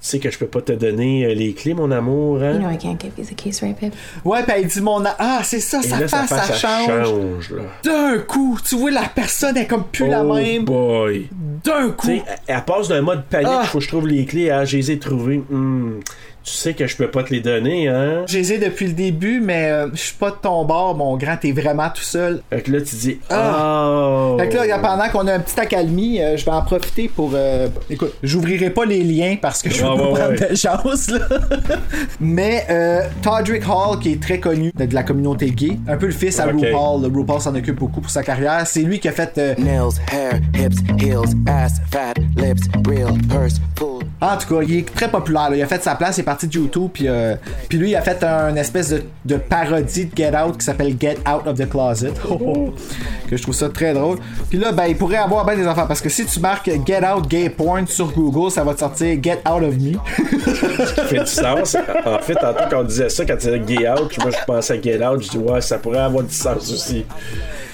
[0.03, 2.55] tu sais que je peux pas te donner euh, les clés, mon amour, hein?
[2.55, 3.93] You know I can't give you the keys, right, babe?
[4.25, 5.01] Ouais, pis elle dit mon.
[5.17, 7.51] Ah, c'est ça, sa là, face, ça, face, change.
[7.51, 7.63] là.
[7.85, 10.65] D'un coup, tu vois, la personne est comme plus la Oh même.
[10.65, 11.29] boy.
[11.63, 12.07] D'un coup.
[12.07, 13.63] Tu sais, elle- elle passe d'un mode panique, Ah.
[13.63, 15.41] faut que je trouve les clés, ah, je les ai trouvées.
[15.49, 15.99] Hmm.
[16.43, 18.23] Tu sais que je peux pas te les donner, hein?
[18.27, 21.15] Je les ai depuis le début, mais euh, je suis pas de ton bord, mon
[21.15, 22.41] grand, t'es vraiment tout seul.
[22.49, 23.87] Fait que là, tu dis, Ah.
[23.87, 24.37] oh!
[24.39, 27.31] Fait que là, pendant qu'on a un petit accalmie, euh, je vais en profiter pour.
[27.33, 30.49] euh, écoute, j'ouvrirai pas les liens parce que je veux Ouais, pas ouais, prendre ouais.
[30.49, 31.19] de chance, là.
[32.19, 36.11] Mais euh, Todrick Hall, qui est très connu de, la communauté gay, un peu le
[36.11, 36.45] fils à.
[36.45, 38.63] RuPaul, le RuPaul s'en occupe beaucoup pour sa carrière.
[38.67, 39.37] C'est lui qui a fait.
[39.37, 44.03] euh, Nails, hair, hips, heels, ass, fat, lips, real, purse, full.
[44.21, 45.49] En tout cas, il est très populaire.
[45.49, 45.55] là.
[45.55, 47.35] Il a fait sa place, est parti de YouTube, puis, euh,
[47.69, 50.95] puis lui, il a fait un espèce de, de parodie de Get Out qui s'appelle
[50.99, 52.13] Get Out of the Closet.
[53.29, 54.17] que je trouve ça très drôle.
[54.49, 57.01] Puis là, ben, il pourrait avoir bien des affaires parce que si tu marques Get
[57.05, 59.93] Out Gay Porn sur Google, ça va te sortir Get Out of Me.
[60.95, 61.77] Ça fait du sens.
[62.05, 64.73] En fait, tantôt, quand on disait ça, quand tu disais Gay Out, moi, je pensais
[64.73, 67.05] à Get Out, je dis, ouais, ça pourrait avoir du sens aussi.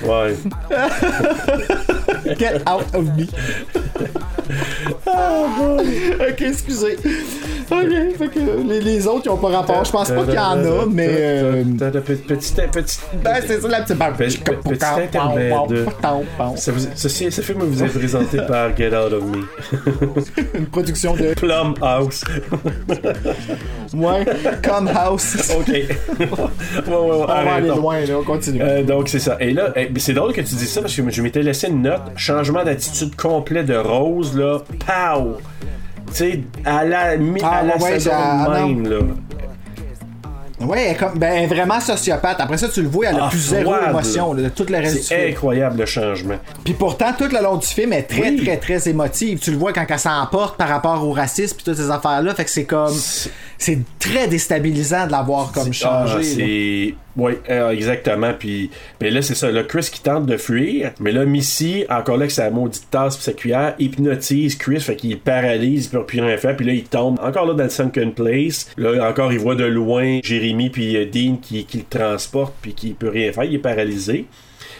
[0.04, 0.36] Ouais.
[2.38, 3.26] Get Out of Me.
[5.06, 5.78] Ah, bon.
[5.78, 6.98] ok, excusez.
[7.72, 9.86] Ok, fait que les, les autres, ils ont pas rapport.
[9.86, 11.08] Je pense pas qu'il y en a, mais.
[11.10, 12.22] euh, Petit,
[12.54, 14.14] petit, petit, Ben, c'est ça la petite barre.
[14.14, 15.54] Petit, petit intermède.
[16.56, 19.46] Ça, vous- ceci- ce film vous est présenté par Get Out of Me.
[20.56, 22.24] Une production de Plum House.
[23.94, 24.26] Ouais,
[24.64, 25.36] Come House.
[25.60, 25.68] ok.
[25.70, 25.86] ouais,
[26.20, 26.28] ouais,
[26.88, 28.62] ouais, On va aller loin, là, on continue.
[28.64, 29.38] Euh, donc c'est ça.
[29.40, 32.02] Et là, c'est drôle que tu dis ça parce que je m'étais laissé une note.
[32.16, 34.60] Changement d'attitude complet de Rose, là.
[34.86, 35.38] Pow!
[36.08, 38.98] Tu sais, à la, mi- Ah, à la ouais, seconde ah, même, là.
[40.62, 42.42] Ouais, elle est comme, ben, vraiment sociopathe.
[42.42, 44.42] Après ça, tu le vois, elle a Ah, plus zéro froide, émotion là.
[44.44, 45.32] de tout le reste C'est film.
[45.32, 46.36] incroyable le changement.
[46.66, 48.44] Puis pourtant, tout le long du film est très, Oui.
[48.44, 49.40] très, très émotive.
[49.40, 52.36] Tu le vois quand elle s'emporte par rapport au racisme puis toutes ces affaires-là.
[52.36, 52.94] Fait que c'est comme.
[53.58, 56.36] C'est très déstabilisant de l'avoir comme Ah, changé.
[56.86, 56.96] là.
[57.20, 58.34] Oui, exactement.
[58.38, 58.70] Puis,
[59.02, 59.52] mais là, c'est ça.
[59.52, 60.92] Là, Chris qui tente de fuir.
[61.00, 64.80] Mais là, Missy, encore là, avec sa maudite tasse et sa cuillère, hypnotise Chris.
[64.80, 66.56] Fait qu'il paralyse, il peut plus rien faire.
[66.56, 68.72] Puis là, il tombe encore là dans le sunken place.
[68.78, 72.54] Là, encore, il voit de loin Jérémy puis euh, Dean qui, le transporte.
[72.62, 73.44] Puis qui peut rien faire.
[73.44, 74.26] Il est paralysé.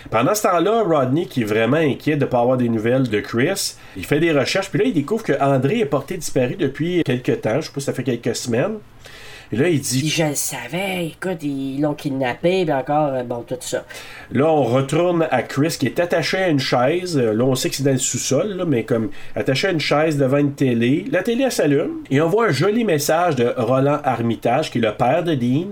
[0.10, 3.20] Pendant ce temps-là, Rodney, qui est vraiment inquiet de ne pas avoir des nouvelles de
[3.20, 7.04] Chris, il fait des recherches, puis là, il découvre que André est porté disparu depuis
[7.04, 8.78] quelques temps, je sais pas ça fait quelques semaines.
[9.52, 10.00] Et là, il dit...
[10.00, 13.84] Puis je le savais, écoute, ils l'ont kidnappé, puis encore, euh, bon, tout ça.
[14.32, 17.18] Là, on retourne à Chris qui est attaché à une chaise.
[17.18, 19.80] Euh, Là, on sait que c'est dans le sous-sol, là, mais comme attaché à une
[19.80, 21.06] chaise devant une télé.
[21.12, 22.04] La télé, elle s'allume.
[22.12, 25.70] Et on voit un joli message de Roland Armitage, qui est le père de Dean.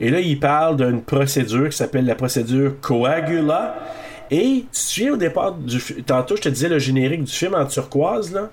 [0.00, 3.76] Et là, il parle d'une procédure qui s'appelle la procédure Coagula.
[4.30, 7.54] Et tu te souviens au départ du Tantôt, je te disais le générique du film
[7.54, 8.50] en turquoise, là?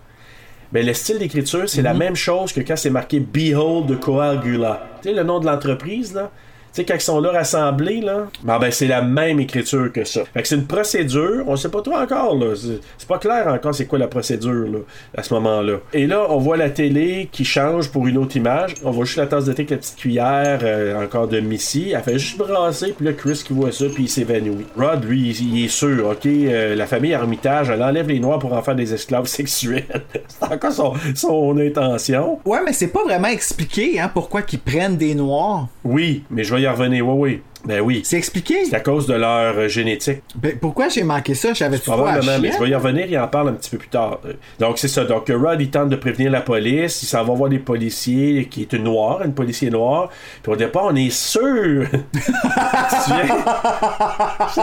[0.71, 4.87] Ben, le style d'écriture, c'est la même chose que quand c'est marqué Behold the Coagula.
[5.01, 6.31] Tu sais, le nom de l'entreprise, là?
[6.73, 10.05] Tu sais, quand ils sont là rassemblés, là, ben, ben c'est la même écriture que
[10.05, 10.21] ça.
[10.33, 12.55] Fait que c'est une procédure, on sait pas trop encore, là.
[12.55, 14.79] C'est- C'est pas clair encore c'est quoi la procédure, là,
[15.17, 15.77] à ce moment-là.
[15.93, 18.75] Et là, on voit la télé qui change pour une autre image.
[18.85, 21.91] On voit juste la tasse de thé avec la petite cuillère, euh, encore de Missy.
[21.93, 24.65] Elle fait juste brasser, puis là, Chris qui voit ça, puis il s'évanouit.
[24.77, 28.39] Rod, lui, il, il est sûr, OK, euh, la famille Armitage, elle enlève les Noirs
[28.39, 29.83] pour en faire des esclaves sexuels.
[30.27, 32.39] c'est encore son, son intention.
[32.45, 35.67] Ouais, mais c'est pas vraiment expliqué, hein, pourquoi qu'ils prennent des noirs.
[35.83, 37.50] Oui, mais je vais y revenir, oui, oui.
[37.65, 38.01] Ben oui.
[38.03, 38.65] C'est expliqué?
[38.65, 40.21] C'est à cause de leur euh, génétique.
[40.35, 41.53] Ben, pourquoi j'ai manqué ça?
[41.53, 43.89] J'avais tout Probablement, mais je vais y revenir, il en parle un petit peu plus
[43.89, 44.19] tard.
[44.25, 45.03] Euh, Donc, c'est ça.
[45.03, 47.03] Donc, Rod, il tente de prévenir la police.
[47.03, 50.09] Il s'en va voir des policiers qui est une noire, une policier noire.
[50.41, 51.85] Puis au départ, on est sûr.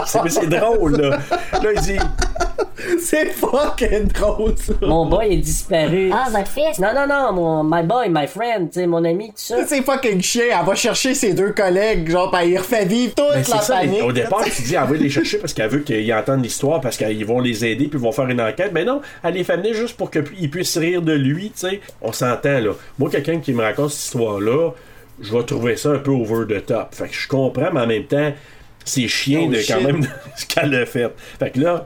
[0.05, 1.17] C'est, mais c'est drôle, là.
[1.61, 1.97] Là, il dit.
[3.01, 4.73] C'est fucking drôle, ça.
[4.81, 6.11] Mon boy est disparu.
[6.13, 6.79] Ah, votre fils?
[6.79, 9.65] Non, non, non, mon my boy, my friend, tu sais, mon ami, tout ça.
[9.67, 10.45] C'est fucking chien.
[10.59, 13.75] Elle va chercher ses deux collègues, genre, pis il refait vivre toute Ben, la ça,
[13.75, 14.03] panique.
[14.03, 16.97] au départ, tu dis, elle veut les chercher parce qu'elle veut qu'ils entendent l'histoire, parce
[16.97, 18.71] qu'ils vont les aider, puis ils vont faire une enquête.
[18.73, 21.79] Mais non, elle les fait venir juste pour qu'ils puissent rire de lui, tu sais.
[22.01, 22.71] On s'entend, là.
[22.97, 24.71] Moi, quelqu'un qui me raconte cette histoire-là,
[25.21, 26.93] je vais trouver ça un peu over the top.
[26.95, 28.33] Fait que je comprends, mais en même temps,
[28.85, 29.75] c'est chiant Oh, de shit.
[29.75, 30.01] quand même
[30.35, 31.13] ce qu'elle a fait.
[31.39, 31.85] Fait que là,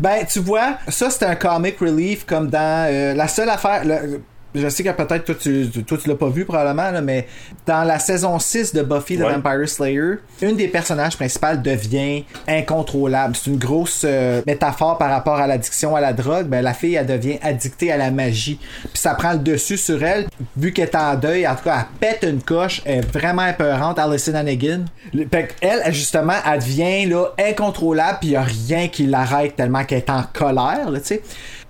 [0.00, 3.84] Ben, tu vois, ça c'est un comic relief comme dans euh, la seule affaire.
[3.84, 4.22] le-
[4.54, 7.26] je sais que peut-être toi tu, toi, tu l'as pas vu probablement, là, mais
[7.66, 9.34] dans la saison 6 de Buffy the Ouais.
[9.34, 13.36] Vampire Slayer, une des personnages principales devient incontrôlable.
[13.36, 16.46] C'est une grosse euh, métaphore par rapport à l'addiction à la drogue.
[16.46, 18.58] Ben, la fille, elle devient addictée à la magie.
[18.82, 20.26] Puis ça prend le dessus sur elle.
[20.56, 22.82] Vu qu'elle est en deuil, en tout cas, elle pète une coche.
[22.84, 24.84] Elle est vraiment épeurante, Alison Hannigan.
[25.30, 29.98] Fait elle, justement, elle devient là, incontrôlable, puis il a rien qui l'arrête tellement qu'elle
[29.98, 31.22] est en colère, là, tu sais.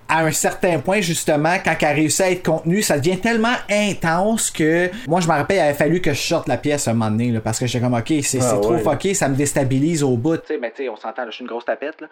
[0.08, 4.50] À un certain point, justement, quand elle réussit à être contenue, ça devient tellement intense
[4.50, 7.10] que moi, je me rappelle, il avait fallu que je sorte la pièce un moment
[7.10, 8.82] donné, là, parce que j'étais comme, ok, c'est Ah trop ouais.
[8.82, 10.36] fucké, ça me déstabilise au bout.
[10.38, 12.08] Tu sais, mais tu sais, on s'entend, là, je suis une grosse tapette, là.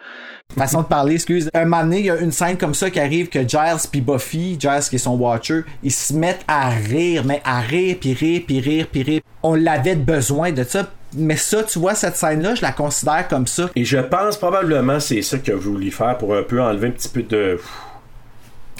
[0.57, 1.49] Façon de parler, excuse.
[1.53, 4.01] Un moment donné, il y a une scène comme ça qui arrive que Giles puis
[4.01, 8.13] Buffy, Giles qui est son Watcher, ils se mettent à rire, mais à rire, puis
[8.13, 9.21] rire, puis rire, puis rire.
[9.43, 10.87] On l'avait besoin de ça.
[11.15, 13.69] Mais ça, tu vois, cette scène-là, je la considère comme ça.
[13.75, 16.91] Et je pense probablement c'est ça qu'il a voulu faire pour un peu enlever un
[16.91, 17.59] petit peu de.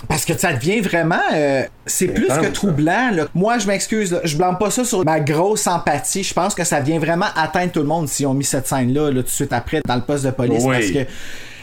[0.07, 1.21] Parce que ça devient vraiment.
[1.33, 3.11] euh, c'est plus que troublant.
[3.13, 3.27] Là.
[3.35, 4.19] Moi, je m'excuse.
[4.23, 6.23] Je blâme pas ça sur ma grosse empathie.
[6.23, 9.11] Je pense que ça vient vraiment atteindre tout le monde si on mis cette scène-là
[9.11, 10.63] là, tout de suite après dans le poste de police.
[10.65, 10.75] Oui.
[10.75, 11.11] Parce que.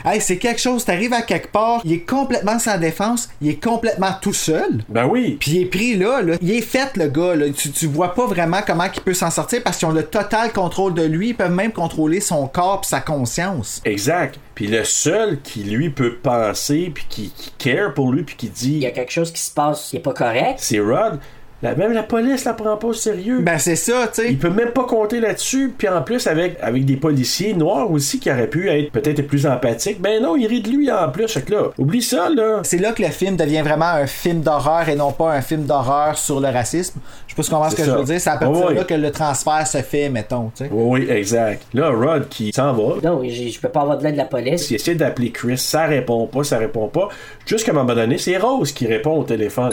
[0.05, 3.63] Hey, c'est quelque chose, t'arrives à quelque part, il est complètement sans défense, il est
[3.63, 4.83] complètement tout seul.
[4.89, 5.37] Ben oui.
[5.41, 6.37] Puis il est pris là, là.
[6.41, 7.47] il est fait le gars, là.
[7.51, 10.53] Tu, tu vois pas vraiment comment il peut s'en sortir parce qu'ils ont le total
[10.53, 13.81] contrôle de lui, ils peuvent même contrôler son corps et sa conscience.
[13.85, 14.39] Exact.
[14.55, 18.49] Puis le seul qui lui peut penser, puis qui, qui care pour lui, puis qui
[18.49, 18.75] dit.
[18.75, 20.59] Il y a quelque chose qui se passe qui est pas correct.
[20.59, 21.21] C'est Rod.
[21.61, 23.41] La, même la police la prend pas au sérieux.
[23.41, 24.31] Ben c'est ça, tu sais.
[24.31, 25.75] Il peut même pas compter là-dessus.
[25.77, 29.45] Puis en plus, avec, avec des policiers noirs aussi qui auraient pu être peut-être plus
[29.45, 30.01] empathiques.
[30.01, 31.27] Ben non, il rit de lui en plus.
[31.27, 32.61] Fait que là, oublie ça, là.
[32.63, 35.65] C'est là que le film devient vraiment un film d'horreur et non pas un film
[35.65, 37.01] d'horreur sur le racisme.
[37.27, 38.21] Je sais pas si tu comprends ce que je veux dire.
[38.21, 40.71] C'est à partir de là que le transfert se fait, mettons, tu sais.
[40.73, 41.65] Oui, oui, exact.
[41.75, 42.95] Là, Rod qui s'en va.
[43.03, 44.71] Non, je je peux pas avoir de l'aide de la police.
[44.71, 47.09] Il essaie d'appeler Chris, ça répond pas, ça répond pas.
[47.47, 49.73] Jusqu'à un moment donné, c'est Rose qui répond au téléphone.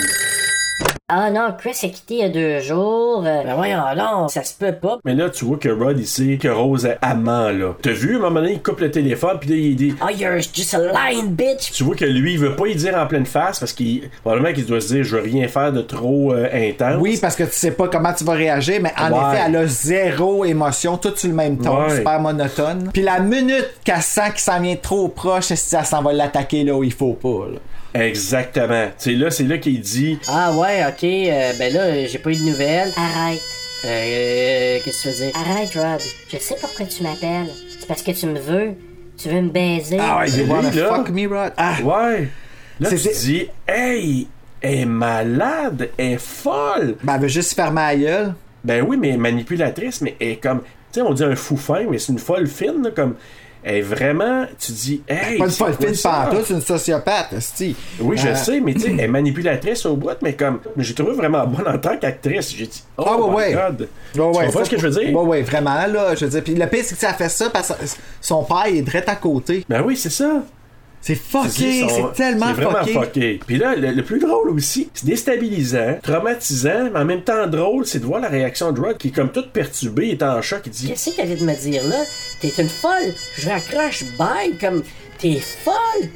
[1.08, 3.24] Ah non, Chris a quitté il y a deux jours.
[3.28, 4.98] Euh, Ben voyons non, ça se peut pas.
[5.06, 7.76] Mais là, tu vois que Rod, il sait que Rose est amant, là.
[7.80, 9.94] T'as vu, à un moment donné, il coupe le téléphone, puis là, il dit.
[10.04, 11.72] Oh, you're just a lying bitch.
[11.74, 14.10] Tu vois que lui, il veut pas y dire en pleine face parce qu'il.
[14.24, 16.98] Probablement qu'il doit se dire, je veux rien faire de trop euh, intense.
[17.00, 19.34] Oui, parce que tu sais pas comment tu vas réagir, mais en Ouais.
[19.36, 21.98] effet, elle a zéro émotion, tout sur le même ton, Ouais.
[21.98, 22.90] super monotone.
[22.92, 26.74] Puis la minute qu'elle sent qu'il s'en vient trop proche, elle s'en va l'attaquer là
[26.76, 27.46] où il faut pas.
[27.54, 27.60] là?
[27.96, 28.88] Exactement.
[28.98, 30.20] C'est là, c'est là qu'il dit.
[30.28, 32.92] Ah ouais, ok, euh, ben là, j'ai pas eu de nouvelles.
[32.98, 33.42] Arrête.
[33.86, 35.36] Euh, euh, qu'est-ce que tu veux dire?
[35.36, 36.02] Arrête, Rod.
[36.32, 37.48] Je sais pourquoi tu m'appelles.
[37.80, 38.72] C'est parce que tu me veux.
[39.18, 39.98] Tu veux me baiser.
[40.00, 40.88] Ah ouais, you lui, wanna là.
[40.96, 41.54] fuck me, Rod?
[41.58, 41.76] Ah.
[41.84, 42.28] Ouais.
[42.80, 44.28] Là, C'est- dis, hey,
[44.62, 46.96] elle est malade, elle est folle.
[47.04, 48.34] Ben, elle veut juste se fermer la gueule.
[48.64, 50.62] Ben oui, mais est manipulatrice, mais elle est comme.
[50.92, 53.16] Tu sais, on dit un fou fin, mais c'est une folle fine, là, comme.
[53.68, 54.46] Est vraiment.
[54.60, 55.40] Tu dis, hey.
[55.40, 55.50] pas une
[56.46, 57.76] c'est une sociopathe, esti.
[58.00, 60.60] Oui, je Euh, sais, mais tu sais, elle est manipulatrice au bout, mais comme.
[60.78, 62.54] J'ai trouvé vraiment bonne en tant qu'actrice.
[62.56, 63.54] J'ai dit, oh Ah, ouais, my ouais.
[63.54, 63.80] god.
[63.82, 65.16] Ouais, tu comprends ce que je veux dire?
[65.16, 66.14] Ouais, ouais, vraiment, là.
[66.14, 67.74] Je veux dire, puis le pire, c'est que ça fait ça parce que
[68.22, 69.66] son père est direct à côté.
[69.68, 70.44] Ben oui, c'est ça.
[71.07, 72.94] C'est fucké, c'est tellement C'est vraiment fucké.
[72.94, 73.40] fucké.
[73.45, 77.86] Puis là, le, le plus drôle aussi, c'est déstabilisant, traumatisant, mais en même temps drôle,
[77.86, 80.61] c'est de voir la réaction de Rod qui est comme toute perturbée, est en choc,
[80.65, 82.03] il dit Qu'est-ce que t'allais de me dire là?
[82.41, 83.14] T'es une folle.
[83.38, 84.82] Je raccroche bye comme
[85.19, 86.10] t'es folle.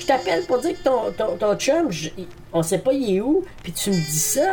[0.00, 2.10] Je t'appelle pour dire que ton, ton, ton chum, je-
[2.52, 4.52] on sait pas il est où, puis tu me dis ça?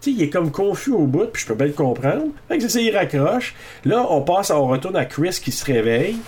[0.00, 2.26] Tu sais, il est comme confus au bout, puis je peux bien le comprendre.
[2.46, 3.56] Fait que c'est ça, il raccroche.
[3.84, 6.18] Là, on passe, on retourne à Chris qui se réveille.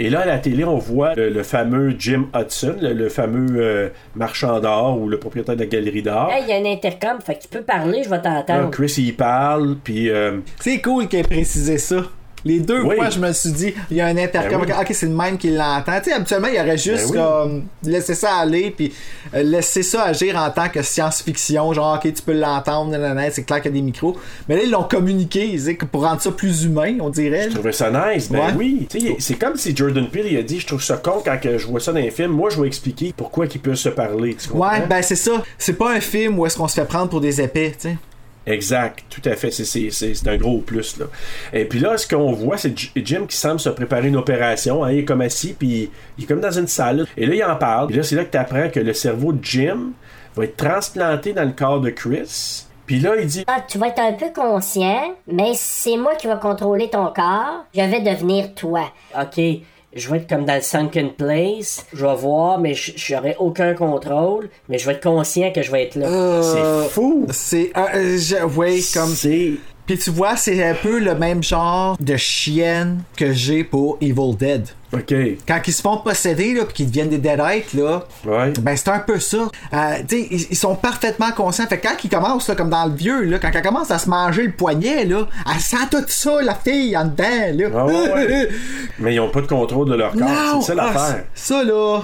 [0.00, 3.60] Et là, à la télé, on voit le, le fameux Jim Hudson, le, le fameux
[3.60, 6.30] euh, marchand d'art ou le propriétaire de la galerie d'art.
[6.30, 8.70] Hey, il y a un intercom, fait que tu peux parler, je vais t'entendre.
[8.70, 10.08] Chris, il parle, puis...
[10.10, 11.96] euh, C'est cool qu'il ait précisé ça.
[12.44, 12.96] Les deux Oui.
[12.96, 14.62] fois, je me suis dit, il y a un intercom.
[14.64, 14.80] Ben oui.
[14.80, 15.98] Ok, c'est le même qui l'entend.
[15.98, 17.16] Tu sais, habituellement, il aurait juste Ben oui.
[17.16, 18.92] comme laissé ça aller, puis
[19.34, 21.72] euh, laisser ça agir en tant que science-fiction.
[21.72, 22.96] Genre, ok, tu peux l'entendre,
[23.32, 24.16] c'est clair qu'il y a des micros.
[24.48, 27.48] Mais là, ils l'ont communiqué, ils disaient que pour rendre ça plus humain, on dirait.
[27.50, 28.30] Je trouvais ça nice.
[28.30, 28.86] Ben Ouais.
[28.92, 29.16] oui.
[29.18, 31.80] C'est comme si Jordan Peele il a dit Je trouve ça con quand je vois
[31.80, 32.32] ça dans un film.
[32.32, 34.34] Moi, je vais expliquer pourquoi qu'ils peuvent se parler.
[34.36, 34.50] Tu?
[34.50, 35.42] Ouais, ben c'est ça.
[35.58, 37.96] C'est pas un film où est-ce qu'on se fait prendre pour des épais, tu sais.
[38.48, 39.50] Exact, tout à fait.
[39.50, 40.98] C'est- C'est c'est- c'est un gros plus.
[40.98, 41.06] Là.
[41.52, 44.82] Et puis là, ce qu'on voit, c'est Jim qui semble se préparer une opération.
[44.84, 44.92] hein.
[44.92, 47.06] il est comme assis, puis il est comme dans une salle.
[47.16, 47.88] Et là, il en parle.
[47.88, 49.92] Puis là, c'est là que tu apprends que le cerveau de Jim
[50.34, 52.64] va être transplanté dans le corps de Chris.
[52.86, 56.26] Puis là, il dit Ah, tu vas être un peu conscient, mais c'est moi qui
[56.26, 57.64] vais contrôler ton corps.
[57.74, 58.90] Je vais devenir toi.
[59.20, 59.38] Ok,
[59.94, 61.84] je vais être comme dans le sunken place.
[61.92, 64.48] Je vais voir, mais j'aurai aucun contrôle.
[64.68, 66.06] Mais je vais être conscient que je vais être là.
[66.08, 67.26] Euh, fou.
[67.30, 67.70] C'est.
[67.76, 69.14] euh, je- ouais, comme.
[69.14, 69.52] C'est.
[69.86, 74.36] Puis tu vois, c'est un peu le même genre de chienne que j'ai pour Evil
[74.38, 74.68] Dead.
[74.92, 75.14] OK.
[75.46, 78.52] Quand ils se font posséder, là, puis qu'ils deviennent des deadites, là, Ouais.
[78.60, 79.48] ben c'est un peu ça.
[79.74, 81.66] Euh, ils, ils sont parfaitement conscients.
[81.66, 83.98] Fait que quand ils commencent, là, comme dans le vieux, là, quand elle commence à
[83.98, 87.24] se manger le poignet, là, elle sent tout ça, la fille, en dedans,
[87.54, 87.68] là.
[87.76, 88.48] Ah ouais.
[88.98, 90.62] Mais ils ont pas de contrôle de leur corps.
[90.62, 91.24] C'est ça Ah, l'affaire.
[91.34, 92.00] ça, là,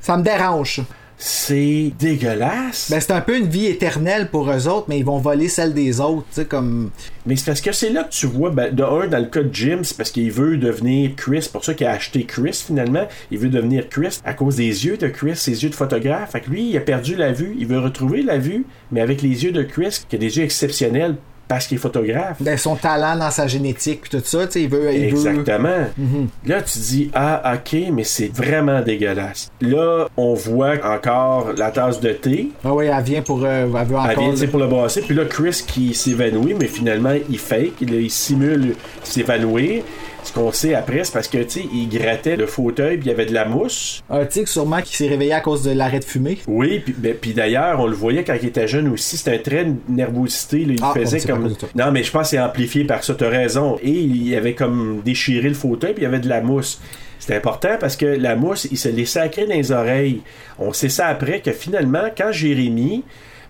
[0.00, 0.80] ça me dérange.
[1.26, 2.90] C'est dégueulasse.
[2.90, 5.72] Ben, c'est un peu une vie éternelle pour eux autres, mais ils vont voler celle
[5.72, 6.90] des autres, tu sais, comme.
[7.24, 9.42] Mais c'est parce que c'est là que tu vois, ben, de un, dans le cas
[9.42, 12.62] de Jim, c'est parce qu'il veut devenir Chris, c'est pour ça qu'il a acheté Chris
[12.66, 13.08] finalement.
[13.30, 16.32] Il veut devenir Chris à cause des yeux de Chris, ses yeux de photographe.
[16.32, 19.22] Fait que lui, il a perdu la vue, il veut retrouver la vue, mais avec
[19.22, 21.16] les yeux de Chris, qui a des yeux exceptionnels
[21.48, 22.36] parce qu'il est photographe.
[22.40, 24.92] Ben, son talent dans sa génétique, puis tout ça, tu sais, il veut.
[24.92, 25.86] Il veut- Exactement.
[25.96, 26.28] Mhm.
[26.46, 29.50] Là, tu dis, ah, ok, mais c'est vraiment dégueulasse.
[29.60, 32.48] Là, on voit encore la tasse de thé.
[32.64, 33.44] Ah oui, elle vient pour.
[33.44, 34.06] euh, elle veut encore.
[34.10, 35.00] Elle vient pour le brasser.
[35.02, 37.72] Puis là, Chris qui s'évanouit, mais finalement, il fake.
[37.80, 39.82] Il, il simule s'évanouir.
[40.24, 43.10] Ce qu'on sait après, c'est parce que, tu sais, il grattait le fauteuil, puis il
[43.10, 44.02] y avait de la mousse.
[44.08, 46.38] Un tigre, sûrement, qui s'est réveillé à cause de l'arrêt de fumée.
[46.48, 49.18] Oui, puis, ben, puis d'ailleurs, on le voyait quand il était jeune aussi.
[49.18, 50.64] C'était un trait de nervosité.
[50.64, 50.72] là.
[50.72, 51.54] Il Ah, faisait comme.
[51.74, 53.14] Non, mais je pense que c'est amplifié par ça.
[53.14, 53.78] T'as raison.
[53.82, 56.80] Et il avait comme déchiré le fauteuil, puis il y avait de la mousse.
[57.18, 60.22] C'était important parce que la mousse, il se les sacrait dans les oreilles.
[60.58, 63.04] On sait ça après que finalement, quand Jérémy.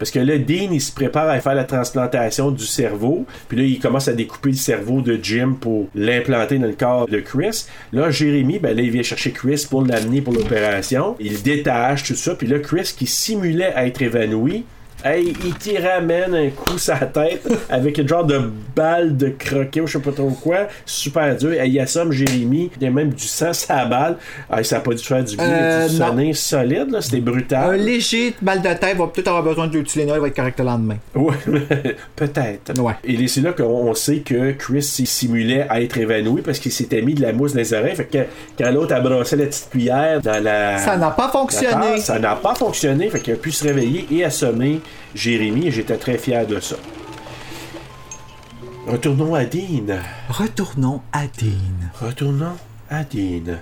[0.05, 3.25] Parce que là, Dean, il se prépare à faire la transplantation du cerveau.
[3.49, 7.09] Puis là, il commence à découper le cerveau de Jim pour l'implanter dans le corps
[7.09, 7.65] de Chris.
[7.91, 11.17] Là, Jérémy, ben là, il vient chercher Chris pour l'amener pour l'opération.
[11.21, 12.35] Il détache, tout ça.
[12.35, 14.67] Puis là, Chris, qui simulait être évanoui,
[15.05, 18.41] Hey, il t'y ramène un coup la tête avec une genre de
[18.75, 20.67] balle de croquet ou je sais pas trop quoi.
[20.87, 21.53] Super dur.
[21.53, 22.71] Hey, il assomme Jérémy.
[22.81, 24.17] Il y a même du sang la balle.
[24.51, 25.45] Hey, ça a pas dû faire du bien.
[25.45, 27.03] Euh, du sonner solide, là.
[27.03, 27.81] C'était Un brutal.
[27.81, 30.65] léger mal de tête va peut-être avoir besoin de Tylenol, il va être correct le
[30.65, 30.97] lendemain.
[31.15, 31.35] Ouais,
[32.17, 32.81] peut-être.
[32.81, 32.95] Ouais.
[33.05, 36.73] Et c'est là qu'on on sait que Chris il simulait à être évanoui parce qu'il
[36.73, 37.95] s'était mis de la mousse dans les oreilles.
[37.97, 38.19] Fait que
[38.57, 40.79] quand l'autre a brassé la petite cuillère dans la.
[40.79, 41.99] Ça n'a pas fonctionné.
[41.99, 43.11] Ça n'a pas fonctionné.
[43.11, 44.81] Fait qu'il a pu se réveiller et assommer
[45.15, 45.69] Jérémy.
[45.69, 46.77] Et j'étais très fier de ça.
[48.87, 49.99] Retournons à Dean.
[50.29, 51.89] Retournons à Dean.
[52.01, 52.57] Retournons
[52.91, 53.57] à Dean.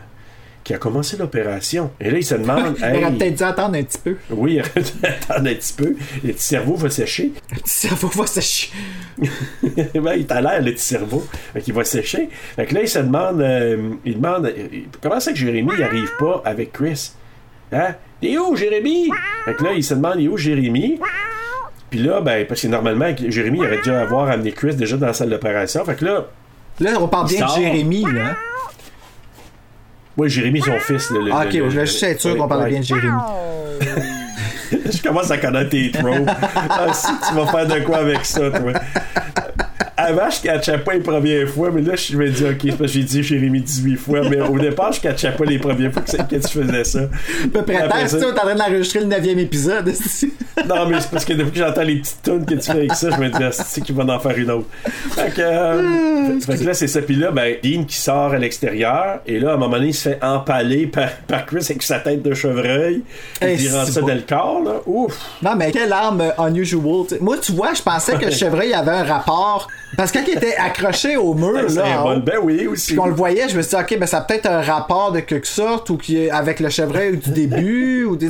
[0.64, 1.90] Qui a commencé l'opération.
[2.00, 2.76] Et là, il se demande.
[2.78, 4.16] Il aurait peut-être dû attendre un petit peu.
[4.30, 5.96] oui, il aurait dû attendre un petit peu.
[6.22, 7.32] Le petit cerveau va sécher.
[7.50, 8.70] Le petit cerveau va sécher.
[9.94, 11.26] ben, il t'a l'air, le petit cerveau.
[11.52, 12.28] Fait qu'il va sécher.
[12.54, 13.40] Fait que là, il se demande.
[13.40, 14.46] euh, il demande.
[14.46, 14.68] euh,
[15.00, 17.12] comment c'est que Jérémy il arrive pas avec Chris?
[17.72, 17.94] Hein?
[18.20, 19.10] T'es où, Jérémy?
[19.44, 21.00] Fait que là, il se demande, il est où, Jérémy?
[21.92, 25.08] Puis là, ben, parce que normalement, Jérémy il aurait dû avoir amené Chris déjà dans
[25.08, 25.84] la salle d'opération.
[25.84, 26.24] Fait que là.
[26.80, 27.50] Là, on parle bien de.
[27.52, 28.34] Jérémy, là.
[30.16, 31.10] Oui, Jérémy, son fils.
[31.10, 32.70] là, le- Ah, le- ok, le- je voulais juste être sûr qu'on parlait ouais.
[32.70, 33.12] bien de Jérémy.
[34.90, 36.30] je commence à connaître tes tropes.
[36.70, 38.72] Ah, si tu vas faire de quoi avec ça, toi?
[40.02, 42.80] Avant, je catchais pas les premières fois, mais là, je me dis, ok, c'est parce
[42.92, 46.02] que j'ai dit Jérémy 18 fois, mais au départ, je catchais pas les premières fois
[46.02, 47.00] que, que tu faisais ça.
[47.52, 49.92] Temps, ça- si t'es en train d'enregistrer le 9e épisode.
[50.68, 52.94] Non, mais c'est parce que depuis que j'entends les petites tunes que tu fais avec
[52.94, 54.66] ça, je me dis, ah, c'est qu'il va en faire une autre.
[55.12, 57.00] Fait que, euh, fait que là, c'est ça.
[57.00, 59.94] Puis là, ben, Dean qui sort à l'extérieur, et là, à un moment donné, il
[59.94, 63.02] se fait empaler par, par Chris avec sa tête de chevreuil.
[63.40, 64.08] Et il rentre ça bon.
[64.08, 64.72] dans le corps, là.
[64.86, 65.18] Ouf!
[65.42, 67.06] Non, mais quelle arme euh, unusual.
[67.06, 67.18] t'sais.
[67.20, 69.68] Moi, tu vois, je pensais que le chevreuil avait un rapport.
[69.96, 72.38] Parce que quand il était accroché au mur, C'est là, un en bon- haut, ben
[72.42, 72.86] oui, aussi.
[72.88, 75.12] puis qu'on le voyait, je me suis dit, ok, ben ça a peut-être un rapport
[75.12, 78.28] de quelque sorte, ou qui est avec le chevreuil du début, ou des.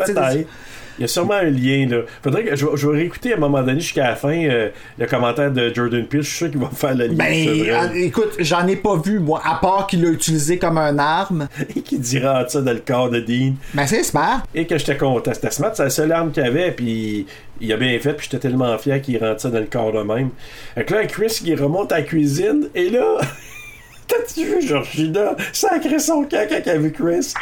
[0.99, 2.03] Il y a sûrement un lien là.
[2.23, 4.69] Faudrait que je, vais- je vais réécouter à un moment donné jusqu'à la fin euh,
[4.99, 6.21] le commentaire de Jordan Peele.
[6.23, 7.15] Je suis sûr qu'il va faire le lien.
[7.15, 10.99] Ben, ah, écoute, j'en ai pas vu, moi, à part qu'il l'a utilisé comme un
[10.99, 11.49] arme.
[11.77, 13.55] Et qui dira ça dans le corps de Dean.
[13.73, 14.43] Ben, c'est smart.
[14.55, 15.33] Et que j'étais content.
[15.33, 16.71] C'était smart, c'est la seule arme qu'il avait.
[16.73, 17.27] Puis
[17.63, 18.15] il a bien fait.
[18.15, 20.31] Puis j'étais tellement fier qu'il rentre ça dans le corps de même.
[20.75, 22.69] Fait que là, Chris qui remonte à la cuisine.
[22.75, 23.19] Et là.
[24.09, 25.37] T'as-tu vu Georgina?
[25.53, 27.33] Sacré son camp quand elle a vu Chris?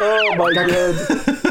[0.00, 1.46] Oh my god!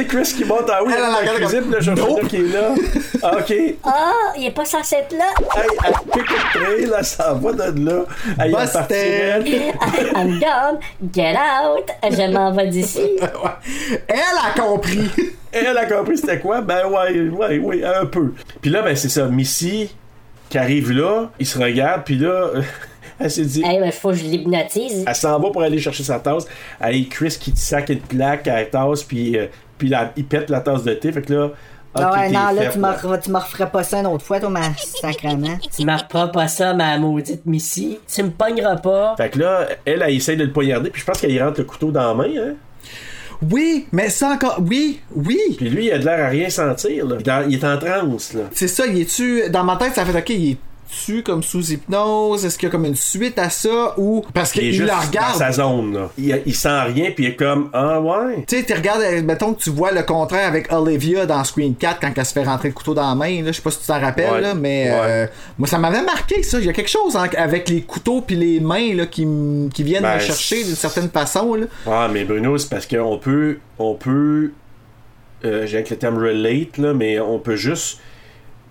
[0.00, 2.28] sais, Chris qui monte en haut Elle, elle dans la cuisine, Georgina Nope.
[2.28, 2.74] qui est là.
[3.22, 3.54] Ah, ok.
[3.84, 5.26] Ah, il est pas censé être là.
[5.56, 8.04] Hey, elle pique le train, là, ça va de là.
[8.38, 9.74] Hey, elle est raide.
[10.14, 10.78] I'm done.
[11.12, 11.90] Get out.
[12.10, 13.00] Je m'en vais d'ici.
[14.08, 15.10] Elle a compris.
[15.52, 16.60] Elle a compris c'était quoi?
[16.60, 18.32] Ben ouais, ouais, ouais, un peu.
[18.60, 19.90] Puis là, ben c'est ça, Missy
[20.50, 22.50] qui arrive là, il se regarde, puis là,
[23.20, 23.62] elle s'est dit...
[23.64, 25.04] Hey, mais faut que je l'hypnotise.
[25.06, 26.44] Elle s'en va pour aller chercher sa tasse.
[26.80, 29.46] Hey, Chris qui te sac une claque à la tasse, puis, euh,
[29.80, 31.10] puis là, il pète la tasse de thé.
[31.10, 31.52] Fait que là, ok,
[31.94, 32.68] Ah ouais, non, là,
[33.18, 35.58] tu me referais pas ça une autre fois, toi, ma sacrement.
[35.76, 37.98] Tu me reprends pas ça, ma maudite Missy.
[38.12, 39.14] Tu me pogneras pas.
[39.16, 41.58] Fait que là, elle, elle essaie de le poignarder, puis je pense qu'elle y rentre
[41.60, 42.54] le couteau dans la main, hein.
[43.50, 44.58] Oui, mais ça encore.
[44.60, 45.38] Oui, oui.
[45.56, 47.16] Puis lui, il a de l'air à rien sentir, là.
[47.48, 48.42] Il est en- est transe, là.
[48.52, 49.48] C'est ça, il est-tu.
[49.50, 50.58] Dans ma tête, ça fait OK, il
[50.90, 52.44] est-tu comme sous hypnose?
[52.44, 53.94] Est-ce qu'il y a comme une suite à ça?
[53.96, 54.24] Ou.
[54.34, 55.36] Parce Il qu'il juste la dans regarde?
[55.36, 56.10] sa zone, là.
[56.18, 58.44] Il, il sent rien, puis il est comme, ah ouais.
[58.46, 61.74] Tu sais, tu regardes, euh, mettons que tu vois le contraire avec Olivia dans Screen
[61.74, 63.42] 4 quand elle se fait rentrer le couteau dans la main.
[63.46, 64.40] Je sais pas si tu t'en rappelles, Ouais.
[64.40, 64.96] là, mais Ouais.
[65.00, 65.26] euh,
[65.58, 66.58] moi ça m'avait marqué ça.
[66.58, 70.02] Il y a quelque chose hein, avec les couteaux puis les mains là, qui, viennent
[70.02, 71.54] Ben, me chercher d'une certaine façon.
[71.54, 71.66] Là.
[71.86, 74.52] Ah, mais Bruno, c'est parce qu'on peut, on peut
[75.44, 77.98] euh, j'ai avec le terme relate, là, mais on peut juste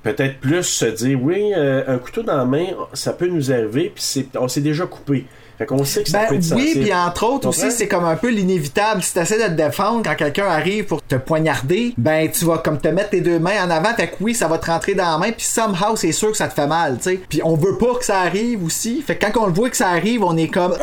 [0.03, 3.91] peut-être plus se dire oui, euh, un couteau dans la main, ça peut nous arriver,
[3.93, 5.25] puis c'est, on s'est déjà coupé.
[5.59, 8.05] Fait qu'on sait que ça Ben peut être oui, puis entre autres aussi, c'est comme
[8.05, 9.03] un peu l'inévitable.
[9.03, 12.79] Si t'essaies de te défendre quand quelqu'un arrive pour te poignarder, ben tu vas comme
[12.79, 15.11] te mettre tes deux mains en avant, fait que oui, ça va te rentrer dans
[15.11, 17.19] la main, puis somehow c'est sûr que ça te fait mal, tu sais.
[17.27, 19.77] Puis on veut pas que ça arrive aussi, fait que quand on le voit que
[19.77, 20.73] ça arrive, on est comme!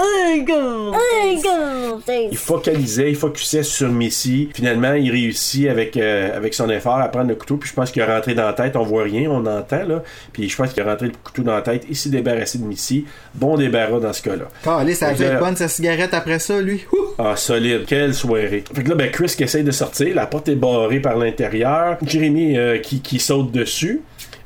[2.31, 4.51] Il focalisait, il focusait sur Missy.
[4.55, 7.57] Finalement, il réussit avec, euh, avec son effort à prendre le couteau.
[7.57, 8.77] Puis je pense qu'il est rentré dans la tête.
[8.77, 10.03] On voit rien, on entend là.
[10.33, 11.85] Puis je pense qu'il est rentré le couteau dans la tête.
[11.89, 13.07] Il s'est débarrassé de Missy.
[13.35, 14.47] Bon débarras dans ce cas-là.
[14.67, 16.85] Calé, ça a Fait dû être bonne sa cigarette après ça, lui.
[16.93, 16.97] Ouh!
[17.19, 17.85] Ah, solide.
[17.87, 18.65] Quelle soirée.
[18.75, 20.15] Fait que là, ben, Chris qui essaye de sortir.
[20.15, 21.97] La porte est barrée par l'intérieur.
[22.05, 24.03] Jérémy euh, qui, qui saute dessus.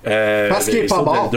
[0.07, 1.31] Euh, Parce qu'il ben, est pas mort.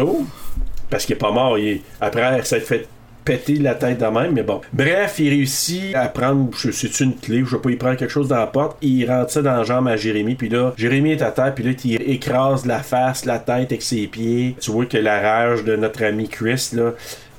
[0.89, 1.57] Parce qu'il est pas mort.
[1.57, 2.87] Il est- Après, ça fait
[3.25, 4.59] péter la tête de même, mais bon.
[4.73, 8.11] Bref, il réussit à prendre, je sais une clé, je sais pas, il prend quelque
[8.11, 11.13] chose dans la porte, il rentre ça dans la jambe à Jérémy, puis là, Jérémy
[11.13, 14.57] est à terre, puis là, il écrase la face, la tête avec ses pieds.
[14.59, 16.91] Tu vois que la rage de notre ami Chris, là,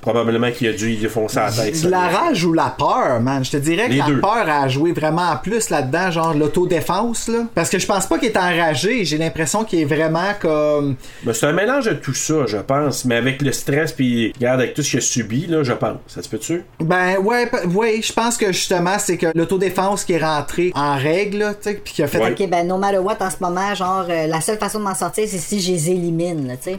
[0.04, 1.76] probablement qu'il a dû y défoncer la tête.
[1.76, 1.88] ça.
[1.88, 3.42] La rage ou la peur, man?
[3.44, 4.20] Je te dirais que Les la deux.
[4.20, 7.44] peur a joué vraiment en plus là-dedans, genre l'autodéfense, là.
[7.54, 9.04] Parce que je pense pas qu'il est enragé.
[9.04, 10.96] J'ai l'impression qu'il est vraiment comme.
[11.22, 14.60] Ben, c'est un mélange de tout ça, je pense, mais avec le stress, puis regarde,
[14.60, 15.96] avec tout ce qu'il a subi, là, je pense.
[16.06, 16.64] Ça se peut-tu?
[16.80, 20.96] Ben ouais, p- ouais, je pense que justement c'est que l'autodéfense qui est rentrée en
[20.96, 22.18] règle, là, tu sais, puis qui a fait.
[22.18, 22.32] Ouais.
[22.38, 24.94] Ok, ben no matter what en ce moment, genre, euh, la seule façon de m'en
[24.94, 26.78] sortir, c'est si je les élimine, là, tu sais.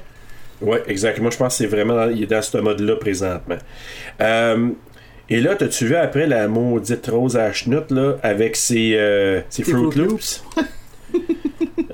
[0.61, 1.29] Oui, exactement.
[1.29, 3.57] Je pense que c'est vraiment dans, il est dans ce mode-là présentement.
[4.21, 4.69] Euh,
[5.29, 9.63] et là, t'as-tu vu après la maudite Rose à chenoute, là, avec ses, euh, ses
[9.63, 10.43] Fruit Loops?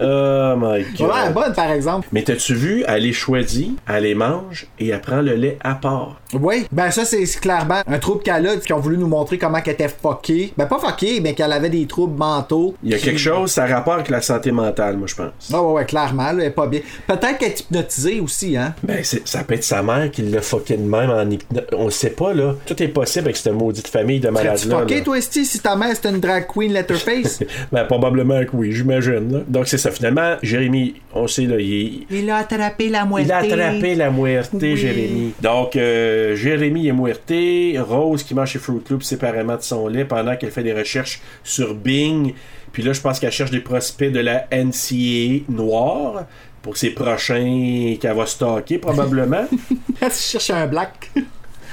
[0.01, 1.09] oh my god.
[1.09, 2.07] Ouais, bonne par exemple.
[2.11, 5.75] Mais t'as-tu vu, elle les choisit, elle les mange et elle prend le lait à
[5.75, 6.19] part?
[6.33, 9.61] Oui, ben ça c'est clairement un trouble qu'elle a, qui ont voulu nous montrer comment
[9.61, 10.53] qu'elle était fuckée.
[10.57, 12.75] Ben pas fuckée, mais qu'elle avait des troubles mentaux.
[12.83, 15.31] Il y a quelque chose, ça a rapport avec la santé mentale, moi, je pense.
[15.53, 16.81] Ah ouais, ouais, clairement, là, elle est pas bien.
[17.07, 18.73] Peut-être qu'elle est hypnotisée aussi, hein.
[18.83, 21.63] Ben, ça peut être sa mère qui l'a fucké de même en hypnose.
[21.73, 22.55] On le sait pas, là.
[22.65, 24.79] Tout est possible avec cette maudite famille de malades-là.
[24.79, 25.01] fucké, là.
[25.01, 27.39] toi, Esti, si ta mère c'était une drag queen letterface?
[27.71, 29.43] Ben, probablement que oui, j'imagine.
[29.47, 29.90] Donc, c'est ça.
[29.91, 33.27] Finalement, Jérémy, on sait, là, il, Il a attrapé la moitié.
[33.27, 34.75] il a attrapé la muerte, Oui.
[34.77, 35.33] Jérémy.
[35.41, 37.77] Donc, euh, Jérémy est muerté.
[37.79, 41.21] Rose qui mange ses Fruit Loops séparément de son lait pendant qu'elle fait des recherches
[41.43, 42.33] sur Bing.
[42.71, 46.25] Puis là, je pense qu'elle cherche des prospects de la NCA noire
[46.61, 49.45] pour ses prochains qu'elle va stocker, probablement.
[50.01, 51.09] Elle cherche un black.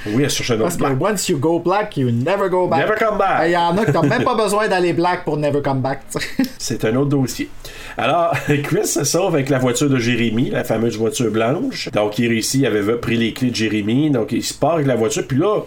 [0.07, 1.13] Oui, elle cherche un Parce autre que black.
[1.13, 2.81] once you go black, you never go back.
[2.81, 3.43] Never come back.
[3.47, 6.03] Il y en a qui n'ont même pas besoin d'aller black pour never come back.
[6.59, 7.49] C'est un autre dossier.
[7.97, 8.33] Alors,
[8.65, 11.91] Chris se sauve avec la voiture de Jérémy, la fameuse voiture blanche.
[11.93, 14.11] Donc, il réussit, il avait pris les clés de Jérémy.
[14.11, 15.27] Donc, il se part avec la voiture.
[15.27, 15.61] Puis là,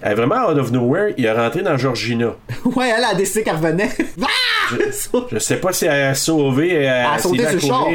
[0.00, 2.36] elle est vraiment out of nowhere, il est rentré dans Georgina.
[2.64, 3.90] ouais, elle a décidé qu'elle revenait.
[5.32, 7.86] Je sais pas si elle a sauvé, elle, a s'est sauté sur le char.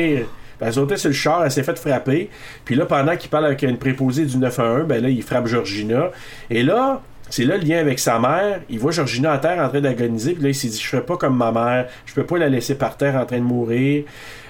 [0.64, 0.68] Courir.
[0.68, 2.30] Elle a sauté sur le char, elle s'est fait frapper.
[2.66, 6.12] Puis là, pendant qu'il parle avec une préposée du 911, ben là, il frappe Georgina.
[6.50, 8.60] Et là, c'est là le lien avec sa mère.
[8.70, 10.34] Il voit Georgina à terre en train d'agoniser.
[10.34, 11.88] Puis là, il s'est dit Je ferai pas comme ma mère.
[12.06, 14.04] Je peux pas la laisser par terre en train de mourir.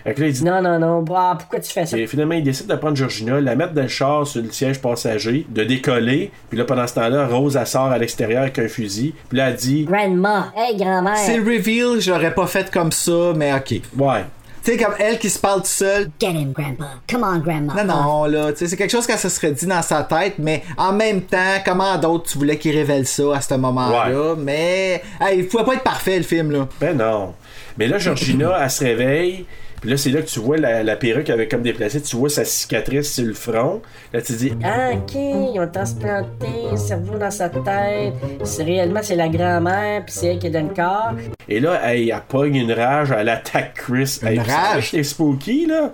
[0.04, 1.02] Fait que là, il dit Non, non, non.
[1.02, 1.98] Bah, pourquoi tu fais ça?
[1.98, 4.82] et finalement, il décide de prendre Georgina, la mettre dans le char sur le siège
[4.82, 6.32] passager, de décoller.
[6.50, 9.14] Puis là, pendant ce temps-là, Rose, elle sort à l'extérieur avec un fusil.
[9.30, 10.52] Puis là, elle dit Grandma.
[10.58, 11.16] Hey, grand-mère.
[11.16, 13.80] C'est le reveal, j'aurais pas fait comme ça, mais ok.
[13.98, 14.26] Ouais.
[14.64, 16.10] Tu sais, comme elle qui se parle tout seul.
[16.22, 16.86] Get him, Grandpa.
[17.10, 17.84] Come on, Grandma.
[17.84, 20.36] Non, non, là, tu sais, c'est quelque chose qu'elle se serait dit dans sa tête,
[20.38, 24.36] mais en même temps, comment d'autres tu voulais qu'il révèle ça à ce moment-là?
[24.38, 26.68] Mais, hey, il pouvait pas être parfait, le film, là.
[26.80, 27.34] Ben non.
[27.78, 29.46] Mais là, Georgina, elle se réveille.
[29.84, 32.02] Puis là, c'est là que tu vois la, la perruque avec comme déplacée.
[32.02, 33.82] Tu vois sa cicatrice sur le front.
[34.14, 38.14] Là, tu dis, Ah, ok, ils ont transplanté un cerveau dans sa tête.
[38.46, 41.12] C'est réellement, c'est la grand-mère, puis c'est elle qui donne le corps.
[41.50, 44.22] Et là, elle, elle pogne une rage, elle attaque Chris.
[44.24, 44.92] Une rage?
[44.92, 45.94] C'est spooky, là?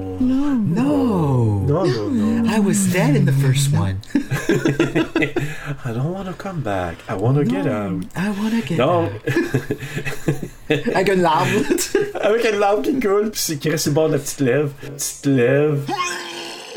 [2.53, 3.99] I was dead in the first one.
[5.85, 6.97] I don't want to come back.
[7.09, 8.03] I want to get out.
[8.15, 9.09] I wanna get Donc,
[10.93, 11.49] Avec une larme.
[12.21, 14.41] avec une larme qui coule, puis c'est- qui reste sur le bord de la petite
[14.41, 14.69] lèvre.
[14.95, 15.77] Petite lèvre.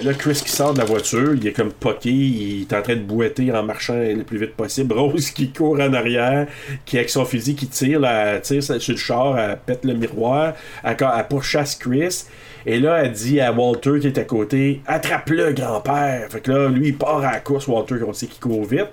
[0.02, 2.96] Là, Chris qui sort de la voiture, il est comme poqué, il est en train
[2.96, 4.92] de boiter en marchant le plus vite possible.
[4.92, 6.48] Rose qui court en arrière,
[6.84, 9.94] qui avec son fusil qui tire, là, elle tire sur le char, elle pète le
[9.94, 12.24] miroir, elle, elle pourchasse Chris.
[12.66, 16.28] Et là, elle dit à Walter qui est à côté Attrape-le, grand-père.
[16.30, 17.68] Fait que là, lui, il part à la course.
[17.68, 18.88] Walter, on sait qu'il court vite.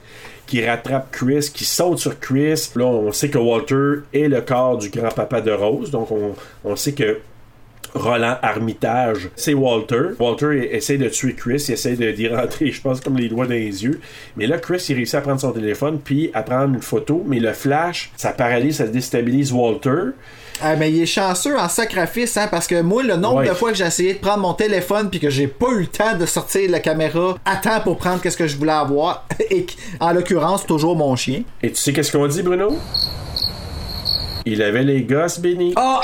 [0.47, 2.71] Qui rattrape Chris, qui saute sur Chris.
[2.75, 5.91] Là, on sait que Walter est le corps du grand-papa de Rose.
[5.91, 6.35] Donc, on,
[6.65, 7.19] on sait que
[7.93, 10.11] Roland Armitage, c'est Walter.
[10.19, 13.51] Walter essaie de tuer Chris, il essaie d'y rentrer, je pense, comme les doigts dans
[13.51, 13.99] les yeux.
[14.37, 17.23] Mais là, Chris, il réussit à prendre son téléphone, puis à prendre une photo.
[17.25, 20.11] Mais le flash, ça paralyse, ça déstabilise Walter.
[20.63, 23.47] Ah, mais il est chanceux en sacrifice, hein, parce que moi, le nombre Ouais.
[23.49, 25.87] de fois que j'ai essayé de prendre mon téléphone puis que j'ai pas eu le
[25.87, 29.65] temps de sortir la caméra à temps pour prendre qu'est-ce que je voulais avoir, et
[29.99, 31.41] en l'occurrence, toujours mon chien.
[31.63, 32.77] Et tu sais qu'est-ce qu'on dit, Bruno?
[34.45, 35.73] Il avait les gosses bénis.
[35.75, 35.99] Ah!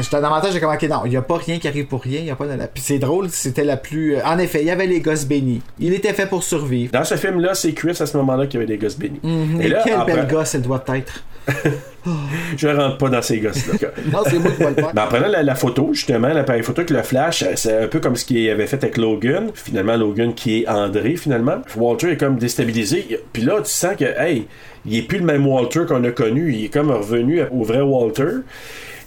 [0.00, 1.84] J'étais dans ma tête, j'ai comme, ok, non, il y a pas rien qui arrive
[1.86, 2.66] pour rien, il y a pas de la...
[2.66, 4.16] Puis c'est drôle, c'était la plus...
[4.16, 5.60] euh, En effet, il y avait les gosses bénis.
[5.78, 6.92] Il était fait pour survivre.
[6.92, 9.20] Dans ce film-là, c'est Chris à ce moment-là qui avait des gosses bénis.
[9.22, 9.60] Mhm.
[9.60, 11.22] Et, là, quelle après- belle gosse elle doit être.
[12.56, 13.90] Je rentre pas dans ces gosses-là.
[14.12, 14.92] Non, c'est moi qui vais le faire.
[14.92, 17.88] Ben, en prenant la, la photo, justement, l'appareil photo avec le flash, euh, c'est un
[17.88, 19.50] peu comme ce qu'il avait fait avec Logan.
[19.54, 21.62] Finalement, Logan qui est André, finalement.
[21.76, 23.20] Walter est comme déstabilisé.
[23.32, 24.46] Puis là, tu sens que, hey,
[24.84, 26.52] il est plus le même Walter qu'on a connu.
[26.52, 28.42] Il est comme revenu au vrai Walter.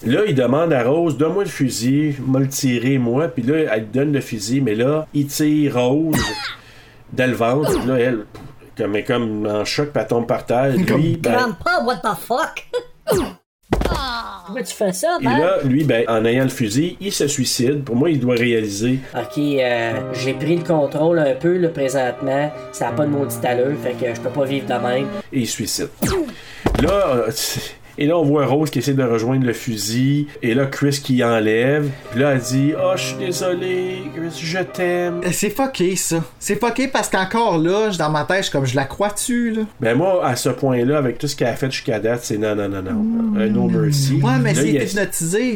[0.05, 3.27] Là, il demande à Rose, donne-moi le fusil, m'a le tiré, moi.
[3.27, 6.21] Puis là, elle donne le fusil, mais là, il tire Rose
[7.11, 7.79] dans le ventre.
[7.79, 8.19] Puis là, elle,
[8.77, 10.73] comme, est comme en choc, elle tombe par terre.
[10.75, 12.67] Lui, ben, Grandpa, what the fuck?
[14.45, 15.39] Pourquoi tu fais ça, Et man?
[15.41, 17.83] là, lui, ben, en ayant le fusil, il se suicide.
[17.83, 18.99] Pour moi, il doit réaliser.
[19.15, 22.51] Ok, euh, j'ai pris le contrôle un peu, là, présentement.
[22.71, 25.07] Ça n'a pas de maudite allure, fait que je peux pas vivre de même.
[25.33, 25.89] Et il se suicide.
[26.81, 27.31] Là, euh,
[27.97, 30.27] et là, on voit Rose qui essaie de rejoindre le fusil.
[30.41, 31.89] Et là, Chris qui enlève.
[32.11, 35.21] Puis là, elle dit Oh, je suis désolé, Chris, je t'aime.
[35.25, 36.23] Euh, C'est fucké, ça.
[36.39, 39.61] C'est fucké parce qu'encore là, dans ma tête, je suis comme, je la crois-tu, là?
[39.79, 42.55] Ben, moi, à ce point-là, avec tout ce qu'elle a fait jusqu'à date, c'est non,
[42.55, 43.39] non, non, non.
[43.39, 44.19] Un no mercy.
[44.21, 45.55] Ouais, mais Là, c'est il y a- hypnotisé.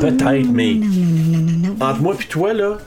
[0.00, 0.76] Peut-être, mais.
[1.80, 2.78] Entre moi et toi, là.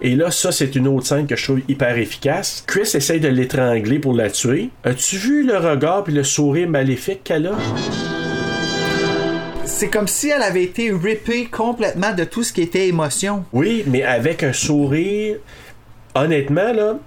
[0.00, 2.62] Et là, ça, c'est une autre scène que je trouve hyper efficace.
[2.66, 4.70] Chris essaye de l'étrangler pour la tuer.
[4.84, 7.52] As-tu vu le regard puis le sourire maléfique qu'elle a?
[9.64, 13.44] C'est comme si elle avait été rippée complètement de tout ce qui était émotion.
[13.52, 15.36] Oui, mais avec un sourire.
[16.14, 16.98] Honnêtement, là,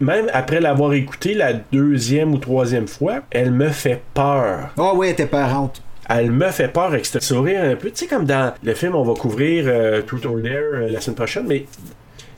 [0.00, 4.70] même après l'avoir écouté la deuxième ou troisième fois, elle me fait peur.
[4.76, 5.82] Oh oui, elle était parente.
[6.08, 7.90] Elle me fait peur avec ce sourire un peu.
[7.90, 11.00] Tu sais, comme dans le film, on va couvrir euh, Truth or Dare euh, la
[11.02, 11.66] semaine prochaine, mais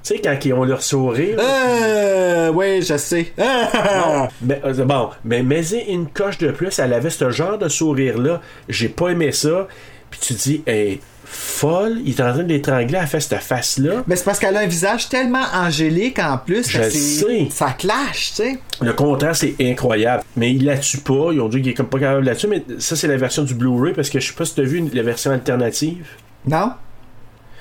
[0.02, 1.36] tu sais, quand ils ont leur sourire.
[1.38, 3.32] Euh, oui, je sais.
[3.38, 7.68] Bon, mais, euh, bon, mais mais une coche de plus, elle avait ce genre de
[7.68, 8.40] sourire-là.
[8.68, 9.68] J'ai pas aimé ça.
[10.10, 14.02] Puis tu dis, hey, folle, il est en train de l'étrangler, elle fait cette face-là.
[14.06, 17.48] Mais c'est parce qu'elle a un visage tellement angélique en plus Je sais.
[17.50, 18.58] ça clash, tu sais.
[18.80, 20.24] Le contraste est incroyable.
[20.36, 21.30] Mais il la tue pas.
[21.32, 22.48] Ils ont dit qu'il est comme pas capable de la tuer.
[22.48, 24.64] Mais ça, c'est la version du Blu-ray parce que je sais pas si tu as
[24.64, 26.06] vu la version alternative.
[26.46, 26.72] Non?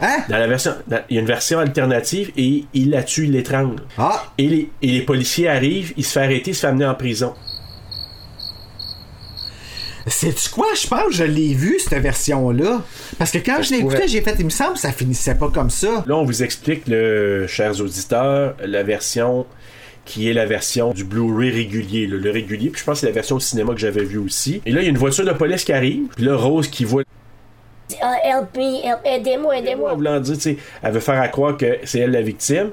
[0.01, 0.23] Hein?
[0.29, 3.31] Dans la version, dans- il y a une version alternative et il la tue, il
[3.33, 3.81] l'étrangle.
[3.97, 4.23] Ah!
[4.37, 6.95] Et les, et les policiers arrivent, il se fait arrêter, il se fait amener en
[6.95, 7.33] prison.
[10.07, 10.67] C'est-tu quoi?
[10.81, 12.81] Je pense que je l'ai vu, cette version-là.
[13.17, 15.35] Parce que quand Ça je l'ai écouté, j'ai fait, il me semble que ça finissait
[15.35, 16.03] pas comme ça.
[16.07, 19.45] Là, on vous explique, le, chers auditeurs, la version
[20.05, 22.69] qui est la version du Blu-ray régulier, là, le régulier.
[22.69, 24.61] Puis je pense que c'est la version au cinéma que j'avais vue aussi.
[24.65, 26.07] Et là, il y a une voiture de police qui arrive.
[26.15, 27.03] Puis là, Rose qui voit
[28.23, 29.93] help me, help- aidez-moi, aidez-moi.
[29.93, 32.71] voulant dire, tu sais, elle veut faire à croire que c'est elle la victime.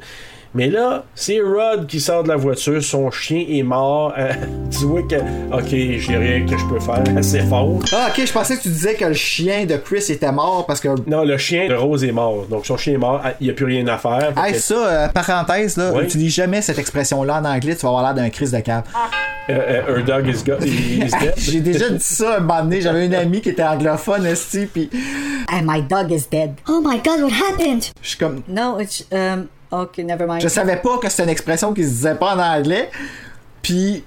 [0.57, 4.15] Mais là, c'est Rod qui sort de la voiture, son chien est mort.
[4.17, 4.33] Euh,
[4.71, 5.17] tu vois que,
[5.53, 7.79] ok, j'ai rien que je peux faire, c'est fort.
[7.93, 10.81] Ah, ok, je pensais que tu disais que le chien de Chris était mort parce
[10.81, 10.89] que.
[11.07, 12.47] Non, le chien de Rose est mort.
[12.49, 14.33] Donc son chien est mort, il n'y a plus rien à faire.
[14.43, 16.05] Hey, que- ça, euh, parenthèse, là, Ouais.
[16.05, 18.85] utilise jamais cette expression-là en anglais, tu vas avoir l'air d'un Chris de cave.
[19.49, 21.35] Her dog is, dead.
[21.37, 24.91] J'ai déjà dit ça un moment donné, j'avais une amie qui était anglophone, esti, pis
[25.53, 26.55] And my dog is dead.
[26.69, 27.85] Oh my god, what happened?
[28.03, 28.43] je suis comme.
[28.49, 30.41] No, it's, um, okay, never mind.
[30.43, 32.91] Je savais pas que c'était une expression qui se disait pas en anglais,
[33.63, 34.05] puis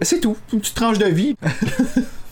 [0.00, 1.36] c'est tout, une petite tranche de vie.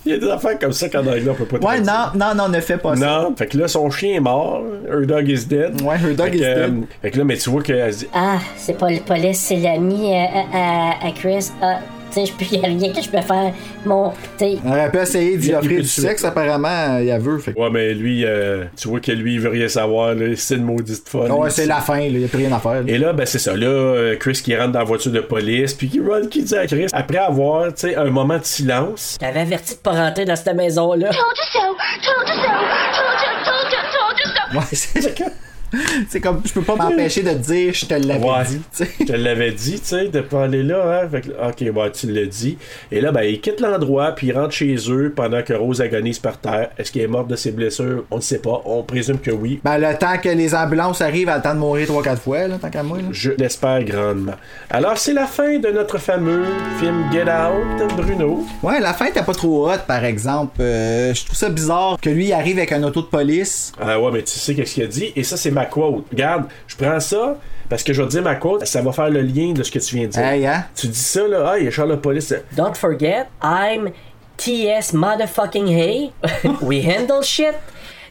[0.07, 2.33] Il y a des affaires comme ça qu'en anglais on peut pas Ouais, non, non,
[2.37, 3.05] non, ne fais pas ça.
[3.05, 4.63] Non, fait que là, son chien est mort.
[4.89, 5.81] Her dog is dead.
[5.83, 6.85] Ouais, her dog Fait is que, euh, dead.
[7.03, 9.57] fait que là, mais tu vois qu'elle se dit Ah, c'est pas le police, c'est
[9.57, 11.51] l'ami euh, à, à, à Chris.
[11.61, 11.81] Ah,
[12.15, 13.53] je peux- y a rien que je peux faire.
[13.85, 16.03] Mon, tu sais, On aurait pu essayer d'y offrir du tuer.
[16.03, 17.39] sexe, apparemment, il y a veut.
[17.39, 17.53] Fait.
[17.59, 20.15] Ouais, mais lui, euh, tu vois que lui, il veut rien savoir.
[20.15, 20.27] là.
[20.37, 21.31] C'est une maudite folle.
[21.33, 22.75] Ouais, c'est la fin, il y a plus rien à faire.
[22.75, 22.83] là.
[22.87, 23.55] Et là, ben c'est ça.
[23.57, 26.55] Là, euh, Chris qui rentre dans la voiture de police, puis qui Rod qui dit
[26.57, 30.25] à Chris, après avoir, tu sais, un moment de silence, t'avais averti de pas rentrer
[30.25, 31.09] dans cette maison-là.
[31.11, 32.51] Told you so, told you so,
[32.97, 34.59] told you, told you, told you so.
[34.59, 35.37] Ouais, c'est
[36.09, 38.45] C'est comme, je peux pas m'empêcher de te dire, je te l'avais Ouais.
[38.49, 38.61] dit.
[38.77, 38.91] tu sais.
[39.01, 41.03] Je te l'avais dit, tu sais, de pas aller là.
[41.03, 41.09] Hein?
[41.11, 42.57] Fait que, ok, ouais, tu l'as dit.
[42.93, 46.19] Et là, ben, il quitte l'endroit, puis il rentre chez eux pendant que Rose agonise
[46.19, 46.71] par terre.
[46.79, 48.05] Est-ce qu'il est mort de ses blessures?
[48.11, 48.63] On ne sait pas.
[48.65, 49.61] On présume que oui.
[49.65, 52.71] Ben, le temps que les ambulances arrivent, elle temps de mourir 3-4 fois, là, tant
[52.71, 52.99] qu'à moi.
[52.99, 53.05] Là.
[53.11, 54.35] Je l'espère grandement.
[54.71, 56.45] Alors, c'est la fin de notre fameux
[56.81, 58.45] film Get Out, Bruno.
[58.63, 60.57] Ouais, la fin était pas trop hot, par exemple.
[60.61, 63.73] Euh, je trouve ça bizarre que lui il arrive avec un auto de police.
[63.81, 65.13] Ah ouais, mais tu sais qu'est-ce qu'il a dit?
[65.17, 66.07] Et ça, c'est ma quote.
[66.13, 67.37] Regarde, je prends ça.
[67.69, 69.73] Parce que je vais te dire ma quote, ça va faire le lien de ce
[69.73, 70.23] que tu viens de dire.
[70.23, 70.67] Hey, hein?
[70.77, 72.33] Tu dis ça, là, ah, il y a Charles police.
[72.57, 73.91] Don't forget, I'm
[74.37, 76.13] TS motherfucking Hey.
[76.63, 77.57] we handle shit.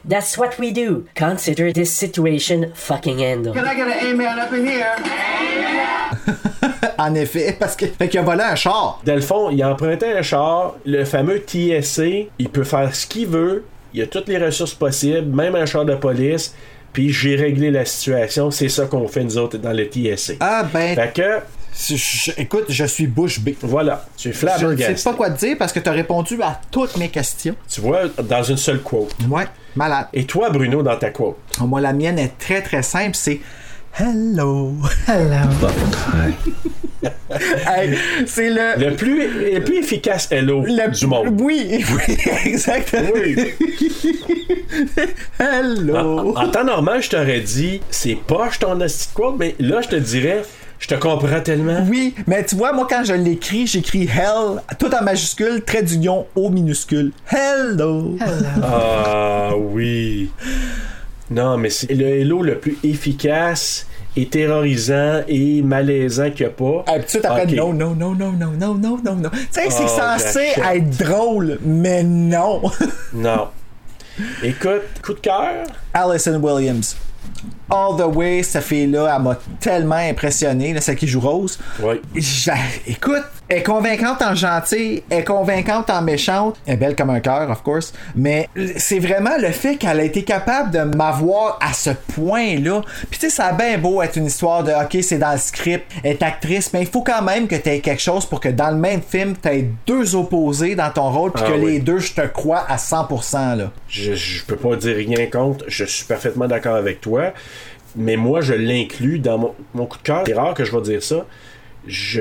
[0.04, 1.06] That's what we do.
[1.14, 3.54] Consider this situation fucking handle.
[3.54, 4.94] Can I get an amen up in here?
[6.98, 9.00] en effet, parce que fait qu'il a volé un char.
[9.04, 13.06] Dans le fond, il a emprunté un char, le fameux TSC, il peut faire ce
[13.06, 13.64] qu'il veut,
[13.94, 16.54] il a toutes les ressources possibles, même un char de police,
[16.96, 20.38] puis j'ai réglé la situation, c'est ça qu'on fait nous autres dans le TSC.
[20.40, 20.94] Ah ben.
[20.94, 21.40] Fait que,
[21.78, 23.54] je- je- écoute, je suis bouche bée.
[23.60, 24.96] voilà, tu es Je ne flabbergasté.
[24.96, 27.54] sais pas quoi te dire parce que tu as répondu à toutes mes questions.
[27.68, 29.14] Tu vois, dans une seule quote.
[29.28, 29.44] Ouais,
[29.74, 30.06] malade.
[30.14, 31.36] Et toi, Bruno, dans ta quote?
[31.60, 33.40] Moi, la mienne est très très simple, c'est
[33.98, 34.72] Hello.
[35.06, 35.68] Hello.
[37.66, 37.96] Hey,
[38.26, 38.78] c'est le.
[38.90, 41.40] Le plus, le plus efficace hello le- du monde.
[41.40, 43.08] Oui, oui, exactement.
[43.14, 43.36] Oui.
[45.38, 45.96] Hello.
[46.36, 48.78] En, en temps normal, je t'aurais dit, c'est poche ton
[49.14, 50.42] quote, mais là, je te dirais,
[50.78, 51.84] je te comprends tellement.
[51.88, 56.26] Oui, mais tu vois, moi, quand je l'écris, j'écris Hell, tout en majuscule, trait d'union
[56.34, 57.12] au minuscule.
[57.30, 58.16] Hello.
[58.62, 60.30] Ah oui.
[61.30, 63.86] Non, mais c'est le hello le plus efficace
[64.16, 66.84] et terrorisant et malaisant qu'il n'y a pas.
[66.86, 69.30] Ah, puis tout après, non, non, non, non, non, non, non, non, non.
[69.30, 72.62] Tu sais, c'est Ah, censé être drôle, mais non.
[73.12, 73.48] Non.
[74.42, 75.66] Écoute, coup de cœur?
[75.92, 76.96] Allison Williams.
[77.70, 81.58] All the way, cette fille-là, elle m'a tellement impressionné, là, celle qui joue Rose.
[81.82, 82.00] Oui.
[82.86, 87.10] Écoute, elle est convaincante en gentille, elle est convaincante en méchante, elle est belle comme
[87.10, 91.58] un cœur, of course, mais c'est vraiment le fait qu'elle a été capable de m'avoir
[91.60, 92.82] à ce point-là.
[93.10, 95.38] Puis tu sais, ça a bien beau être une histoire de, ok, c'est dans le
[95.38, 98.40] script, elle est actrice, mais il faut quand même que tu aies quelque chose pour
[98.40, 101.56] que dans le même film, tu aies deux opposés dans ton rôle, puis Ah que
[101.56, 101.72] oui.
[101.72, 103.56] les deux, je te crois à 100%.
[103.56, 103.70] Là.
[103.88, 105.64] Je, je peux pas dire rien contre.
[105.68, 107.32] Je suis parfaitement d'accord avec toi.
[107.96, 110.22] Mais moi, je l'inclus dans mon, mon coup de cœur.
[110.26, 111.26] C'est rare que je vais dire ça.
[111.86, 112.20] Je.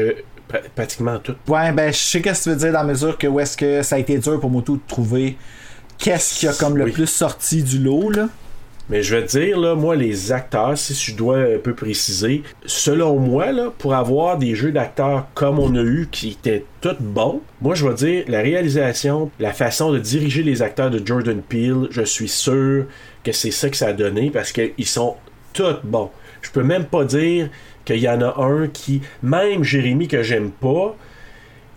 [0.49, 1.35] pra- Pratiquement tout.
[1.47, 3.57] Ouais, ben, je sais qu'est-ce que tu veux dire dans la mesure que où est-ce
[3.57, 5.37] que ça a été dur pour Moto de trouver
[5.97, 6.91] qu'est-ce qui a comme le Oui.
[6.91, 8.27] plus sorti du lot, là.
[8.87, 12.43] Mais je vais te dire, là, moi, les acteurs, si je dois un peu préciser,
[12.67, 16.95] selon moi, là, pour avoir des jeux d'acteurs comme on a eu, qui étaient tous
[16.99, 21.41] bons, moi, je vais dire, la réalisation, la façon de diriger les acteurs de Jordan
[21.41, 22.85] Peele, je suis sûr
[23.23, 25.15] que c'est ça que ça a donné, parce qu'ils sont
[25.55, 26.09] tous bons.
[26.41, 27.49] Je peux même pas dire
[27.85, 30.95] qu'il y en a un qui, même Jérémy que j'aime pas,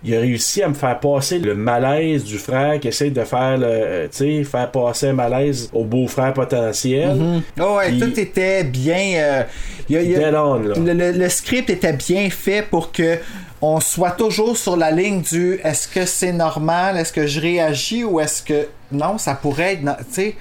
[0.05, 3.59] il a réussi à me faire passer le malaise du frère qui essaie de faire
[3.59, 7.17] le, tu sais, faire passer un malaise au beau-frère potentiel.
[7.61, 8.97] Oh ouais, Puis- tout était bien.
[9.17, 9.43] euh,
[9.89, 13.19] y a- y le, le- le script était bien fait pour que
[13.61, 18.05] on soit toujours sur la ligne du est-ce que c'est normal, est-ce que je réagis
[18.05, 20.37] ou est-ce que non, ça pourrait être, tu sais.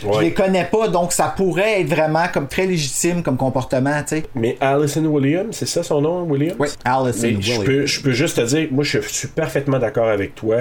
[0.00, 0.24] Je Ouais.
[0.24, 4.24] les connais pas, donc ça pourrait être vraiment comme très légitime comme comportement, tu sais.
[4.34, 6.56] Mais Allison Williams, c'est ça son nom, Williams?
[6.58, 7.64] Oui, Allison Mais je Williams.
[7.64, 10.58] peux, je peux juste te dire, moi, je suis parfaitement d'accord avec toi.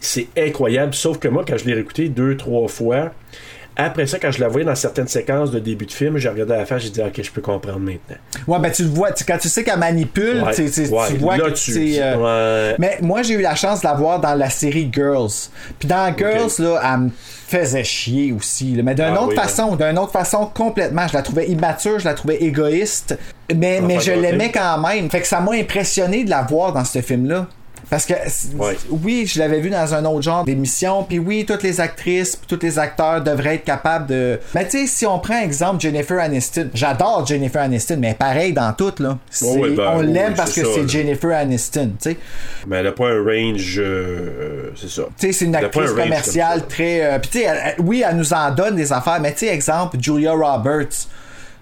[0.00, 3.10] C'est incroyable, sauf que moi, quand je l'ai réécouté deux, trois fois,
[3.76, 6.52] après ça, quand je la voyais dans certaines séquences de début de film, j'ai regardé
[6.54, 8.16] la face, j'ai dit, ok, je peux comprendre maintenant.
[8.46, 10.88] Ouais, ben tu le vois, tu- quand tu sais qu'elle manipule, Ouais, tu, tu- tu
[10.92, 12.02] ouais, vois là, que c'est.
[12.02, 12.76] euh, ouais.
[12.78, 15.30] Mais moi, j'ai eu la chance de la voir dans la série Girls.
[15.78, 18.74] Puis dans Girls, là, elle me faisait chier aussi.
[18.74, 18.82] là.
[18.82, 21.06] Mais d'une Ah autre oui, façon, d'une autre façon complètement.
[21.08, 23.18] Je la trouvais immature, je la trouvais égoïste.
[23.54, 25.10] Mais, mais Enfin, je l'aimais quand même.
[25.10, 27.46] Fait que ça m'a impressionné de la voir dans ce film-là.
[27.92, 28.14] Parce que
[28.56, 28.78] Ouais.
[28.88, 32.46] oui, je l'avais vu dans un autre genre d'émission, puis oui, toutes les actrices, puis
[32.56, 34.40] tous les acteurs devraient être capables de.
[34.54, 38.72] Mais tu sais, si on prend exemple Jennifer Aniston, j'adore Jennifer Aniston, mais pareil dans
[38.72, 39.18] tout là.
[39.42, 40.88] Ben, on oui, l'aime oui, parce que c'est.
[40.88, 42.16] Jennifer Aniston, tu sais.
[42.66, 45.02] Mais elle a pas un range, euh, c'est ça.
[45.18, 47.04] Tu sais, c'est une un actrice commerciale très.
[47.04, 49.98] euh, Puis tu sais, oui, elle nous en donne des affaires, mais tu sais, exemple,
[50.00, 51.08] Julia Roberts.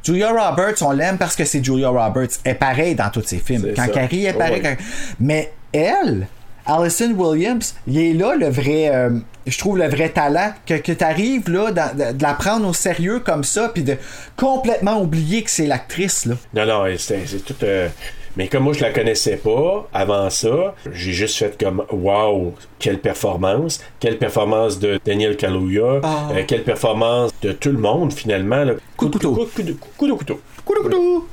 [0.05, 2.29] Julia Roberts, on l'aime parce que c'est Julia Roberts.
[2.45, 3.63] Elle est pareille dans tous ses films.
[3.67, 4.01] C'est Quand ça.
[4.11, 4.55] elle est pareille.
[4.55, 4.77] Ouais.
[4.77, 4.85] quand-
[5.21, 6.27] Mais elle,
[6.67, 8.89] Allison Williams, il est là le vrai.
[8.95, 9.11] euh,
[9.47, 10.53] je trouve le vrai talent.
[10.67, 13.83] Que, que tu arrives là, dans- de, de la prendre au sérieux comme ça, puis
[13.83, 13.97] de
[14.37, 16.35] complètement oublier que c'est l'actrice, là.
[16.55, 17.55] Non, non, c'est c'est tout.
[17.63, 17.89] euh,
[18.37, 22.99] Mais comme moi, je la connaissais pas avant ça, j'ai juste fait comme Wow, quelle
[23.01, 23.81] performance!
[23.99, 26.01] Quelle performance de Daniel Kaluuya!
[26.03, 26.29] Ah.
[26.33, 28.65] euh, quelle performance de tout le monde, finalement.
[28.65, 28.75] là.
[28.97, 29.35] Coup de couteau.
[29.35, 30.41] Coup, de couteau.
[30.65, 31.29] Coup de couteau.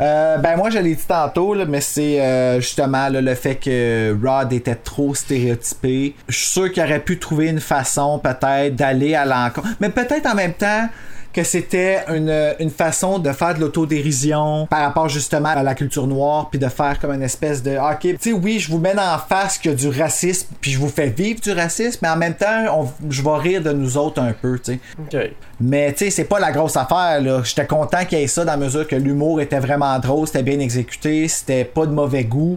[0.00, 3.54] Euh, ben moi je l'ai dit tantôt là, mais c'est euh, justement là, le fait
[3.54, 6.14] que Rod était trop stéréotypé.
[6.28, 10.26] Je suis sûr qu'il aurait pu trouver une façon peut-être d'aller à l'encontre, mais peut-être
[10.26, 10.88] en même temps
[11.36, 16.06] que c'était une, une façon de faire de l'autodérision par rapport justement à la culture
[16.06, 18.94] noire puis de faire comme une espèce de ok tu sais oui je vous mets
[18.98, 22.08] en face qu'il y a du racisme puis je vous fais vivre du racisme mais
[22.08, 25.30] en même temps on- je vais rire de nous autres un peu tu sais OK.
[25.60, 27.42] mais tu sais, c'est pas la grosse affaire, là.
[27.44, 30.42] J'étais content qu'il y ait ça dans la mesure que l'humour était vraiment drôle, c'était
[30.42, 32.56] bien exécuté, c'était pas de mauvais goût.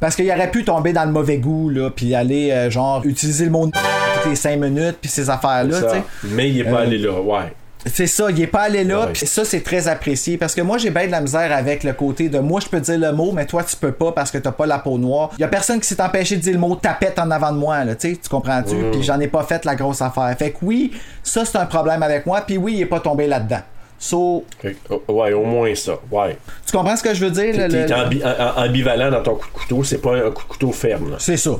[0.00, 3.44] Parce qu'il aurait pu tomber dans le mauvais goût, là, puis aller, euh, genre, utiliser
[3.46, 6.02] le mot toutes les 5 minutes, puis ces affaires-là, tu sais.
[6.24, 7.52] Mais il est pas Euh, allé là, ouais.
[7.86, 10.78] C'est ça, il est pas allé là, puis ça c'est très apprécié parce que moi
[10.78, 13.32] j'ai bien de la misère avec le côté de moi je peux dire le mot
[13.32, 15.30] mais toi tu peux pas parce que t'as pas la peau noire.
[15.38, 17.58] Il y a personne qui s'est empêché de dire le mot tapette en avant de
[17.58, 18.74] moi là, tu sais, tu comprends-tu?
[18.92, 20.34] Puis j'en ai pas fait la grosse affaire.
[20.38, 20.92] Fait que oui,
[21.22, 23.60] ça c'est un problème avec moi, puis oui, il est pas tombé là-dedans.
[23.98, 24.44] So,
[24.90, 25.92] oh, ouais, au moins ça.
[26.10, 26.36] Ouais.
[26.66, 29.34] tu comprends ce que je veux dire T'es le- ambi- en- en- ambivalent dans ton
[29.36, 31.16] coup de couteau, c'est pas un coup de couteau ferme.
[31.18, 31.50] C'est ça.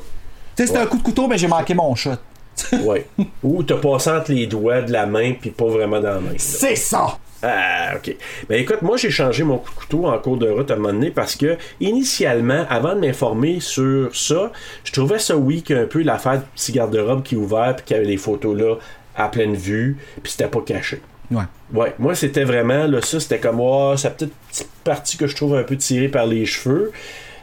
[0.57, 2.13] Tu sais, c'était un coup de couteau mais j'ai manqué mon shot.
[2.85, 3.06] Ouais.
[3.43, 6.35] Ou t'as passé entre les doigts de la main puis pas vraiment dans la main.
[6.36, 7.18] C'est ça.
[7.43, 8.16] Ah, ok.
[8.48, 10.76] Ben écoute, moi j'ai changé mon coup de couteau en cours de route à un
[10.78, 14.51] moment donné parce que initialement, avant de m'informer sur ça,
[14.82, 17.94] je trouvais ça weak un peu l'affaire du petit garde-robe qui est ouvert puis qui
[17.94, 18.76] avait les photos là
[19.14, 21.02] à pleine vue puis c'était pas caché.
[21.31, 21.44] Ouais.
[21.72, 25.36] Ouais, moi c'était vraiment là ça c'était comme oh, sa petite, petite partie que je
[25.36, 26.93] trouve un peu tirée par les cheveux.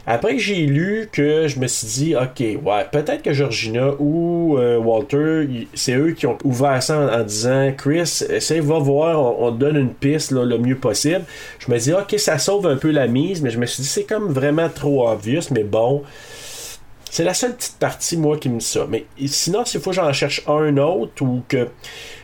[0.06, 4.76] Après j'ai lu que je me suis dit OK, ouais, peut-être que Georgina ou euh,
[4.76, 9.76] Walter, c'est eux qui ont ouvert ça en, disant Chris, essaye va voir, on, donne
[9.76, 11.22] une piste le mieux possible.
[11.60, 13.88] Je me dis OK, ça sauve un peu la mise, mais je me suis dit
[13.88, 16.02] c'est comme vraiment trop obvious, mais bon,
[17.12, 18.86] c'est la seule petite partie, moi, qui me dit ça.
[18.88, 21.68] Mais sinon, s'il faut que j'en cherche un autre ou que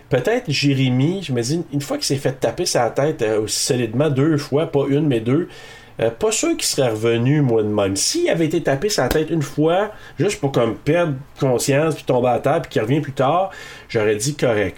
[0.09, 3.67] peut-être Jérémy, je me dis, une fois qu'il s'est fait taper sa tête euh, aussi
[3.67, 5.49] solidement, deux fois, pas une, mais deux,
[6.01, 7.97] euh, pas sûr qu'il serait revenu, moi, de même.
[7.97, 12.29] S'il avait été tapé sa tête une fois, juste pour comme perdre conscience, puis tomber
[12.29, 13.51] à terre, puis qu'il revient plus tard,
[13.89, 14.77] j'aurais dit correct.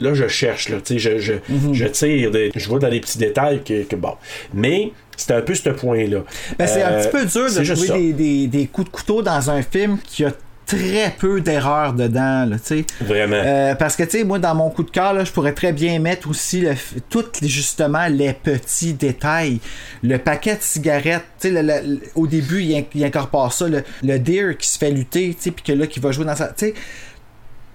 [0.00, 3.62] Là, je cherche, là, tu sais, je, tire, des- je vois dans les petits détails
[3.62, 4.14] que, que bon.
[4.52, 6.20] Mais c'est un peu ce point-là.
[6.58, 9.50] Ben, c'est un Euh, petit peu dur de des, des- des coups de couteau dans
[9.50, 10.32] un film qui a
[10.76, 12.86] très peu d'erreurs dedans, là, tu sais.
[13.00, 13.36] Vraiment.
[13.36, 15.72] Euh, parce que, tu sais, moi, dans mon coup de cœur, là, je pourrais très
[15.72, 16.74] bien mettre aussi le
[17.42, 19.60] justement les petits détails.
[20.02, 21.84] Le paquet de cigarettes, tu sais,
[22.14, 25.64] au début, il incorpore ça, le, le deer qui se fait lutter, tu sais, puis
[25.64, 26.48] que là, qui va jouer dans sa.
[26.48, 26.74] Tu sais,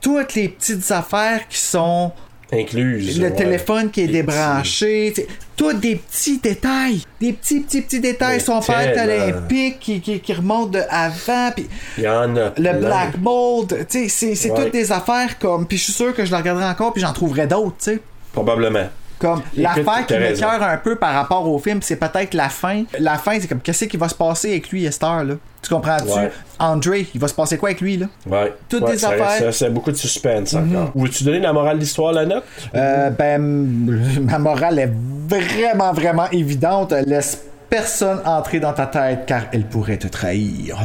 [0.02, 2.12] toutes les petites affaires qui sont.
[2.54, 3.20] Incluse.
[3.20, 3.34] Le ouais.
[3.36, 5.14] téléphone qui est débranché,
[5.56, 7.02] tous des petits détails.
[7.20, 8.36] Des petits, petits, petits détails.
[8.38, 11.68] Mais Son père olympique qui, qui, qui remonte de avant, puis
[11.98, 12.54] Il y en a.
[12.58, 12.80] le.
[12.80, 14.64] Black Mold, c'est, c'est Ouais.
[14.64, 15.66] toutes des affaires comme.
[15.68, 18.00] Puis je suis sûr que je le regarderai encore, puis j'en trouverai d'autres, tu sais.
[18.32, 18.88] Probablement.
[19.20, 22.84] Comme l'affaire qui m'écœure un peu par rapport au film, c'est peut-être la fin.
[23.00, 25.34] La fin, c'est comme qu'est-ce qui va se passer avec lui, Esther, là?
[25.68, 26.18] Tu comprends-tu?
[26.18, 26.32] Ouais.
[26.60, 28.06] André, il va se passer quoi avec lui, là?
[28.26, 28.54] Ouais.
[28.70, 29.38] Toutes Ouais, des ça affaires.
[29.38, 30.92] Ça, C'est beaucoup de suspense encore.
[30.96, 32.46] Veux-tu donner la morale de l'histoire, la note?
[32.74, 33.38] Euh, ben,
[34.22, 34.92] ma morale est
[35.28, 36.94] vraiment, vraiment évidente.
[37.06, 40.78] Laisse personne entrer dans ta tête car elle pourrait te trahir.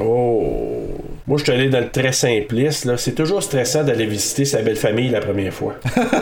[0.00, 0.86] Oh.
[1.26, 2.86] Moi, je suis allé dans le très simpliste.
[2.86, 2.96] Là.
[2.96, 5.74] C'est toujours stressant d'aller visiter sa belle famille la première fois.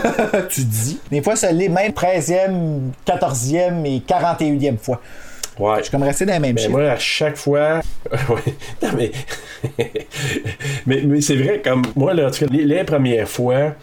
[0.49, 0.99] tu dis?
[1.13, 5.01] Des fois, ça l'est même 13e, 14e et 41e fois.
[5.59, 5.77] Ouais.
[5.79, 6.73] Je suis comme resté dans les mêmes Mais chiffres.
[6.73, 7.81] moi, à chaque fois.
[8.29, 8.55] Ouais.
[8.83, 9.11] Non, mais.
[10.87, 13.75] mais, mais c'est vrai, comme moi, là, en tout cas, les, les premières fois,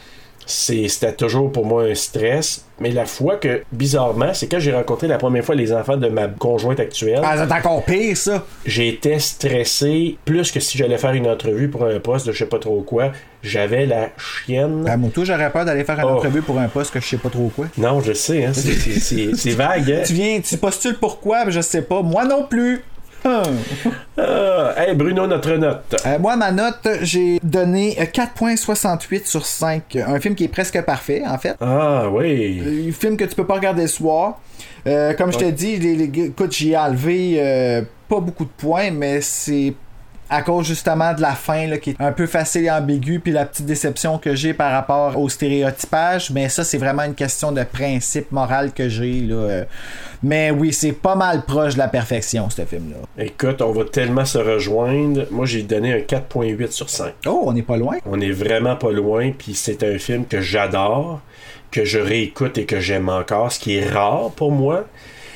[0.45, 2.65] c'était toujours pour moi un stress.
[2.79, 6.09] Mais la fois que, bizarrement, c'est quand j'ai rencontré la première fois les enfants de
[6.09, 7.21] ma conjointe actuelle.
[7.23, 8.43] Ah, c'est encore pire, ça.
[8.65, 12.45] J'étais stressé plus que si j'allais faire une entrevue pour un poste de je sais
[12.45, 13.11] pas trop quoi.
[13.43, 14.87] J'avais la chienne.
[14.87, 16.17] À mon tour, j'aurais peur d'aller faire une Oh.
[16.17, 17.67] entrevue pour un poste que je sais pas trop quoi.
[17.77, 19.91] Non, je sais, hein, c'est- vague.
[19.91, 20.01] Hein?
[20.05, 21.49] Tu viens, tu postules pourquoi?
[21.49, 22.01] Je sais pas.
[22.01, 22.81] Moi non plus.
[24.17, 25.95] Ah, hey Bruno, notre note.
[26.05, 29.95] Euh, moi, ma note, j'ai donné euh, 4.68 sur 5.
[29.95, 31.55] Un film qui est presque parfait, en fait.
[31.61, 32.89] Ah, oui.
[32.89, 34.39] Un film que tu peux pas regarder le soir.
[34.85, 35.51] Euh, comme je te Ouais.
[35.51, 39.73] dis, les, les- écoute, j'y ai enlevé euh, pas beaucoup de points, mais c'est
[40.33, 43.31] à cause justement de la fin là, qui est un peu facile et ambiguë, puis
[43.31, 46.31] la petite déception que j'ai par rapport au stéréotypage.
[46.31, 49.21] Mais ça, c'est vraiment une question de principe moral que j'ai.
[49.21, 49.35] là.
[49.35, 49.63] Euh,
[50.23, 53.23] Mais oui, c'est pas mal proche de la perfection, ce film-là.
[53.23, 55.27] Écoute, on va tellement se rejoindre.
[55.29, 57.13] Moi, j'ai donné un 4.8 sur 5.
[57.27, 57.97] Oh, on n'est pas loin.
[58.07, 61.21] On est vraiment pas loin, puis c'est un film que j'adore,
[61.69, 64.85] que je réécoute et que j'aime encore, ce qui est rare pour moi.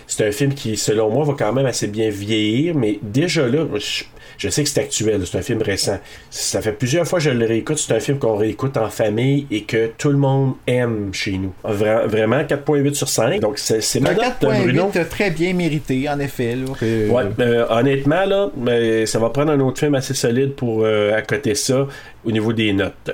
[0.08, 3.66] C'est un film qui, selon moi, va quand même assez bien vieillir, mais déjà là,
[3.76, 4.06] je,
[4.38, 5.98] je sais que c'est actuel, c'est un film récent.
[6.30, 9.48] Ça fait plusieurs fois que je le réécoute, c'est un film qu'on réécoute en famille
[9.52, 11.54] et que tout le monde aime chez nous.
[11.66, 13.40] Vra- vraiment, 4.8 sur 5.
[13.40, 14.90] Donc, c'est ma note, Bruno?
[14.94, 16.56] 4.8 très bien mérité, en effet.
[16.56, 20.54] là, que- Ouais, euh, honnêtement, là, mais ça va prendre un autre film assez solide
[20.54, 21.88] pour euh, accoter ça
[22.26, 23.12] au niveau des notes.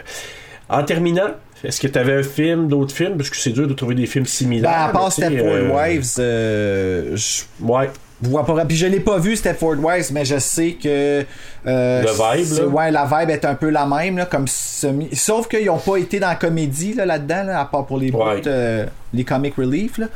[0.70, 1.28] En terminant,
[1.64, 3.16] est-ce que tu avais un film, d'autres films?
[3.18, 4.70] Parce que c'est dur de trouver des films similaires.
[4.72, 7.90] Ben, à part Stepford euh, Wives, euh, je Ouais.
[8.30, 8.66] Vois pas.
[8.66, 11.24] Puis je l'ai pas vu Stepford Wives, mais je sais que
[11.68, 12.10] euh, Le
[12.42, 12.68] vibe, là.
[12.68, 15.10] Ouais, la vibe est un peu la même, là, comme semi.
[15.14, 18.12] Sauf qu'ils ont pas été dans la comédie là, là-dedans, là, à part pour les
[18.12, 18.42] Ouais.
[18.48, 19.98] euh, les comic relief.
[19.98, 20.08] là.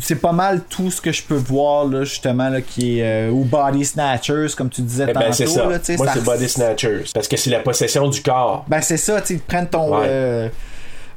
[0.00, 3.30] C'est pas mal tout ce que je peux voir là, justement là, qui est euh,
[3.30, 5.26] ou Body Snatchers, comme tu disais Eh tantôt.
[5.26, 5.60] ben, c'est ça.
[5.66, 7.04] là, Moi, ça c'est Body Snatchers.
[7.14, 8.64] Parce que c'est la possession du corps.
[8.68, 9.98] Ben c'est ça, tu sais, ils prennent ton.
[10.00, 10.50] Ouais.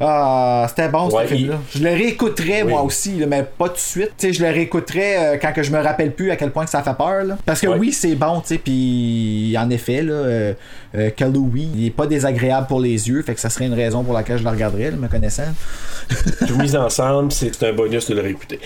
[0.05, 1.59] Ah, c'était bon Ouais, ce film-là.
[1.73, 2.71] Je le réécouterais Oui.
[2.71, 4.11] moi aussi, là, mais pas tout de suite.
[4.21, 6.83] Je le réécouterais euh, quand que je me rappelle plus à quel point que ça
[6.83, 7.23] fait peur.
[7.23, 7.37] là.
[7.45, 7.77] Parce que Ouais.
[7.79, 10.53] oui, c'est bon, tu sais, puis en effet, là, euh,
[10.95, 11.09] euh,
[11.55, 14.37] il est pas désagréable pour les yeux, fait que ça serait une raison pour laquelle
[14.37, 15.43] je le regarderais, là, me connaissant.
[16.47, 18.59] Tout mis ensemble, c'est un bonus de le réécouter.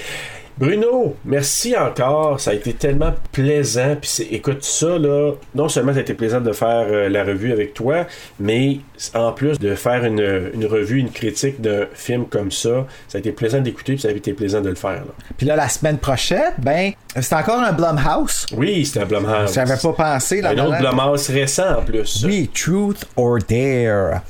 [0.58, 2.40] Bruno, merci encore.
[2.40, 3.96] Ça a été tellement plaisant.
[4.02, 5.34] Puis c'est- écoute ça là.
[5.54, 8.06] Non seulement ça a été plaisant de faire euh, la revue avec toi,
[8.40, 8.80] mais
[9.14, 13.20] en plus de faire une, une revue, une critique d'un film comme ça, ça a
[13.20, 13.94] été plaisant d'écouter.
[13.94, 14.94] Puis ça a été plaisant de le faire.
[15.06, 15.14] là.
[15.38, 18.48] Puis là, la semaine prochaine, ben, c'est encore un Blumhouse.
[18.56, 19.54] Oui, c'était un Blumhouse.
[19.54, 22.24] J'avais pas pensé là Un autre Blumhouse récent en plus.
[22.26, 24.22] Oui, Truth or Dare.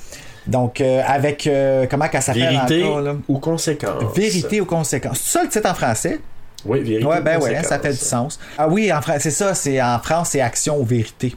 [0.48, 1.46] Donc, euh, avec.
[1.48, 3.16] euh, comment qu'elle s'appelle Vérité encore, là?
[3.28, 4.04] ou conséquence.
[4.16, 5.20] Vérité ou conséquence.
[5.20, 6.20] C'est ça le titre en français?
[6.66, 7.66] Oui, vérité Ouais, ou ben ouais, conséquence.
[7.68, 8.40] ça fait du sens.
[8.58, 11.36] Ah oui, en c'est ça, c'est en France, c'est action ou vérité.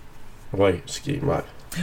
[0.57, 1.23] Oui, ce qui est.
[1.23, 1.37] Ouais.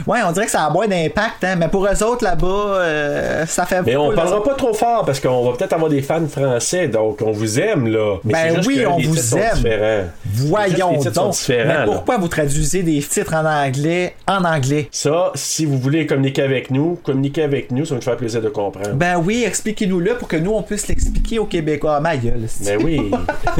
[0.06, 3.46] Ouais, on dirait que ça a moins d'impact, hein, mais pour eux autres là-bas, euh,
[3.46, 6.26] ça fait Mais on parlera pas trop fort parce qu'on va peut-être avoir des fans
[6.28, 8.16] français, donc on vous aime là.
[8.24, 10.10] Mais Ben juste oui, que on les vous aime.
[10.24, 11.48] Voyons Juste les sont donc.
[11.48, 11.84] là.
[11.84, 14.88] pourquoi vous traduisez des titres en anglais en anglais?
[14.90, 18.42] Ça, si vous voulez communiquer avec nous, communiquez avec nous, ça va nous faire plaisir
[18.42, 18.94] de comprendre.
[18.94, 22.00] Ben oui, expliquez-nous-le pour que nous, on puisse l'expliquer aux Québécois.
[22.00, 22.46] Ma gueule.
[22.64, 23.10] Ben oui.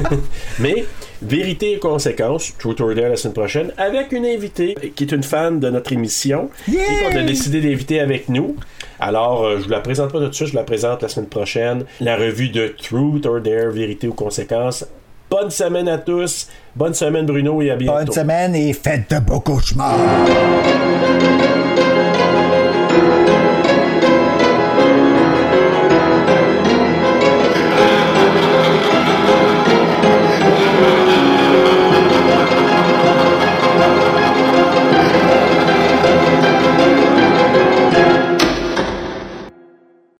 [0.59, 0.85] Mais,
[1.23, 5.23] vérité et conséquences, Truth or Dare la semaine prochaine, avec une invitée qui est une
[5.23, 6.83] fan de notre émission Yeah!
[6.83, 8.57] et qu'on a décidé d'inviter avec nous.
[9.01, 11.29] Alors, euh, je vous la présente pas tout de suite, je la présente la semaine
[11.29, 11.85] prochaine.
[12.01, 14.85] La revue de Truth or Dare, vérité ou conséquences.
[15.31, 16.49] Bonne semaine à tous.
[16.75, 17.99] Bonne semaine, Bruno, et à bientôt.
[17.99, 19.99] Bonne semaine et faites de beaux cauchemars.